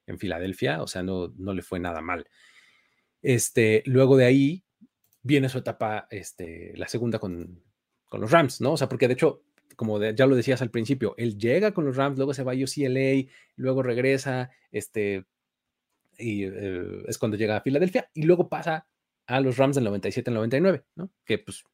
en 0.07 0.19
Filadelfia, 0.19 0.83
o 0.83 0.87
sea, 0.87 1.03
no, 1.03 1.33
no 1.37 1.55
le 1.55 1.63
fue 1.63 1.81
nada 1.81 2.01
mal. 2.01 2.27
Este, 3.23 3.83
luego 3.87 4.17
de 4.17 4.25
ahí, 4.25 4.65
viene 5.23 5.49
su 5.49 5.59
etapa, 5.59 6.07
este, 6.11 6.73
la 6.77 6.89
segunda 6.89 7.19
con, 7.19 7.63
los 8.13 8.31
Rams, 8.31 8.61
¿no? 8.61 8.73
O 8.73 8.77
sea, 8.77 8.89
porque 8.89 9.09
de 9.09 9.15
hecho, 9.15 9.43
como 9.75 10.03
ya 10.03 10.27
lo 10.27 10.37
decías 10.37 10.63
al 10.63 10.71
principio, 10.71 11.15
él 11.19 11.37
llega 11.37 11.73
con 11.73 11.85
los 11.85 11.97
Rams, 11.97 12.17
luego 12.17 12.33
se 12.33 12.45
va 12.45 12.53
a 12.53 12.55
UCLA, 12.55 13.31
luego 13.57 13.83
regresa, 13.83 14.51
este, 14.71 15.27
y 16.17 16.45
eh, 16.45 17.03
es 17.07 17.19
cuando 17.19 17.37
llega 17.37 17.57
a 17.57 17.61
Filadelfia, 17.61 18.09
y 18.15 18.23
luego 18.23 18.49
pasa 18.49 18.87
a 19.27 19.41
los 19.41 19.59
Rams 19.59 19.75
del 19.75 19.85
97 19.85 20.31
al 20.31 20.35
99, 20.35 20.85
¿no? 20.95 21.11
Que 21.25 21.39
pues, 21.39 21.65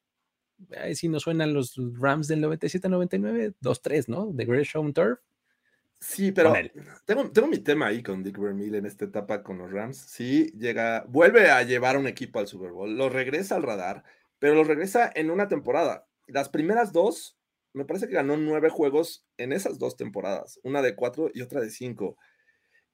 ahí 0.77 0.95
sí 0.95 1.07
nos 1.07 1.23
suenan 1.23 1.53
los 1.53 1.75
Rams 1.77 2.27
del 2.27 2.41
97 2.41 2.87
al 2.87 2.91
99, 2.91 3.53
2-3, 3.61 4.07
¿no? 4.07 4.33
The 4.35 4.45
Great 4.45 4.65
Show 4.65 4.91
Turf, 4.91 5.19
Sí, 6.03 6.33
pero 6.33 6.53
tengo, 7.05 7.31
tengo, 7.31 7.47
mi 7.47 7.59
tema 7.59 7.87
ahí 7.87 8.03
con 8.03 8.23
Dick 8.23 8.37
Vermeil 8.37 8.75
en 8.75 8.85
esta 8.85 9.05
etapa 9.05 9.41
con 9.41 9.57
los 9.57 9.71
Rams. 9.71 9.97
Sí, 9.97 10.51
llega, 10.57 11.05
vuelve 11.07 11.49
a 11.49 11.63
llevar 11.63 11.97
un 11.97 12.07
equipo 12.07 12.39
al 12.39 12.47
Super 12.47 12.71
Bowl, 12.71 12.97
lo 12.97 13.07
regresa 13.07 13.55
al 13.55 13.63
radar, 13.63 14.03
pero 14.37 14.53
lo 14.53 14.65
regresa 14.65 15.09
en 15.15 15.31
una 15.31 15.47
temporada. 15.47 16.05
Las 16.27 16.49
primeras 16.49 16.91
dos, 16.91 17.37
me 17.71 17.85
parece 17.85 18.07
que 18.07 18.15
ganó 18.15 18.35
nueve 18.35 18.69
juegos 18.69 19.25
en 19.37 19.53
esas 19.53 19.79
dos 19.79 19.95
temporadas, 19.95 20.59
una 20.63 20.81
de 20.81 20.93
cuatro 20.93 21.31
y 21.33 21.41
otra 21.41 21.61
de 21.61 21.69
cinco. 21.69 22.17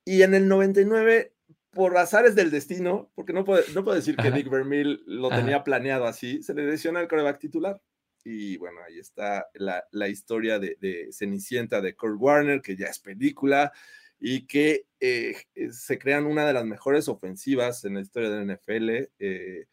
Y 0.05 0.21
en 0.21 0.35
el 0.35 0.47
99, 0.47 1.33
por 1.71 1.97
azares 1.97 2.35
del 2.35 2.51
destino, 2.51 3.11
porque 3.15 3.33
no 3.33 3.43
puedo, 3.43 3.63
no 3.73 3.83
puedo 3.83 3.95
decir 3.95 4.15
que 4.17 4.31
Dick 4.31 4.49
Vermeil 4.49 5.01
lo 5.07 5.29
tenía 5.29 5.63
planeado 5.63 6.05
así, 6.05 6.43
se 6.43 6.53
le 6.53 6.67
lesiona 6.67 7.01
el 7.01 7.07
coreback 7.07 7.39
titular. 7.39 7.81
Y 8.23 8.57
bueno, 8.57 8.79
ahí 8.87 8.99
está 8.99 9.47
la, 9.53 10.09
historia 10.09 10.59
de, 10.59 11.09
Cenicienta 11.11 11.81
de 11.81 11.95
Kurt 11.95 12.17
Warner, 12.19 12.61
que 12.61 12.75
ya 12.75 12.87
es 12.87 12.99
película. 12.99 13.71
y 14.19 14.47
que 14.47 14.85
eh, 14.99 15.33
se 15.71 15.97
crean 15.97 16.25
una 16.25 16.45
de 16.45 16.53
las 16.53 16.65
mejores 16.65 17.07
ofensivas 17.07 17.85
en 17.85 17.93
la 17.95 18.01
historia 18.01 18.29
de 18.29 18.45
la 18.45 18.53
NFL, 18.53 18.89
eh, 19.19 19.67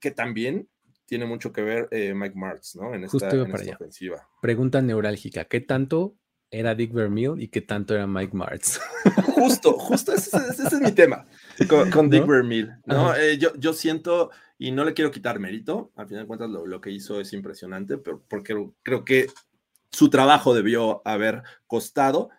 que 0.00 0.10
también 0.10 0.68
tiene 1.04 1.26
mucho 1.26 1.52
que 1.52 1.62
ver 1.62 2.14
Mike 2.14 2.34
Martz, 2.36 2.74
¿no? 2.74 2.94
En 2.94 3.04
esta, 3.04 3.30
en 3.30 3.54
esta 3.54 3.74
ofensiva. 3.74 4.28
Pregunta 4.40 4.80
neurálgica, 4.80 5.44
¿qué 5.44 5.60
tanto 5.60 6.16
era 6.50 6.74
Dick 6.74 6.92
Vermeil 6.92 7.40
y 7.40 7.48
qué 7.48 7.60
tanto 7.60 7.94
era 7.94 8.06
Mike 8.06 8.36
Martz. 8.36 8.80
Justo, 9.34 9.72
justo 9.74 10.14
ese, 10.14 10.36
es 10.36 10.80
mi 10.80 10.92
tema 10.92 11.26
con, 11.92 12.08
Dick 12.08 12.26
Vermeil. 12.26 12.72
¿no? 12.86 13.14
Eh, 13.14 13.36
yo, 13.36 13.54
yo 13.56 13.74
siento, 13.74 14.30
y 14.58 14.72
no 14.72 14.84
le 14.84 14.94
quiero 14.94 15.10
quitar 15.10 15.38
mérito, 15.38 15.92
al 15.96 16.08
final 16.08 16.24
de 16.24 16.26
cuentas 16.26 16.50
lo, 16.50 16.66
lo, 16.66 16.80
que 16.80 16.90
hizo 16.90 17.20
es 17.20 17.32
impresionante, 17.32 17.98
pero 17.98 18.22
porque 18.28 18.54
creo 18.82 19.04
que 19.04 19.26
su 19.90 20.08
trabajo 20.08 20.54
debió 20.54 21.02
haber 21.06 21.42
costado, 21.66 22.30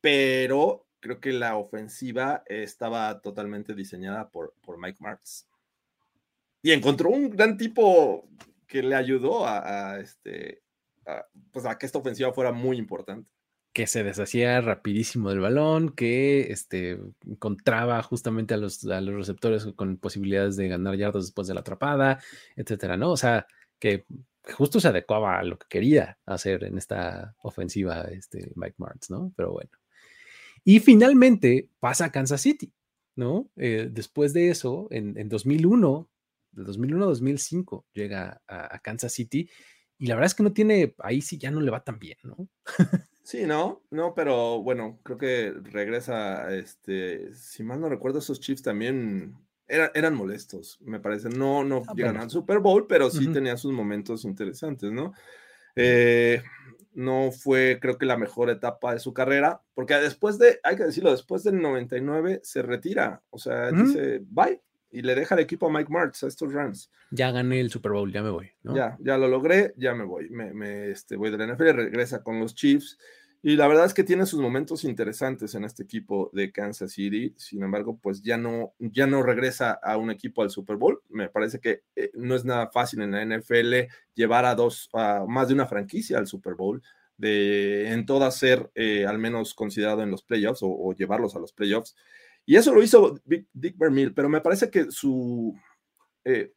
pero 0.00 0.86
creo 1.00 1.20
que 1.20 1.32
la 1.32 1.56
ofensiva 1.56 2.42
estaba 2.46 3.20
totalmente 3.20 3.74
diseñada 3.74 4.30
por, 4.30 4.54
por 4.62 4.78
Mike 4.78 4.98
Martz. 5.00 5.46
Y 6.62 6.72
encontró 6.72 7.10
un 7.10 7.28
gran 7.28 7.58
tipo 7.58 8.26
que 8.66 8.82
le 8.82 8.94
ayudó 8.94 9.46
a, 9.46 9.98
este, 10.00 10.62
pues 11.52 11.66
a 11.66 11.76
que 11.76 11.86
esta 11.86 11.98
ofensiva 11.98 12.32
fuera 12.32 12.52
muy 12.52 12.78
importante 12.78 13.33
que 13.74 13.88
se 13.88 14.04
deshacía 14.04 14.60
rapidísimo 14.60 15.30
del 15.30 15.40
balón, 15.40 15.90
que 15.90 16.52
este, 16.52 17.00
encontraba 17.26 18.00
justamente 18.04 18.54
a 18.54 18.56
los, 18.56 18.84
a 18.86 19.00
los 19.00 19.16
receptores 19.16 19.66
con 19.74 19.96
posibilidades 19.96 20.56
de 20.56 20.68
ganar 20.68 20.96
yardas 20.96 21.24
después 21.24 21.48
de 21.48 21.54
la 21.54 21.60
atrapada, 21.60 22.22
etcétera, 22.54 22.96
¿no? 22.96 23.10
O 23.10 23.16
sea, 23.16 23.48
que 23.80 24.06
justo 24.56 24.78
se 24.78 24.88
adecuaba 24.88 25.40
a 25.40 25.42
lo 25.42 25.58
que 25.58 25.66
quería 25.68 26.18
hacer 26.24 26.62
en 26.62 26.78
esta 26.78 27.34
ofensiva 27.42 28.02
este 28.02 28.52
Mike 28.54 28.76
Martz, 28.78 29.10
¿no? 29.10 29.32
Pero 29.36 29.52
bueno. 29.52 29.70
Y 30.62 30.78
finalmente 30.78 31.68
pasa 31.80 32.06
a 32.06 32.12
Kansas 32.12 32.42
City, 32.42 32.72
¿no? 33.16 33.50
Eh, 33.56 33.88
después 33.90 34.32
de 34.32 34.50
eso, 34.50 34.86
en, 34.92 35.18
en 35.18 35.28
2001, 35.28 36.08
de 36.52 36.62
2001 36.62 37.04
a 37.04 37.08
2005, 37.08 37.86
llega 37.92 38.40
a, 38.46 38.76
a 38.76 38.78
Kansas 38.78 39.12
City 39.12 39.50
y 39.98 40.06
la 40.06 40.14
verdad 40.14 40.26
es 40.26 40.34
que 40.36 40.44
no 40.44 40.52
tiene, 40.52 40.94
ahí 40.98 41.20
sí 41.20 41.38
ya 41.38 41.50
no 41.50 41.60
le 41.60 41.72
va 41.72 41.82
tan 41.82 41.98
bien, 41.98 42.18
¿no? 42.22 42.48
Sí, 43.24 43.46
no, 43.46 43.82
no, 43.90 44.14
pero 44.14 44.62
bueno, 44.62 45.00
creo 45.02 45.16
que 45.16 45.54
regresa, 45.62 46.54
este, 46.54 47.34
si 47.34 47.64
mal 47.64 47.80
no 47.80 47.88
recuerdo, 47.88 48.18
esos 48.18 48.38
Chiefs 48.38 48.62
también 48.62 49.34
eran, 49.66 49.90
eran 49.94 50.14
molestos, 50.14 50.78
me 50.82 51.00
parece. 51.00 51.30
No, 51.30 51.64
no 51.64 51.82
ah, 51.88 51.94
llegan 51.96 52.18
al 52.18 52.28
Super 52.28 52.58
Bowl, 52.58 52.86
pero 52.86 53.08
sí 53.08 53.32
tenían 53.32 53.56
sus 53.56 53.72
momentos 53.72 54.26
interesantes, 54.26 54.92
¿no? 54.92 55.14
Eh, 55.74 56.42
no 56.92 57.30
fue, 57.32 57.78
creo 57.80 57.96
que 57.96 58.04
la 58.04 58.18
mejor 58.18 58.50
etapa 58.50 58.92
de 58.92 59.00
su 59.00 59.14
carrera, 59.14 59.62
porque 59.72 59.94
después 59.94 60.38
de, 60.38 60.60
hay 60.62 60.76
que 60.76 60.84
decirlo, 60.84 61.10
después 61.10 61.42
del 61.44 61.62
99 61.62 62.40
se 62.42 62.60
retira, 62.60 63.22
o 63.30 63.38
sea, 63.38 63.72
dice, 63.72 64.20
bye, 64.28 64.60
y 64.94 65.02
le 65.02 65.16
deja 65.16 65.34
el 65.34 65.40
equipo 65.40 65.66
a 65.66 65.72
Mike 65.72 65.92
Martz, 65.92 66.22
a 66.22 66.28
estos 66.28 66.52
Rams. 66.52 66.88
Ya 67.10 67.32
gané 67.32 67.60
el 67.60 67.68
Super 67.68 67.92
Bowl, 67.92 68.12
ya 68.12 68.22
me 68.22 68.30
voy. 68.30 68.50
Ya, 68.62 68.96
ya 69.00 69.18
lo 69.18 69.26
logré, 69.26 69.74
ya 69.76 69.92
me 69.92 70.04
voy. 70.04 70.30
Me, 70.30 70.90
este, 70.90 71.16
voy 71.16 71.30
de 71.30 71.38
la 71.38 71.52
NFL, 71.52 71.70
regresa 71.70 72.22
con 72.22 72.38
los 72.38 72.54
Chiefs. 72.54 72.96
Y 73.42 73.56
la 73.56 73.66
verdad 73.66 73.86
es 73.86 73.92
que 73.92 74.04
tiene 74.04 74.24
sus 74.24 74.40
momentos 74.40 74.84
interesantes 74.84 75.54
en 75.56 75.64
este 75.64 75.82
equipo 75.82 76.30
de 76.32 76.52
Kansas 76.52 76.92
City. 76.92 77.34
Sin 77.36 77.62
embargo, 77.64 77.98
pues 78.00 78.22
ya 78.22 78.38
no, 78.38 78.72
ya 78.78 79.06
no 79.08 79.22
regresa 79.22 79.72
a 79.82 79.96
un 79.96 80.12
equipo 80.12 80.42
al 80.42 80.50
Super 80.50 80.76
Bowl. 80.76 81.02
Me 81.08 81.28
parece 81.28 81.58
que 81.58 81.82
eh, 81.96 82.10
no 82.14 82.36
es 82.36 82.44
nada 82.44 82.70
fácil 82.70 83.02
en 83.02 83.10
la 83.10 83.24
NFL 83.24 83.92
llevar 84.14 84.46
a 84.46 84.54
dos, 84.54 84.88
a 84.94 85.24
más 85.28 85.48
de 85.48 85.54
una 85.54 85.66
franquicia 85.66 86.18
al 86.18 86.28
Super 86.28 86.54
Bowl. 86.54 86.82
De 87.16 87.92
en 87.92 88.06
todas 88.06 88.36
ser 88.36 88.70
eh, 88.74 89.06
al 89.06 89.18
menos 89.18 89.54
considerado 89.54 90.02
en 90.02 90.10
los 90.10 90.22
playoffs 90.22 90.60
o 90.62 90.94
llevarlos 90.94 91.34
a 91.34 91.40
los 91.40 91.52
playoffs. 91.52 91.96
Y 92.46 92.56
eso 92.56 92.74
lo 92.74 92.82
hizo 92.82 93.20
Dick 93.24 93.78
Vermeil, 93.78 94.12
pero 94.12 94.28
me 94.28 94.40
parece 94.40 94.70
que 94.70 94.90
su, 94.90 95.54
eh, 96.24 96.52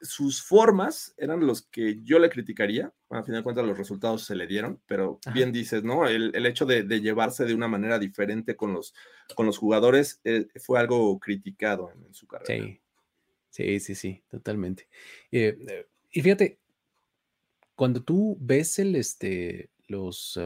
sus 0.00 0.42
formas 0.42 1.14
eran 1.16 1.46
los 1.46 1.62
que 1.62 2.00
yo 2.02 2.18
le 2.18 2.30
criticaría. 2.30 2.92
a 3.10 3.22
fin 3.22 3.34
de 3.34 3.42
cuentas, 3.42 3.66
los 3.66 3.76
resultados 3.76 4.24
se 4.24 4.34
le 4.34 4.46
dieron, 4.46 4.80
pero 4.86 5.18
bien 5.34 5.52
dices, 5.52 5.82
¿no? 5.82 6.06
El, 6.06 6.46
hecho 6.46 6.64
de, 6.64 6.84
llevarse 7.00 7.44
de 7.44 7.54
una 7.54 7.68
manera 7.68 7.98
diferente 7.98 8.56
con 8.56 8.72
los, 8.72 8.94
con 9.34 9.46
los 9.46 9.58
jugadores 9.58 10.20
eh, 10.24 10.46
fue 10.56 10.78
algo 10.78 11.18
criticado 11.18 11.90
en, 11.90 12.14
su 12.14 12.26
carrera. 12.26 12.64
Sí, 12.64 12.80
sí, 13.50 13.80
sí, 13.80 13.94
sí, 13.94 14.22
totalmente. 14.30 14.88
Eh, 15.32 15.86
y 16.12 16.22
fíjate, 16.22 16.58
cuando 17.74 18.02
tú 18.02 18.36
ves 18.40 18.78
el, 18.78 18.94
este, 18.96 19.70
los, 19.86 20.38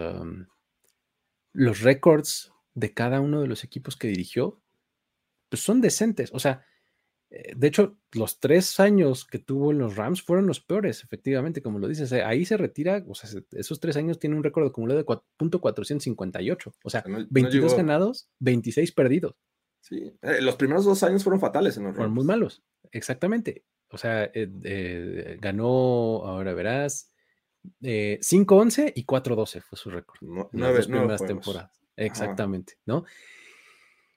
los 1.53 1.81
récords 1.81 2.53
de 2.75 2.93
cada 2.93 3.21
uno 3.21 3.41
de 3.41 3.49
los 3.49 3.63
equipos 3.63 3.97
que 3.97 4.09
dirigió, 4.09 4.61
pues, 5.55 5.65
son 5.65 5.81
decentes. 5.81 6.31
O 6.33 6.39
sea, 6.39 6.65
eh, 7.31 7.53
de 7.57 7.67
hecho, 7.67 7.99
los 8.13 8.39
tres 8.39 8.79
años 8.79 9.25
que 9.25 9.39
tuvo 9.39 9.73
en 9.73 9.79
los 9.79 9.97
Rams 9.97 10.23
fueron 10.23 10.47
los 10.47 10.61
peores, 10.61 11.03
efectivamente, 11.03 11.63
como 11.63 11.79
lo 11.79 11.89
dices. 11.89 12.13
Eh, 12.13 12.23
ahí 12.23 12.45
se 12.45 12.57
retira, 12.57 13.05
o 13.09 13.15
sea, 13.15 13.29
esos 13.53 13.81
tres 13.81 13.97
años 13.97 14.19
tiene 14.19 14.37
un 14.37 14.45
récord 14.45 14.67
acumulado 14.67 14.99
de 14.99 15.07
.458. 15.07 16.73
O 16.83 16.91
sea, 16.91 17.05
22 17.31 17.77
ganados, 17.77 18.29
26 18.41 18.93
perdidos. 18.93 19.35
Sí, 19.81 20.13
eh, 20.23 20.41
los 20.41 20.57
primeros 20.57 20.85
dos 20.85 21.03
años 21.03 21.25
fueron 21.25 21.41
fatales 21.41 21.77
en 21.77 21.85
los 21.85 21.91
Rams. 21.91 21.97
Fueron 21.99 22.15
muy 22.15 22.25
malos, 22.25 22.63
exactamente. 22.93 23.65
O 23.89 23.99
sea, 23.99 24.31
ganó, 25.41 26.25
ahora 26.25 26.53
verás, 26.55 27.13
5-11 27.81 28.93
y 28.95 29.05
4-12 29.05 29.61
fue 29.61 29.79
su 29.79 29.91
récord. 29.91 30.21
No, 30.21 30.49
las 30.53 30.87
primeras 30.87 31.25
temporadas. 31.25 31.81
Exactamente, 31.97 32.75
¿no? 32.87 33.05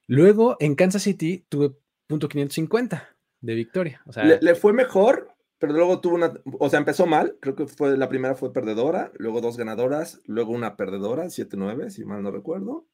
Luego 0.08 0.56
en 0.60 0.76
Kansas 0.76 1.04
City 1.04 1.46
tuve 1.50 1.76
punto 2.08 2.30
.550 2.30 3.08
de 3.42 3.56
victoria. 3.56 4.02
O 4.06 4.14
sea, 4.14 4.24
le, 4.24 4.56
fue 4.56 4.74
mejor, 4.74 5.30
pero 5.60 5.74
luego 5.74 6.00
tuvo 6.00 6.16
una, 6.16 6.34
o 6.60 6.70
sea, 6.70 6.80
empezó 6.80 7.06
mal, 7.06 7.38
creo 7.42 7.56
que 7.56 7.68
fue 7.68 7.98
la 7.98 8.10
primera 8.10 8.36
fue 8.36 8.54
perdedora, 8.54 9.12
luego 9.18 9.42
dos 9.42 9.58
ganadoras, 9.58 10.22
luego 10.26 10.54
una 10.54 10.78
perdedora, 10.78 11.26
7-9, 11.26 11.90
si 11.90 12.06
mal 12.06 12.24
no 12.24 12.32
recuerdo, 12.32 12.88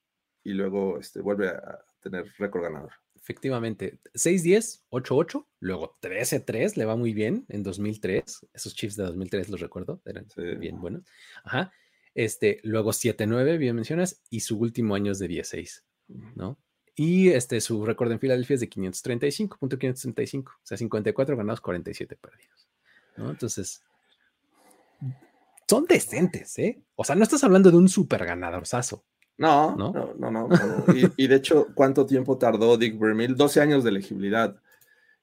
y 0.44 0.54
luego 0.54 1.00
este, 1.00 1.22
vuelve 1.22 1.50
a 1.50 1.86
tener 2.02 2.26
récord 2.40 2.64
ganador. 2.64 2.92
Efectivamente, 3.16 4.00
6-10, 4.16 4.84
8-8, 4.90 5.46
luego 5.60 5.98
13-3, 6.02 6.76
le 6.76 6.86
va 6.86 6.98
muy 6.98 7.14
bien 7.14 7.46
en 7.48 7.64
2003, 7.64 8.48
esos 8.54 8.76
Chiefs 8.76 8.98
de 8.98 9.04
2003 9.04 9.50
los 9.50 9.62
recuerdo, 9.62 10.02
eran 10.06 10.28
bien 10.60 10.82
buenos. 10.82 11.04
Ajá, 11.44 11.72
este, 12.16 12.60
luego 12.64 12.92
7-9, 12.92 13.58
bien 13.58 13.76
mencionas, 13.76 14.22
y 14.30 14.42
su 14.42 14.58
último 14.58 14.96
año 14.96 15.14
es 15.14 15.20
de 15.20 15.28
16, 15.28 15.86
¿no? 16.36 16.58
Y 16.96 17.30
este, 17.30 17.60
su 17.60 17.86
récord 17.86 18.12
en 18.12 18.20
Filadelfia 18.20 18.54
es 18.56 18.60
de 18.60 18.70
535.535, 18.70 20.44
o 20.46 20.60
sea, 20.62 20.78
54 20.78 21.36
ganados, 21.36 21.62
47 21.62 22.16
perdidos. 22.16 22.68
¿no? 23.18 23.32
Entonces, 23.32 23.84
son 25.68 25.86
decentes, 25.86 26.60
¿eh? 26.60 26.82
O 26.96 27.04
sea, 27.04 27.16
no 27.16 27.24
estás 27.24 27.44
hablando 27.44 27.72
de 27.72 27.78
un 27.78 27.90
super 27.90 28.26
ganadorzazo. 28.26 29.04
No, 29.38 29.76
no, 29.76 30.14
no, 30.20 30.30
no. 30.30 30.48
Y, 31.18 31.28
de 31.28 31.36
hecho, 31.36 31.68
¿cuánto 31.74 32.06
tiempo 32.06 32.38
tardó 32.38 32.78
Dick 32.78 33.00
Vermeil? 33.00 33.36
12 33.36 33.62
años 33.62 33.84
de 33.84 33.90
elegibilidad, 33.90 34.56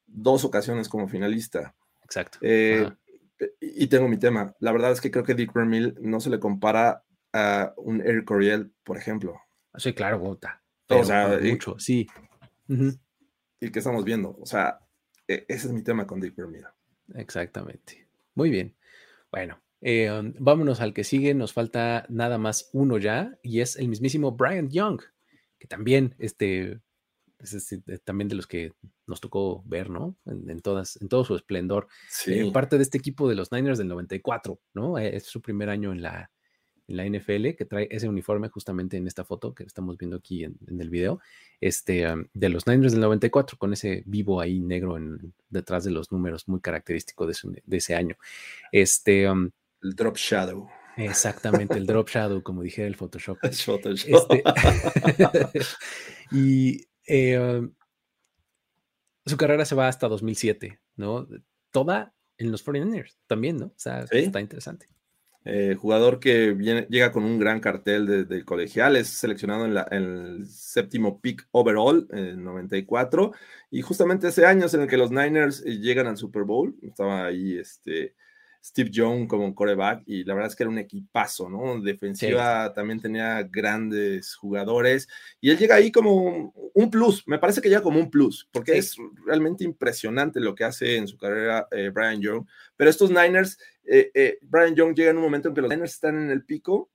dos 0.07 0.45
ocasiones 0.45 0.89
como 0.89 1.07
finalista. 1.07 1.75
Exacto. 2.03 2.39
Eh, 2.43 2.91
y 3.61 3.87
tengo 3.87 4.09
mi 4.09 4.18
tema. 4.18 4.57
La 4.59 4.73
verdad 4.73 4.91
es 4.91 5.01
que 5.01 5.12
creo 5.12 5.23
que 5.23 5.35
Dick 5.35 5.53
Vermeil 5.53 5.97
no 6.01 6.18
se 6.18 6.31
le 6.31 6.41
compara 6.41 7.05
a 7.33 7.73
un 7.77 8.01
Eric 8.01 8.25
Coriel, 8.25 8.73
por 8.83 8.97
ejemplo. 8.97 9.41
Sí, 9.77 9.93
claro, 9.93 10.18
Gota 10.18 10.60
o 10.91 11.05
sea, 11.05 11.38
mucho, 11.43 11.78
sí. 11.78 12.07
¿Y 13.61 13.70
qué 13.70 13.78
estamos 13.78 14.05
viendo? 14.05 14.36
O 14.41 14.47
sea, 14.47 14.80
e, 15.26 15.45
ese 15.49 15.68
es 15.68 15.72
mi 15.72 15.82
tema 15.82 16.07
con 16.07 16.20
Dick 16.20 16.34
Vermeer. 16.34 16.66
Exactamente. 17.14 18.09
Muy 18.34 18.51
bien. 18.51 18.74
Bueno, 19.30 19.61
eh, 19.80 20.11
um, 20.11 20.32
vámonos 20.38 20.80
al 20.80 20.93
que 20.93 21.05
sigue. 21.05 21.34
Nos 21.34 21.53
falta 21.53 22.07
nada 22.09 22.38
más 22.38 22.70
uno 22.72 22.99
ya 22.99 23.38
y 23.43 23.61
es 23.61 23.76
el 23.76 23.88
mismísimo 23.88 24.32
Brian 24.32 24.70
Young, 24.70 25.01
que 25.59 25.66
también, 25.66 26.14
este, 26.18 26.80
es 27.38 27.80
también 28.05 28.28
de 28.28 28.34
los 28.34 28.47
que 28.47 28.72
nos 29.07 29.20
tocó 29.20 29.62
ver, 29.66 29.91
¿no? 29.91 30.16
En, 30.26 30.61
todas, 30.61 31.01
en 31.01 31.09
todo 31.09 31.24
su 31.24 31.34
esplendor. 31.34 31.88
Sí. 32.09 32.34
Eh, 32.34 32.51
parte 32.53 32.76
de 32.76 32.82
este 32.82 32.99
equipo 32.99 33.28
de 33.28 33.34
los 33.34 33.53
Niners 33.53 33.78
del 33.78 33.88
94, 33.88 34.61
¿no? 34.74 34.99
Es 34.99 35.24
su 35.24 35.41
primer 35.41 35.70
año 35.70 35.93
en 35.93 36.03
la, 36.03 36.30
en 36.91 36.97
la 36.97 37.07
NFL, 37.07 37.55
que 37.57 37.64
trae 37.64 37.88
ese 37.91 38.09
uniforme 38.09 38.49
justamente 38.49 38.97
en 38.97 39.07
esta 39.07 39.24
foto 39.24 39.55
que 39.55 39.62
estamos 39.64 39.97
viendo 39.97 40.16
aquí 40.16 40.45
en, 40.45 40.59
el 40.66 40.91
video, 40.91 41.20
este, 41.61 42.07
de 42.34 42.49
los 42.49 42.66
Niners 42.66 42.93
del 42.93 43.01
94, 43.01 43.57
con 43.57 43.72
ese 43.72 44.03
vivo 44.07 44.41
ahí 44.41 44.61
negro 44.61 44.97
en, 44.97 45.32
detrás 45.49 45.84
de 45.84 45.93
los 45.93 46.11
números, 46.12 46.49
muy 46.49 46.61
característico 46.61 47.26
de, 47.26 47.34
ese 47.70 47.95
año. 47.95 48.16
Este, 48.72 49.24
el 49.24 49.95
Drop 49.95 50.16
Shadow. 50.16 50.68
Exactamente, 50.97 51.78
el 51.78 51.86
Drop 51.86 52.09
Shadow, 52.09 52.43
como 52.43 52.62
dije 52.62 52.86
el 52.86 52.97
Photoshop. 52.97 53.38
Photoshop. 53.64 54.32
Este, 54.32 54.43
y 56.32 56.86
eh, 57.07 57.68
su 59.24 59.36
carrera 59.36 59.64
se 59.64 59.74
va 59.74 59.88
hasta 59.88 60.09
2007, 60.09 60.80
¿no? 60.97 61.28
Toda 61.70 62.14
en 62.36 62.51
los 62.51 62.66
49ers 62.66 63.16
también, 63.26 63.59
¿no? 63.59 63.66
O 63.66 63.74
sea, 63.76 64.05
está 64.11 64.41
interesante. 64.41 64.86
Eh, 65.45 65.74
jugador 65.74 66.20
que 66.20 66.53
viene, 66.53 66.86
llega 66.91 67.12
con 67.12 67.24
un 67.24 67.38
gran 67.38 67.61
cartel 67.61 68.07
desde 68.07 68.36
el 68.36 68.45
colegial, 68.45 68.95
es 68.97 69.09
seleccionado 69.09 69.64
en, 69.64 69.76
el 69.91 70.47
séptimo 70.47 71.18
pick 71.20 71.49
overall 71.53 72.07
en 72.11 72.45
94 72.45 73.32
y 73.70 73.80
justamente 73.80 74.28
ese 74.28 74.45
año 74.45 74.66
en 74.70 74.80
el 74.82 74.86
que 74.86 74.99
los 74.99 75.11
Niners 75.11 75.62
eh, 75.64 75.78
llegan 75.78 76.07
al 76.09 76.18
Super 76.18 76.43
Bowl, 76.45 76.76
estaba 76.82 77.24
ahí 77.24 77.57
este, 77.57 78.14
Steve 78.63 78.91
Young 78.91 79.27
como 79.27 79.55
coreback 79.55 80.03
y 80.07 80.25
la 80.25 80.35
verdad 80.35 80.51
es 80.51 80.57
que 80.57 80.65
era 80.65 80.71
un 80.71 80.79
equipazo, 80.79 81.49
¿no? 81.49 81.81
Defensiva 81.81 82.73
también 82.75 83.01
tenía 83.01 83.43
grandes 83.43 84.35
jugadores 84.35 85.09
y 85.41 85.51
él 85.51 85.59
llega 85.59 85.77
ahí 85.77 85.91
como 85.91 86.53
un 86.75 86.91
plus, 86.91 87.27
me 87.27 87.39
parece 87.39 87.61
que 87.61 87.69
llega 87.69 87.83
como 87.83 87.99
un 87.99 88.11
plus, 88.11 88.49
porque 88.53 88.77
es 88.77 88.97
realmente 89.25 89.65
impresionante 89.65 90.41
lo 90.41 90.55
que 90.55 90.65
hace 90.65 90.97
en 90.97 91.09
su 91.09 91.17
carrera 91.17 91.69
eh, 91.71 91.91
Brian 91.93 92.21
Young, 92.21 92.47
pero 92.77 92.91
estos 92.91 93.11
Niners, 93.11 93.59
eh, 93.85 94.11
eh, 94.15 94.39
Brian 94.43 94.75
Young 94.75 94.95
llega 94.95 95.11
en 95.11 95.17
un 95.17 95.25
momento 95.25 95.49
en 95.49 95.55
que 95.55 95.63
los 95.63 95.71
Niners 95.71 95.95
están 95.95 96.21
en 96.23 96.31
el 96.31 96.45
pico 96.45 96.91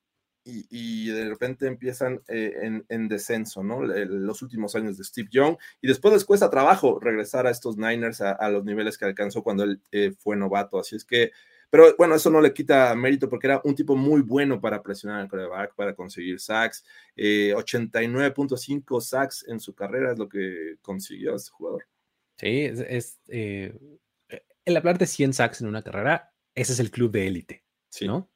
y, 0.47 1.07
de 1.07 1.28
repente 1.28 1.66
empiezan 1.66 2.22
en, 2.28 3.07
descenso, 3.07 3.63
¿no? 3.63 3.82
los 3.82 4.43
últimos 4.43 4.76
años 4.76 4.95
de 4.95 5.03
Steve 5.03 5.28
Young, 5.32 5.57
y 5.82 5.88
después 5.88 6.13
les 6.13 6.24
cuesta 6.24 6.51
trabajo 6.51 6.99
regresar 6.99 7.47
a 7.47 7.49
estos 7.49 7.78
Niners 7.78 8.22
a, 8.22 8.34
a 8.34 8.51
los 8.51 8.63
niveles 8.63 8.99
que 8.99 9.05
alcanzó 9.05 9.41
cuando 9.41 9.63
él 9.63 9.82
fue 10.20 10.36
novato. 10.36 10.78
Así 10.78 10.97
es 10.97 11.03
que 11.03 11.32
pero 11.70 11.95
bueno, 11.97 12.16
eso 12.16 12.30
no 12.30 12.41
le 12.41 12.53
quita 12.53 12.93
mérito 12.95 13.30
porque 13.30 13.47
era 13.47 13.61
un 13.63 13.76
tipo 13.76 13.95
muy 13.95 14.22
bueno 14.22 14.59
para 14.59 14.82
presionar 14.82 15.22
al 15.22 15.28
coreback, 15.28 15.76
para 15.76 15.95
conseguir 15.95 16.39
sacks. 16.39 16.84
89.5 17.16 18.97
eh, 18.97 19.01
sacks 19.01 19.45
en 19.47 19.59
su 19.59 19.74
carrera 19.74 20.11
es 20.11 20.20
lo 20.20 20.30
que 20.30 20.78
consiguió 20.82 21.36
este 21.36 21.51
jugador. 21.51 21.86
Sí, 22.38 22.61
es, 22.66 23.20
eh, 23.28 23.78
el 24.66 24.78
hablar 24.78 24.97
de 24.97 25.05
100 25.05 25.34
sacks 25.34 25.61
en 25.61 25.68
una 25.68 25.84
carrera, 25.84 26.34
ese 26.53 26.74
es 26.74 26.80
el 26.80 26.91
club 26.91 27.11
de 27.11 27.28
élite, 27.28 27.63
sí. 27.89 28.07
¿no? 28.07 28.30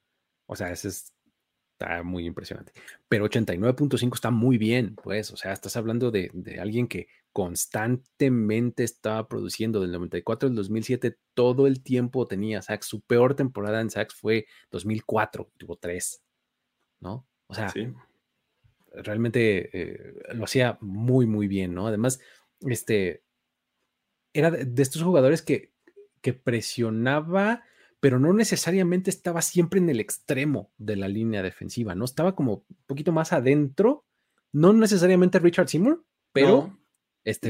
O 0.45 0.55
sea, 0.55 0.71
ese 0.71 0.87
es 0.89 1.13
está 1.79 2.03
muy 2.03 2.25
impresionante. 2.25 2.73
Pero 3.07 3.25
89.5 3.25 4.13
está 4.13 4.31
muy 4.31 4.57
bien, 4.57 4.95
pues, 4.95 5.31
o 5.31 5.37
sea, 5.37 5.53
estás 5.53 5.77
hablando 5.77 6.11
de, 6.11 6.29
alguien 6.59 6.87
que 6.87 7.07
constantemente 7.31 8.83
estaba 8.83 9.27
produciendo 9.27 9.79
del 9.79 9.91
94 9.91 10.49
al 10.49 10.55
2007, 10.55 11.17
todo 11.33 11.67
el 11.67 11.81
tiempo 11.81 12.27
tenía 12.27 12.61
sacks. 12.61 12.87
Su 12.87 13.01
peor 13.01 13.35
temporada 13.35 13.81
en 13.81 13.89
sacks 13.89 14.15
fue 14.15 14.47
2004, 14.71 15.51
tuvo 15.57 15.75
tres, 15.77 16.23
¿no? 16.99 17.27
O 17.47 17.53
sea, 17.53 17.73
realmente 18.91 19.69
eh, 19.73 20.13
lo 20.33 20.43
hacía 20.43 20.77
muy, 20.81 21.25
muy 21.25 21.47
bien, 21.47 21.73
¿no? 21.73 21.87
Además, 21.87 22.19
este, 22.61 23.23
era 24.33 24.51
de, 24.51 24.81
estos 24.81 25.01
jugadores 25.01 25.41
que, 25.41 25.73
que 26.21 26.33
presionaba 26.33 27.63
pero 27.99 28.19
no 28.19 28.33
necesariamente 28.33 29.09
estaba 29.09 29.41
siempre 29.41 29.79
en 29.79 29.89
el 29.89 29.99
extremo 29.99 30.71
de 30.77 30.95
la 30.95 31.07
línea 31.07 31.43
defensiva, 31.43 31.95
¿no? 31.95 32.05
Estaba 32.05 32.33
como 32.33 32.65
un 32.69 32.77
poquito 32.85 33.11
más 33.11 33.33
adentro, 33.33 34.05
no 34.51 34.71
necesariamente 34.73 35.39
Richard 35.39 35.67
Seymour, 35.67 36.05
pero 36.31 36.78
este 37.29 37.49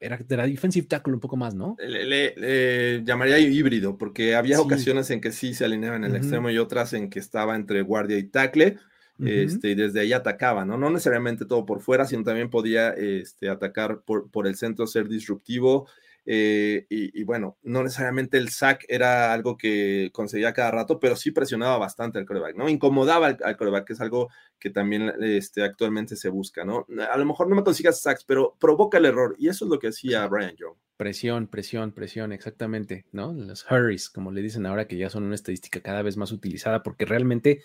Era, 0.00 0.18
era 0.28 0.46
defensive 0.46 0.86
tackle 0.86 1.14
un 1.14 1.20
poco 1.20 1.36
más, 1.36 1.54
¿no? 1.54 1.76
Le, 1.78 3.02
llamaría 3.04 3.38
híbrido, 3.38 3.96
porque 3.96 4.34
había 4.34 4.60
ocasiones 4.60 5.10
en 5.10 5.20
que 5.20 5.32
sí 5.32 5.54
se 5.54 5.64
alineaba 5.64 5.96
en 5.96 6.04
el 6.04 6.16
extremo 6.16 6.50
y 6.50 6.58
otras 6.58 6.92
en 6.92 7.08
que 7.08 7.18
estaba 7.18 7.54
entre 7.54 7.82
guardia 7.82 8.18
y 8.18 8.24
tackle. 8.24 8.78
Este, 9.24 9.70
y 9.70 9.74
desde 9.76 10.00
ahí 10.00 10.12
atacaba, 10.12 10.64
¿no? 10.64 10.76
No 10.76 10.90
necesariamente 10.90 11.44
todo 11.44 11.64
por 11.64 11.80
fuera, 11.80 12.06
sino 12.06 12.24
también 12.24 12.50
podía 12.50 12.90
este, 12.90 13.48
atacar 13.48 14.00
por, 14.00 14.30
por 14.32 14.48
el 14.48 14.56
centro, 14.56 14.84
ser 14.88 15.06
disruptivo, 15.08 15.86
eh, 16.24 16.86
y, 16.88 17.24
bueno, 17.24 17.58
no 17.62 17.82
necesariamente 17.82 18.38
el 18.38 18.48
sack 18.48 18.84
era 18.88 19.32
algo 19.32 19.56
que 19.56 20.10
conseguía 20.12 20.52
cada 20.52 20.70
rato, 20.70 21.00
pero 21.00 21.16
sí 21.16 21.32
presionaba 21.32 21.78
bastante 21.78 22.18
al 22.18 22.26
coreback, 22.26 22.56
¿no? 22.56 22.68
Incomodaba 22.68 23.36
al, 23.42 23.56
coreback, 23.56 23.86
que 23.86 23.92
es 23.94 24.00
algo 24.00 24.28
que 24.58 24.70
también 24.70 25.12
este, 25.20 25.62
actualmente 25.62 26.14
se 26.16 26.28
busca, 26.28 26.64
¿no? 26.64 26.86
A 27.10 27.16
lo 27.16 27.24
mejor 27.24 27.48
no 27.48 27.56
me 27.56 27.64
consigas 27.64 28.00
sacks, 28.00 28.24
pero 28.24 28.56
provoca 28.60 28.98
el 28.98 29.06
error, 29.06 29.34
y 29.38 29.48
eso 29.48 29.64
es 29.64 29.70
lo 29.70 29.78
que 29.78 29.88
hacía 29.88 30.26
Brian 30.28 30.54
Young. 30.56 30.76
Presión, 30.96 31.48
presión, 31.48 31.90
presión, 31.92 32.32
exactamente, 32.32 33.06
¿no? 33.10 33.32
Los 33.32 33.66
hurries, 33.68 34.08
como 34.08 34.30
le 34.30 34.42
dicen 34.42 34.66
ahora, 34.66 34.86
que 34.86 34.96
ya 34.96 35.10
son 35.10 35.24
una 35.24 35.34
estadística 35.34 35.80
cada 35.80 36.02
vez 36.02 36.16
más 36.16 36.30
utilizada, 36.30 36.84
porque 36.84 37.04
realmente 37.04 37.62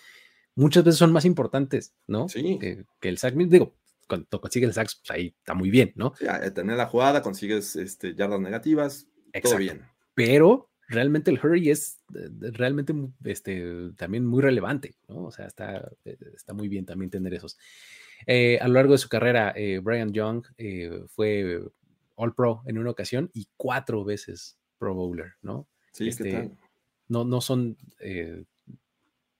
muchas 0.56 0.82
veces 0.82 0.98
son 0.98 1.12
más 1.12 1.24
importantes, 1.24 1.94
¿no? 2.08 2.28
Sí. 2.28 2.58
Que, 2.60 2.84
que 2.98 3.08
el 3.08 3.18
sack, 3.18 3.34
digo, 3.34 3.76
cuando 4.08 4.40
consigues 4.40 4.68
el 4.68 4.74
sacks, 4.74 4.96
pues 4.96 5.10
ahí 5.10 5.34
está 5.38 5.54
muy 5.54 5.70
bien, 5.70 5.92
¿no? 5.94 6.14
Ya, 6.20 6.38
eh, 6.38 6.50
tener 6.50 6.76
la 6.76 6.86
jugada, 6.86 7.22
consigues 7.22 7.76
este, 7.76 8.14
yardas 8.14 8.40
negativas, 8.40 9.06
todo 9.42 9.58
bien. 9.58 9.82
Pero 10.14 10.70
realmente 10.88 11.30
el 11.30 11.38
hurry 11.38 11.70
es 11.70 12.02
realmente 12.08 12.94
este, 13.24 13.92
también 13.96 14.26
muy 14.26 14.42
relevante, 14.42 14.96
¿no? 15.06 15.24
O 15.24 15.30
sea, 15.30 15.46
está, 15.46 15.90
eh, 16.04 16.16
está 16.34 16.54
muy 16.54 16.68
bien 16.68 16.86
también 16.86 17.10
tener 17.10 17.34
esos. 17.34 17.58
Eh, 18.26 18.58
a 18.60 18.66
lo 18.66 18.74
largo 18.74 18.92
de 18.92 18.98
su 18.98 19.08
carrera, 19.08 19.54
Brian 19.82 20.12
Young 20.12 20.44
fue 21.08 21.62
All 22.16 22.34
Pro 22.34 22.62
en 22.66 22.78
una 22.78 22.90
ocasión 22.90 23.30
y 23.32 23.46
cuatro 23.56 24.04
veces 24.04 24.58
Pro 24.78 24.94
Bowler, 24.94 25.34
¿no? 25.42 25.68
Sí, 25.92 26.08
este, 26.08 26.50
No, 27.06 27.24
no 27.24 27.40
son 27.40 27.76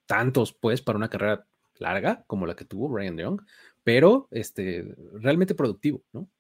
tantos, 0.07 0.53
pues, 0.53 0.81
para 0.83 0.99
una 0.99 1.11
carrera 1.11 1.47
larga 1.79 2.25
como 2.27 2.47
la 2.47 2.57
que 2.57 2.65
tuvo 2.65 2.89
Brian 2.89 3.17
Young, 3.17 3.41
pero 3.89 4.29
este, 4.31 4.85
realmente 5.15 5.55
productivo, 5.55 6.05
¿no? 6.13 6.31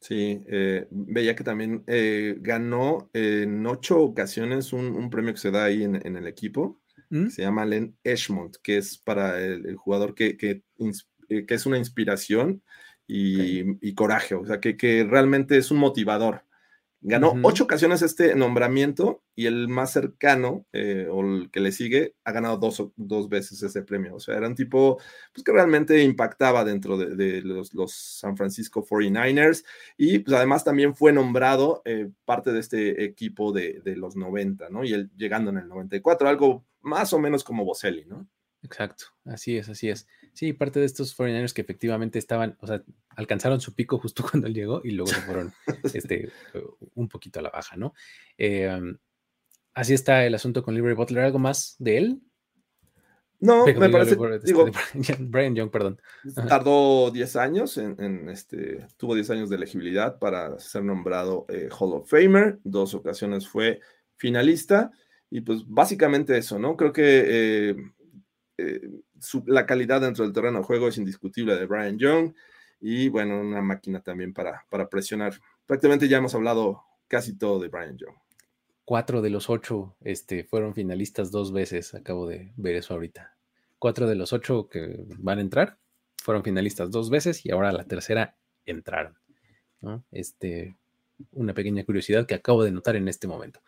Sí, 0.00 0.42
eh, 0.48 0.88
veía 0.90 1.36
que 1.36 1.44
también 1.44 1.84
eh, 1.86 2.34
ganó 2.40 3.08
en 3.12 3.64
ocho 3.64 4.00
ocasiones 4.00 4.72
un, 4.72 5.08
premio 5.08 5.32
que 5.32 5.38
se 5.38 5.52
da 5.52 5.66
ahí 5.66 5.84
en, 5.84 5.94
el 5.94 6.26
equipo, 6.26 6.80
¿Mm? 7.10 7.28
se 7.28 7.42
llama 7.42 7.66
Len 7.66 7.96
Eshmont, 8.02 8.56
que 8.64 8.78
es 8.78 8.98
para 8.98 9.40
el, 9.40 9.76
jugador 9.76 10.16
que, 10.16 10.36
que, 10.36 10.64
eh, 11.28 11.46
que, 11.46 11.54
es 11.54 11.66
una 11.66 11.78
inspiración 11.78 12.64
y, 13.06 13.94
coraje, 13.94 14.34
o 14.34 14.44
sea, 14.44 14.58
que, 14.58 14.76
que, 14.76 15.04
realmente 15.04 15.56
es 15.56 15.70
un 15.70 15.78
motivador. 15.78 16.42
Ganó 17.00 17.34
ocho 17.44 17.64
ocasiones 17.64 18.02
este 18.02 18.34
nombramiento 18.34 19.22
y 19.36 19.46
el 19.46 19.68
más 19.68 19.92
cercano 19.92 20.66
eh, 20.72 21.06
o 21.08 21.20
el 21.20 21.50
que 21.52 21.60
le 21.60 21.70
sigue 21.70 22.16
ha 22.24 22.32
ganado 22.32 22.56
dos, 22.56 22.90
dos, 22.96 23.28
veces 23.28 23.62
ese 23.62 23.82
premio. 23.82 24.16
O 24.16 24.20
sea, 24.20 24.36
era 24.36 24.48
un 24.48 24.56
tipo 24.56 24.98
pues, 25.32 25.44
que 25.44 25.52
realmente 25.52 26.02
impactaba 26.02 26.64
dentro 26.64 26.98
de, 26.98 27.40
los, 27.42 27.72
los, 27.72 27.92
San 27.92 28.36
Francisco 28.36 28.84
49ers 28.84 29.64
y 29.96 30.18
pues 30.18 30.36
además 30.36 30.64
también 30.64 30.96
fue 30.96 31.12
nombrado 31.12 31.82
eh, 31.84 32.10
parte 32.24 32.52
de 32.52 32.58
este 32.58 33.04
equipo 33.04 33.52
de, 33.52 33.80
de, 33.84 33.94
los 33.94 34.16
90, 34.16 34.68
¿no? 34.70 34.82
Y 34.82 34.92
él 34.92 35.10
llegando 35.16 35.50
en 35.50 35.58
el 35.58 35.68
94, 35.68 36.28
algo 36.28 36.64
más 36.80 37.12
o 37.12 37.20
menos 37.20 37.44
como 37.44 37.64
Boselli, 37.64 38.06
¿no? 38.06 38.28
Exacto, 38.62 39.04
así 39.24 39.56
es, 39.56 39.68
así 39.68 39.88
es. 39.88 40.08
Sí, 40.38 40.52
parte 40.52 40.78
de 40.78 40.86
estos 40.86 41.18
49ers 41.18 41.52
que 41.52 41.62
efectivamente 41.62 42.16
estaban, 42.16 42.56
o 42.60 42.66
sea, 42.68 42.84
alcanzaron 43.16 43.60
su 43.60 43.74
pico 43.74 43.98
justo 43.98 44.22
cuando 44.30 44.46
él 44.46 44.54
llegó 44.54 44.80
y 44.84 44.92
luego 44.92 45.10
se 45.10 45.20
fueron 45.22 45.52
este, 45.92 46.30
un 46.94 47.08
poquito 47.08 47.40
a 47.40 47.42
la 47.42 47.50
baja, 47.50 47.76
¿no? 47.76 47.92
Em, 48.36 48.96
así 49.74 49.94
está 49.94 50.24
el 50.24 50.36
asunto 50.36 50.62
con 50.62 50.76
Liberty 50.76 50.94
Butler. 50.94 51.24
¿Algo 51.24 51.40
más 51.40 51.74
de 51.80 51.98
él? 51.98 52.22
No, 53.40 53.66
me 53.66 53.88
parece. 53.88 54.16
digo, 54.44 54.66
Brian 55.18 55.56
Young, 55.56 55.72
perdón. 55.72 56.00
Tardó 56.46 57.10
10 57.10 57.34
años, 57.34 57.76
en, 57.76 58.28
este, 58.28 58.86
tuvo 58.96 59.16
10 59.16 59.30
años 59.30 59.50
de 59.50 59.56
elegibilidad 59.56 60.20
para 60.20 60.56
ser 60.60 60.84
nombrado 60.84 61.46
eh, 61.48 61.68
Hall 61.76 61.94
of 61.94 62.08
Famer. 62.08 62.60
Dos 62.62 62.94
ocasiones 62.94 63.48
fue 63.48 63.80
finalista. 64.14 64.92
Y 65.30 65.40
pues 65.40 65.66
básicamente 65.66 66.38
eso, 66.38 66.60
¿no? 66.60 66.76
Creo 66.76 66.92
que 66.92 67.24
eh, 67.26 67.76
eh, 68.56 68.80
la 69.46 69.66
calidad 69.66 70.00
dentro 70.00 70.24
del 70.24 70.32
terreno 70.32 70.58
de 70.58 70.64
juego 70.64 70.88
es 70.88 70.98
indiscutible 70.98 71.56
de 71.56 71.66
Brian 71.66 71.98
Young 71.98 72.34
y 72.80 73.08
bueno, 73.08 73.40
una 73.40 73.60
máquina 73.60 74.00
también 74.00 74.32
para, 74.32 74.64
para 74.70 74.88
presionar. 74.88 75.34
Prácticamente 75.66 76.08
ya 76.08 76.18
hemos 76.18 76.34
hablado 76.34 76.82
casi 77.08 77.36
todo 77.36 77.58
de 77.58 77.68
Brian 77.68 77.96
Young. 77.96 78.14
Cuatro 78.84 79.20
de 79.20 79.30
los 79.30 79.50
ocho 79.50 79.96
este, 80.00 80.44
fueron 80.44 80.74
finalistas 80.74 81.30
dos 81.30 81.52
veces, 81.52 81.94
acabo 81.94 82.26
de 82.26 82.52
ver 82.56 82.76
eso 82.76 82.94
ahorita. 82.94 83.36
Cuatro 83.78 84.06
de 84.06 84.14
los 84.14 84.32
ocho 84.32 84.68
que 84.68 85.04
van 85.18 85.38
a 85.38 85.42
entrar 85.42 85.78
fueron 86.16 86.42
finalistas 86.42 86.90
dos 86.90 87.10
veces 87.10 87.44
y 87.44 87.50
ahora 87.50 87.72
la 87.72 87.84
tercera 87.84 88.36
entraron. 88.64 89.16
Este, 90.10 90.76
una 91.32 91.54
pequeña 91.54 91.84
curiosidad 91.84 92.26
que 92.26 92.34
acabo 92.34 92.64
de 92.64 92.72
notar 92.72 92.96
en 92.96 93.08
este 93.08 93.28
momento. 93.28 93.60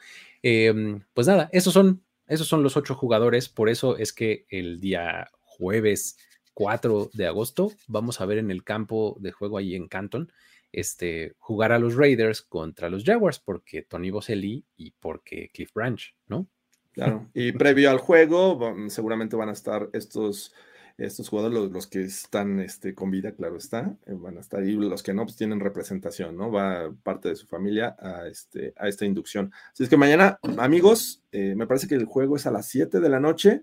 Em, 0.42 1.02
pues 1.14 1.26
nada, 1.26 1.48
esos 1.52 1.72
son 1.72 2.02
esos 2.30 2.46
son 2.46 2.62
los 2.62 2.76
ocho 2.76 2.94
jugadores, 2.94 3.48
por 3.48 3.68
eso 3.68 3.96
es 3.96 4.12
que 4.12 4.46
el 4.50 4.78
día 4.78 5.28
jueves 5.60 6.16
4 6.54 7.10
de 7.12 7.26
agosto 7.26 7.72
vamos 7.86 8.20
a 8.20 8.26
ver 8.26 8.38
en 8.38 8.50
el 8.50 8.64
campo 8.64 9.16
de 9.20 9.30
juego 9.30 9.58
ahí 9.58 9.74
en 9.74 9.88
Canton 9.88 10.32
este, 10.72 11.34
jugar 11.38 11.72
a 11.72 11.78
los 11.78 11.96
Raiders 11.96 12.42
contra 12.42 12.88
los 12.88 13.04
Jaguars, 13.04 13.40
porque 13.40 13.82
Tony 13.82 14.10
Boselli 14.10 14.64
y 14.76 14.92
porque 14.92 15.50
Cliff 15.52 15.72
Branch, 15.74 16.14
¿no? 16.28 16.46
Claro, 16.92 17.28
y 17.34 17.52
previo 17.52 17.90
al 17.90 17.98
juego 17.98 18.58
seguramente 18.88 19.36
van 19.36 19.48
a 19.48 19.52
estar 19.52 19.90
estos 19.92 20.54
estos 20.98 21.30
jugadores, 21.30 21.72
los, 21.72 21.86
que 21.86 22.02
están 22.02 22.60
este, 22.60 22.94
con 22.94 23.10
vida, 23.10 23.32
claro 23.32 23.56
está, 23.56 23.96
eh, 24.06 24.12
van 24.12 24.36
a 24.36 24.40
estar 24.40 24.60
ahí, 24.60 24.72
los 24.72 25.02
que 25.02 25.14
no, 25.14 25.24
pues 25.24 25.36
tienen 25.36 25.58
representación, 25.58 26.36
¿no? 26.36 26.50
Va 26.52 26.92
parte 27.02 27.30
de 27.30 27.36
su 27.36 27.46
familia 27.46 27.96
a, 27.98 28.28
este, 28.28 28.74
a 28.76 28.86
esta 28.86 29.06
inducción. 29.06 29.50
Así 29.72 29.84
es 29.84 29.88
que 29.88 29.96
mañana, 29.96 30.38
amigos, 30.58 31.22
eh, 31.32 31.54
me 31.56 31.66
parece 31.66 31.88
que 31.88 31.94
el 31.94 32.04
juego 32.04 32.36
es 32.36 32.46
a 32.46 32.50
las 32.50 32.66
7 32.66 33.00
de 33.00 33.08
la 33.08 33.18
noche. 33.18 33.62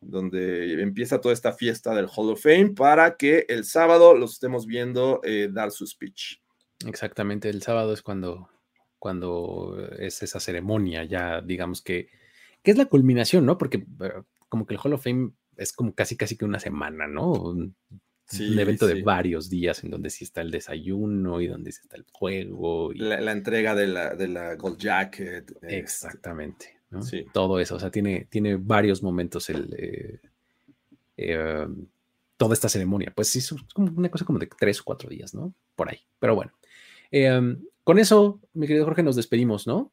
Donde 0.00 0.80
empieza 0.82 1.20
toda 1.20 1.34
esta 1.34 1.52
fiesta 1.52 1.94
del 1.94 2.08
Hall 2.14 2.30
of 2.30 2.42
Fame 2.42 2.70
para 2.70 3.16
que 3.16 3.44
el 3.48 3.64
sábado 3.64 4.14
los 4.14 4.32
estemos 4.32 4.66
viendo 4.66 5.20
eh, 5.24 5.48
dar 5.50 5.70
su 5.70 5.86
speech. 5.86 6.40
Exactamente, 6.86 7.50
el 7.50 7.62
sábado 7.62 7.92
es 7.92 8.02
cuando, 8.02 8.48
cuando 8.98 9.76
es 9.98 10.22
esa 10.22 10.40
ceremonia, 10.40 11.04
ya 11.04 11.42
digamos 11.42 11.82
que, 11.82 12.08
que 12.62 12.70
es 12.70 12.78
la 12.78 12.86
culminación, 12.86 13.44
¿no? 13.44 13.58
Porque 13.58 13.78
eh, 13.78 14.12
como 14.48 14.66
que 14.66 14.74
el 14.74 14.80
Hall 14.82 14.94
of 14.94 15.04
Fame 15.04 15.32
es 15.56 15.72
como 15.72 15.94
casi, 15.94 16.16
casi 16.16 16.36
que 16.36 16.44
una 16.46 16.58
semana, 16.58 17.06
¿no? 17.06 17.32
Un, 17.32 17.76
evento 18.32 18.86
de 18.86 19.02
varios 19.02 19.50
días 19.50 19.82
en 19.82 19.90
donde 19.90 20.08
sí 20.08 20.22
está 20.22 20.40
el 20.40 20.52
desayuno 20.52 21.40
y 21.40 21.48
donde 21.48 21.72
sí 21.72 21.80
está 21.82 21.96
el 21.96 22.06
juego. 22.12 22.92
Y... 22.92 22.98
La, 22.98 23.32
entrega 23.32 23.74
de 23.74 23.88
la, 23.88 24.14
de 24.14 24.28
la 24.28 24.54
Gold 24.54 24.78
Jacket. 24.78 25.52
Este, 26.90 26.98
Exactamente. 26.98 27.30
Todo 27.32 27.60
eso, 27.60 27.76
o 27.76 27.80
sea, 27.80 27.90
tiene, 27.90 28.26
tiene 28.30 28.56
varios 28.56 29.02
momentos 29.02 29.48
el, 29.50 29.74
eh, 29.78 30.20
eh, 31.16 31.66
toda 32.36 32.54
esta 32.54 32.68
ceremonia. 32.68 33.12
Pues 33.14 33.28
sí, 33.28 33.38
es 33.38 33.54
como 33.74 33.92
una 33.96 34.10
cosa 34.10 34.24
como 34.24 34.38
de 34.38 34.48
tres 34.48 34.80
o 34.80 34.84
cuatro 34.84 35.08
días, 35.08 35.34
¿no? 35.34 35.54
Por 35.76 35.90
ahí. 35.90 35.98
Pero 36.18 36.34
bueno. 36.34 36.52
Eh, 37.10 37.56
con 37.84 37.98
eso, 37.98 38.40
mi 38.54 38.66
querido 38.66 38.84
Jorge, 38.84 39.02
nos 39.02 39.16
despedimos, 39.16 39.66
¿no? 39.66 39.92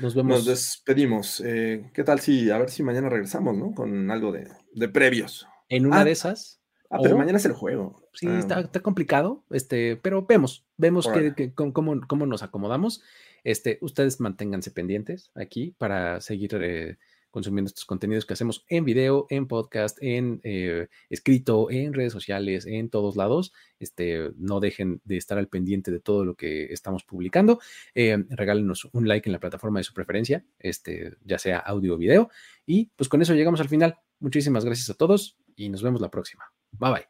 Nos 0.00 0.14
vemos. 0.14 0.38
Nos 0.38 0.46
despedimos. 0.46 1.40
¿Qué 1.42 2.04
tal 2.04 2.20
si, 2.20 2.50
a 2.50 2.58
ver 2.58 2.70
si 2.70 2.82
mañana 2.82 3.08
regresamos, 3.08 3.56
¿no? 3.56 3.72
Con 3.72 4.10
algo 4.10 4.32
de, 4.32 4.48
de 4.74 4.88
previos. 4.88 5.46
En 5.68 5.86
una 5.86 6.00
ah, 6.00 6.04
de 6.04 6.10
esas. 6.10 6.60
Ah, 6.90 6.98
pero 7.00 7.16
mañana 7.16 7.38
es 7.38 7.44
el 7.44 7.52
juego. 7.52 8.02
Sí, 8.12 8.26
ah. 8.26 8.38
está, 8.38 8.60
está, 8.60 8.80
complicado, 8.80 9.44
este, 9.50 9.96
pero 9.96 10.26
vemos, 10.26 10.66
vemos 10.76 11.08
que, 11.08 11.52
cómo, 11.54 12.00
cómo, 12.06 12.26
nos 12.26 12.42
acomodamos. 12.42 13.02
Este, 13.44 13.78
ustedes 13.80 14.20
manténganse 14.20 14.70
pendientes 14.70 15.30
aquí 15.34 15.74
para 15.78 16.20
seguir 16.20 16.54
eh, 16.60 16.98
consumiendo 17.30 17.68
estos 17.68 17.84
contenidos 17.84 18.26
que 18.26 18.34
hacemos 18.34 18.64
en 18.68 18.84
video, 18.84 19.26
en 19.30 19.46
podcast, 19.46 19.98
en 20.00 20.40
eh, 20.42 20.88
escrito, 21.08 21.70
en 21.70 21.92
redes 21.92 22.12
sociales, 22.12 22.66
en 22.66 22.90
todos 22.90 23.16
lados. 23.16 23.52
Este, 23.78 24.30
no 24.36 24.60
dejen 24.60 25.00
de 25.04 25.16
estar 25.16 25.38
al 25.38 25.48
pendiente 25.48 25.90
de 25.90 26.00
todo 26.00 26.24
lo 26.24 26.34
que 26.34 26.72
estamos 26.72 27.04
publicando. 27.04 27.60
Eh, 27.94 28.24
regálenos 28.30 28.88
un 28.92 29.08
like 29.08 29.28
en 29.28 29.32
la 29.32 29.40
plataforma 29.40 29.80
de 29.80 29.84
su 29.84 29.94
preferencia, 29.94 30.44
este, 30.58 31.14
ya 31.24 31.38
sea 31.38 31.58
audio 31.58 31.94
o 31.94 31.98
video. 31.98 32.30
Y 32.66 32.86
pues 32.96 33.08
con 33.08 33.22
eso 33.22 33.34
llegamos 33.34 33.60
al 33.60 33.68
final. 33.68 33.96
Muchísimas 34.18 34.64
gracias 34.64 34.90
a 34.90 34.94
todos 34.94 35.38
y 35.56 35.68
nos 35.68 35.82
vemos 35.82 36.00
la 36.00 36.10
próxima. 36.10 36.44
Bye 36.72 36.90
bye. 36.90 37.06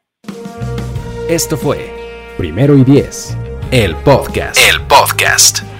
Esto 1.29 1.57
fue 1.57 1.89
Primero 2.37 2.77
y 2.77 2.83
Diez, 2.83 3.35
el 3.71 3.95
podcast. 3.97 4.57
El 4.57 4.85
podcast. 4.87 5.70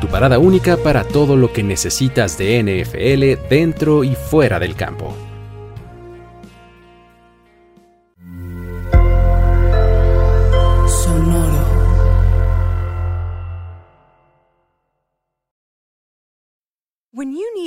Tu 0.00 0.08
parada 0.08 0.40
única 0.40 0.76
para 0.76 1.04
todo 1.04 1.36
lo 1.36 1.52
que 1.52 1.62
necesitas 1.62 2.36
de 2.36 2.60
NFL 2.62 3.48
dentro 3.48 4.02
y 4.02 4.16
fuera 4.16 4.58
del 4.58 4.74
campo. 4.74 5.14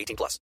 18 0.00 0.16
plus. 0.16 0.40